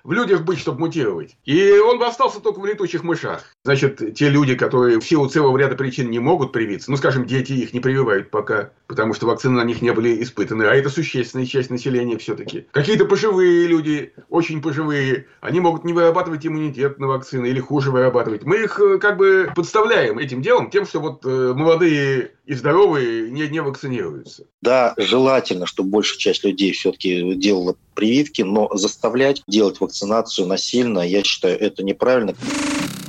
в 0.03 0.11
людях 0.11 0.41
быть, 0.43 0.59
чтобы 0.59 0.79
мутировать. 0.79 1.37
И 1.45 1.79
он 1.79 1.99
бы 1.99 2.05
остался 2.05 2.39
только 2.39 2.59
в 2.59 2.65
летучих 2.65 3.03
мышах. 3.03 3.43
Значит, 3.63 4.15
те 4.15 4.29
люди, 4.29 4.55
которые 4.55 4.99
в 4.99 5.05
силу 5.05 5.27
целого 5.27 5.57
ряда 5.57 5.75
причин 5.75 6.09
не 6.09 6.19
могут 6.19 6.51
привиться, 6.51 6.91
ну, 6.91 6.97
скажем, 6.97 7.25
дети 7.25 7.53
их 7.53 7.73
не 7.73 7.79
прививают 7.79 8.31
пока, 8.31 8.71
потому 8.87 9.13
что 9.13 9.27
вакцины 9.27 9.55
на 9.55 9.63
них 9.63 9.81
не 9.81 9.91
были 9.91 10.21
испытаны, 10.21 10.63
а 10.63 10.75
это 10.75 10.89
существенная 10.89 11.45
часть 11.45 11.69
населения 11.69 12.17
все-таки. 12.17 12.65
Какие-то 12.71 13.05
пожилые 13.05 13.67
люди, 13.67 14.13
очень 14.29 14.61
пожилые, 14.61 15.27
они 15.41 15.59
могут 15.59 15.83
не 15.83 15.93
вырабатывать 15.93 16.45
иммунитет 16.45 16.99
на 16.99 17.07
вакцины 17.07 17.47
или 17.47 17.59
хуже 17.59 17.91
вырабатывать. 17.91 18.43
Мы 18.43 18.63
их 18.63 18.79
э, 18.79 18.97
как 18.97 19.17
бы 19.17 19.51
подставляем 19.55 20.17
этим 20.17 20.41
делом, 20.41 20.69
тем, 20.69 20.85
что 20.85 20.99
вот 20.99 21.25
э, 21.25 21.53
молодые 21.55 22.31
и 22.51 22.53
здоровые 22.53 23.31
не, 23.31 23.47
не 23.47 23.61
вакцинируются. 23.61 24.43
Да, 24.61 24.93
желательно, 24.97 25.65
чтобы 25.65 25.89
большая 25.89 26.19
часть 26.19 26.43
людей 26.43 26.73
все-таки 26.73 27.33
делала 27.35 27.77
прививки, 27.95 28.41
но 28.41 28.67
заставлять 28.73 29.41
делать 29.47 29.79
вакцинацию 29.79 30.47
насильно, 30.47 30.99
я 30.99 31.23
считаю, 31.23 31.57
это 31.57 31.81
неправильно. 31.81 32.35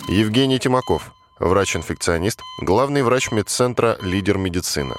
Евгений 0.09 0.61
Тимаков, 0.61 1.11
врач-инфекционист, 1.40 2.40
главный 2.61 3.03
врач 3.03 3.32
медцентра 3.32 3.99
«Лидер 4.01 4.38
медицины» 4.38 4.95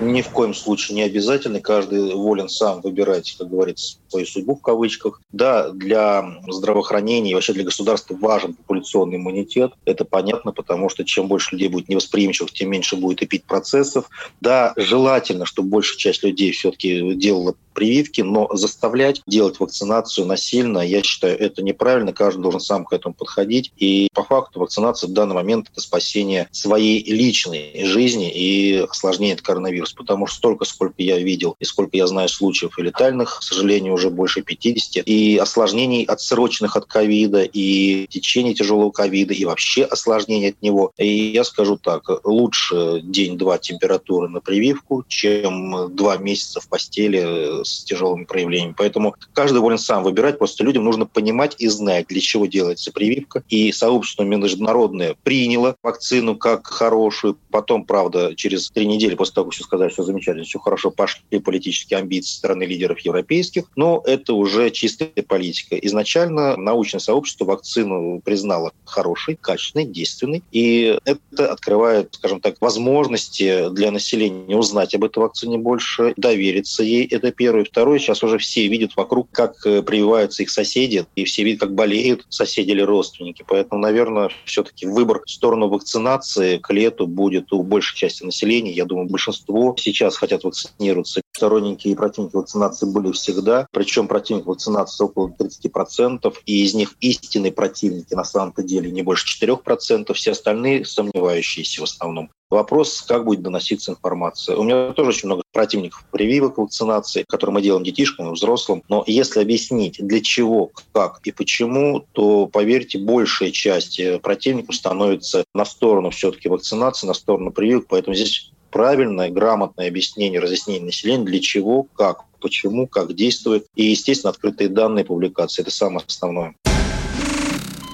ни 0.00 0.22
в 0.22 0.30
коем 0.30 0.54
случае 0.54 0.96
не 0.96 1.02
обязательно. 1.02 1.60
Каждый 1.60 2.14
волен 2.14 2.48
сам 2.48 2.80
выбирать, 2.80 3.34
как 3.38 3.48
говорится, 3.48 3.98
свою 4.08 4.26
судьбу 4.26 4.56
в 4.56 4.62
кавычках. 4.62 5.20
Да, 5.32 5.70
для 5.70 6.40
здравоохранения 6.48 7.32
и 7.32 7.34
вообще 7.34 7.52
для 7.52 7.64
государства 7.64 8.14
важен 8.14 8.54
популяционный 8.54 9.16
иммунитет. 9.16 9.72
Это 9.84 10.04
понятно, 10.04 10.52
потому 10.52 10.88
что 10.88 11.04
чем 11.04 11.28
больше 11.28 11.54
людей 11.54 11.68
будет 11.68 11.88
невосприимчивых, 11.88 12.52
тем 12.52 12.70
меньше 12.70 12.96
будет 12.96 13.22
и 13.22 13.26
пить 13.26 13.44
процессов. 13.44 14.08
Да, 14.40 14.72
желательно, 14.76 15.46
чтобы 15.46 15.70
большая 15.70 15.98
часть 15.98 16.22
людей 16.22 16.52
все-таки 16.52 17.14
делала 17.14 17.54
прививки, 17.76 18.22
но 18.22 18.48
заставлять 18.52 19.20
делать 19.26 19.60
вакцинацию 19.60 20.26
насильно, 20.26 20.78
я 20.78 21.02
считаю, 21.02 21.38
это 21.38 21.62
неправильно. 21.62 22.12
Каждый 22.12 22.40
должен 22.40 22.60
сам 22.60 22.84
к 22.84 22.92
этому 22.92 23.14
подходить. 23.14 23.70
И 23.76 24.08
по 24.14 24.24
факту 24.24 24.60
вакцинация 24.60 25.08
в 25.08 25.12
данный 25.12 25.34
момент– 25.34 25.68
это 25.72 25.80
спасение 25.80 26.48
своей 26.50 27.04
личной 27.04 27.84
жизни 27.84 28.32
и 28.32 28.78
осложнение 28.78 29.34
от 29.34 29.42
коронавируса. 29.86 29.96
Потому 29.96 30.26
что 30.26 30.36
столько, 30.36 30.64
сколько 30.64 31.02
я 31.02 31.18
видел 31.18 31.56
и 31.58 31.64
сколько 31.64 31.96
я 31.96 32.06
знаю 32.06 32.28
случаев 32.28 32.78
и 32.78 32.82
летальных, 32.82 33.38
к 33.40 33.42
сожалению, 33.42 33.94
уже 33.94 34.10
больше 34.10 34.42
50, 34.42 35.06
и 35.06 35.36
осложнений 35.36 36.04
отсроченных 36.04 36.76
от 36.76 36.86
ковида, 36.86 37.42
и 37.42 38.06
течение 38.08 38.54
тяжелого 38.54 38.90
ковида, 38.90 39.34
и 39.34 39.44
вообще 39.44 39.84
осложнений 39.84 40.50
от 40.50 40.62
него. 40.62 40.92
И 40.98 41.32
я 41.32 41.44
скажу 41.44 41.76
так, 41.76 42.02
лучше 42.24 43.00
день-два 43.02 43.58
температуры 43.58 44.28
на 44.28 44.40
прививку, 44.40 45.04
чем 45.08 45.94
два 45.94 46.16
месяца 46.16 46.60
в 46.60 46.68
постели 46.68 47.64
с 47.64 47.84
тяжелыми 47.84 48.24
проявлениями. 48.24 48.74
Поэтому 48.76 49.14
каждый 49.32 49.60
волен 49.60 49.78
сам 49.78 50.02
выбирать, 50.02 50.38
просто 50.38 50.64
людям 50.64 50.84
нужно 50.84 51.06
понимать 51.06 51.56
и 51.58 51.68
знать, 51.68 52.06
для 52.08 52.20
чего 52.20 52.46
делается 52.46 52.92
прививка. 52.92 53.42
И 53.48 53.72
сообщество 53.72 54.22
международное 54.22 55.16
приняло 55.22 55.76
вакцину 55.82 56.36
как 56.36 56.66
хорошую. 56.66 57.38
Потом, 57.50 57.84
правда, 57.84 58.34
через 58.36 58.70
три 58.70 58.86
недели 58.86 59.14
после 59.14 59.34
того, 59.34 59.46
как 59.46 59.54
все 59.54 59.64
сказали, 59.64 59.75
все 59.88 60.02
замечательно, 60.02 60.44
все 60.44 60.58
хорошо, 60.58 60.90
пошли 60.90 61.38
политические 61.38 61.98
амбиции 61.98 62.36
стороны 62.36 62.64
лидеров 62.64 63.00
европейских. 63.00 63.64
Но 63.76 64.02
это 64.06 64.34
уже 64.34 64.70
чистая 64.70 65.10
политика. 65.26 65.76
Изначально 65.76 66.56
научное 66.56 67.00
сообщество 67.00 67.44
вакцину 67.46 68.20
признало 68.24 68.72
хорошей, 68.84 69.36
качественной, 69.36 69.86
действенной. 69.86 70.42
И 70.52 70.98
это 71.04 71.52
открывает, 71.52 72.14
скажем 72.14 72.40
так, 72.40 72.56
возможности 72.60 73.70
для 73.70 73.90
населения 73.90 74.56
узнать 74.56 74.94
об 74.94 75.04
этой 75.04 75.18
вакцине 75.18 75.58
больше, 75.58 76.14
довериться 76.16 76.82
ей. 76.82 77.06
Это 77.06 77.32
первое 77.32 77.56
первое. 77.56 77.64
Второе, 77.64 77.98
сейчас 77.98 78.22
уже 78.22 78.38
все 78.38 78.66
видят 78.66 78.96
вокруг, 78.96 79.30
как 79.30 79.64
э, 79.66 79.82
прививаются 79.82 80.42
их 80.42 80.50
соседи, 80.50 81.06
и 81.14 81.24
все 81.24 81.44
видят, 81.44 81.60
как 81.60 81.74
болеют 81.74 82.26
соседи 82.28 82.70
или 82.70 82.82
родственники. 82.82 83.44
Поэтому, 83.46 83.80
наверное, 83.80 84.30
все-таки 84.44 84.86
выбор 84.86 85.22
в 85.24 85.30
сторону 85.30 85.68
вакцинации 85.68 86.58
к 86.58 86.72
лету 86.72 87.06
будет 87.06 87.52
у 87.52 87.62
большей 87.62 87.96
части 87.96 88.24
населения. 88.24 88.72
Я 88.72 88.84
думаю, 88.84 89.08
большинство 89.08 89.65
сейчас 89.76 90.16
хотят 90.16 90.44
вакцинироваться. 90.44 91.20
Сторонники 91.34 91.88
и 91.88 91.94
противники 91.94 92.36
вакцинации 92.36 92.86
были 92.86 93.12
всегда. 93.12 93.66
Причем 93.72 94.08
противник 94.08 94.46
вакцинации 94.46 95.04
около 95.04 95.28
30%, 95.28 96.34
и 96.46 96.64
из 96.64 96.74
них 96.74 96.94
истинные 97.00 97.52
противники 97.52 98.14
на 98.14 98.24
самом-то 98.24 98.62
деле 98.62 98.90
не 98.90 99.02
больше 99.02 99.26
4%. 99.42 100.12
Все 100.14 100.32
остальные 100.32 100.84
сомневающиеся 100.84 101.80
в 101.80 101.84
основном. 101.84 102.30
Вопрос, 102.48 103.02
как 103.02 103.24
будет 103.24 103.42
доноситься 103.42 103.90
информация. 103.90 104.56
У 104.56 104.62
меня 104.62 104.92
тоже 104.92 105.10
очень 105.10 105.26
много 105.26 105.42
противников 105.52 106.04
прививок 106.12 106.58
вакцинации, 106.58 107.24
которые 107.28 107.54
мы 107.54 107.62
делаем 107.62 107.82
детишкам 107.82 108.28
и 108.28 108.32
взрослым. 108.32 108.84
Но 108.88 109.02
если 109.06 109.40
объяснить, 109.40 109.96
для 109.98 110.20
чего, 110.20 110.70
как 110.92 111.20
и 111.24 111.32
почему, 111.32 112.06
то, 112.12 112.46
поверьте, 112.46 112.98
большая 112.98 113.50
часть 113.50 113.98
э, 113.98 114.20
противников 114.20 114.76
становится 114.76 115.44
на 115.54 115.64
сторону 115.64 116.10
все-таки 116.10 116.48
вакцинации, 116.48 117.08
на 117.08 117.14
сторону 117.14 117.50
прививок. 117.50 117.86
Поэтому 117.88 118.14
здесь 118.14 118.52
правильное, 118.70 119.30
грамотное 119.30 119.88
объяснение, 119.88 120.40
разъяснение 120.40 120.84
населения, 120.84 121.24
для 121.24 121.40
чего, 121.40 121.84
как, 121.84 122.24
почему, 122.40 122.86
как 122.86 123.14
действует. 123.14 123.66
И, 123.74 123.84
естественно, 123.84 124.30
открытые 124.30 124.68
данные 124.68 125.04
публикации. 125.04 125.62
Это 125.62 125.70
самое 125.70 126.04
основное. 126.06 126.54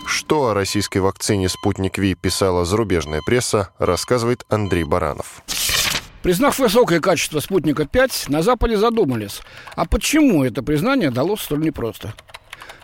Что 0.07 0.49
о 0.49 0.55
российской 0.55 0.99
вакцине 0.99 1.49
«Спутник 1.49 1.99
Ви» 1.99 2.15
писала 2.15 2.65
зарубежная 2.65 3.21
пресса, 3.25 3.71
рассказывает 3.79 4.45
Андрей 4.49 4.85
Баранов. 4.85 5.43
Признав 6.23 6.59
высокое 6.59 7.01
качество 7.01 7.41
«Спутника-5», 7.41 8.31
на 8.31 8.43
Западе 8.43 8.77
задумались, 8.77 9.41
а 9.75 9.87
почему 9.87 10.45
это 10.45 10.63
признание 10.63 11.11
далось 11.11 11.41
столь 11.41 11.63
непросто? 11.63 12.15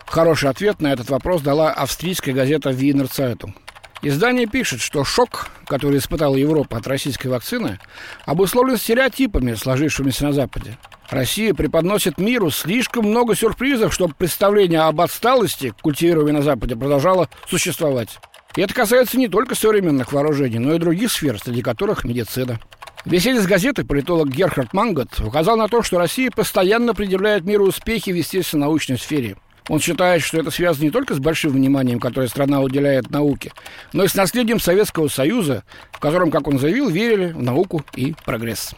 Хороший 0.05 0.49
ответ 0.49 0.81
на 0.81 0.91
этот 0.91 1.09
вопрос 1.09 1.41
дала 1.41 1.71
австрийская 1.71 2.33
газета 2.33 2.71
«Винер 2.71 3.07
Цайтунг». 3.07 3.55
Издание 4.01 4.47
пишет, 4.47 4.79
что 4.79 5.03
шок, 5.03 5.47
который 5.67 5.97
испытала 5.97 6.37
Европа 6.37 6.77
от 6.77 6.87
российской 6.87 7.27
вакцины, 7.27 7.79
обусловлен 8.25 8.77
стереотипами, 8.77 9.55
сложившимися 9.55 10.25
на 10.25 10.31
Западе. 10.31 10.77
Россия 11.09 11.53
преподносит 11.53 12.17
миру 12.17 12.49
слишком 12.49 13.05
много 13.07 13.35
сюрпризов, 13.35 13.93
чтобы 13.93 14.13
представление 14.13 14.81
об 14.81 15.01
отсталости, 15.01 15.73
культивируемой 15.81 16.31
на 16.31 16.41
Западе, 16.41 16.77
продолжало 16.77 17.29
существовать. 17.49 18.19
И 18.55 18.61
это 18.61 18.73
касается 18.73 19.17
не 19.17 19.27
только 19.27 19.53
современных 19.55 20.13
вооружений, 20.13 20.59
но 20.59 20.75
и 20.75 20.79
других 20.79 21.11
сфер, 21.11 21.37
среди 21.37 21.61
которых 21.61 22.05
медицина. 22.05 22.59
В 23.03 23.09
беседе 23.09 23.41
с 23.41 23.45
газетой 23.45 23.85
политолог 23.85 24.29
Герхард 24.29 24.71
Мангот 24.73 25.19
указал 25.19 25.57
на 25.57 25.67
то, 25.67 25.83
что 25.83 25.97
Россия 25.97 26.31
постоянно 26.31 26.93
предъявляет 26.93 27.43
миру 27.43 27.65
успехи 27.65 28.11
в 28.11 28.15
естественно-научной 28.15 28.97
сфере– 28.97 29.35
он 29.69 29.79
считает, 29.79 30.21
что 30.21 30.37
это 30.39 30.51
связано 30.51 30.83
не 30.83 30.91
только 30.91 31.13
с 31.13 31.19
большим 31.19 31.51
вниманием, 31.51 31.99
которое 31.99 32.27
страна 32.27 32.59
уделяет 32.59 33.09
науке, 33.09 33.53
но 33.93 34.03
и 34.03 34.07
с 34.07 34.15
наследием 34.15 34.59
Советского 34.59 35.07
Союза, 35.07 35.63
в 35.91 35.99
котором, 35.99 36.31
как 36.31 36.47
он 36.47 36.59
заявил, 36.59 36.89
верили 36.89 37.31
в 37.31 37.41
науку 37.41 37.85
и 37.95 38.15
прогресс. 38.25 38.75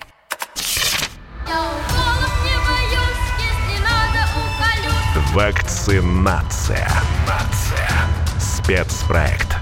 Вакцинация. 5.34 6.90
Нация. 7.26 7.90
Спецпроект 8.38 9.61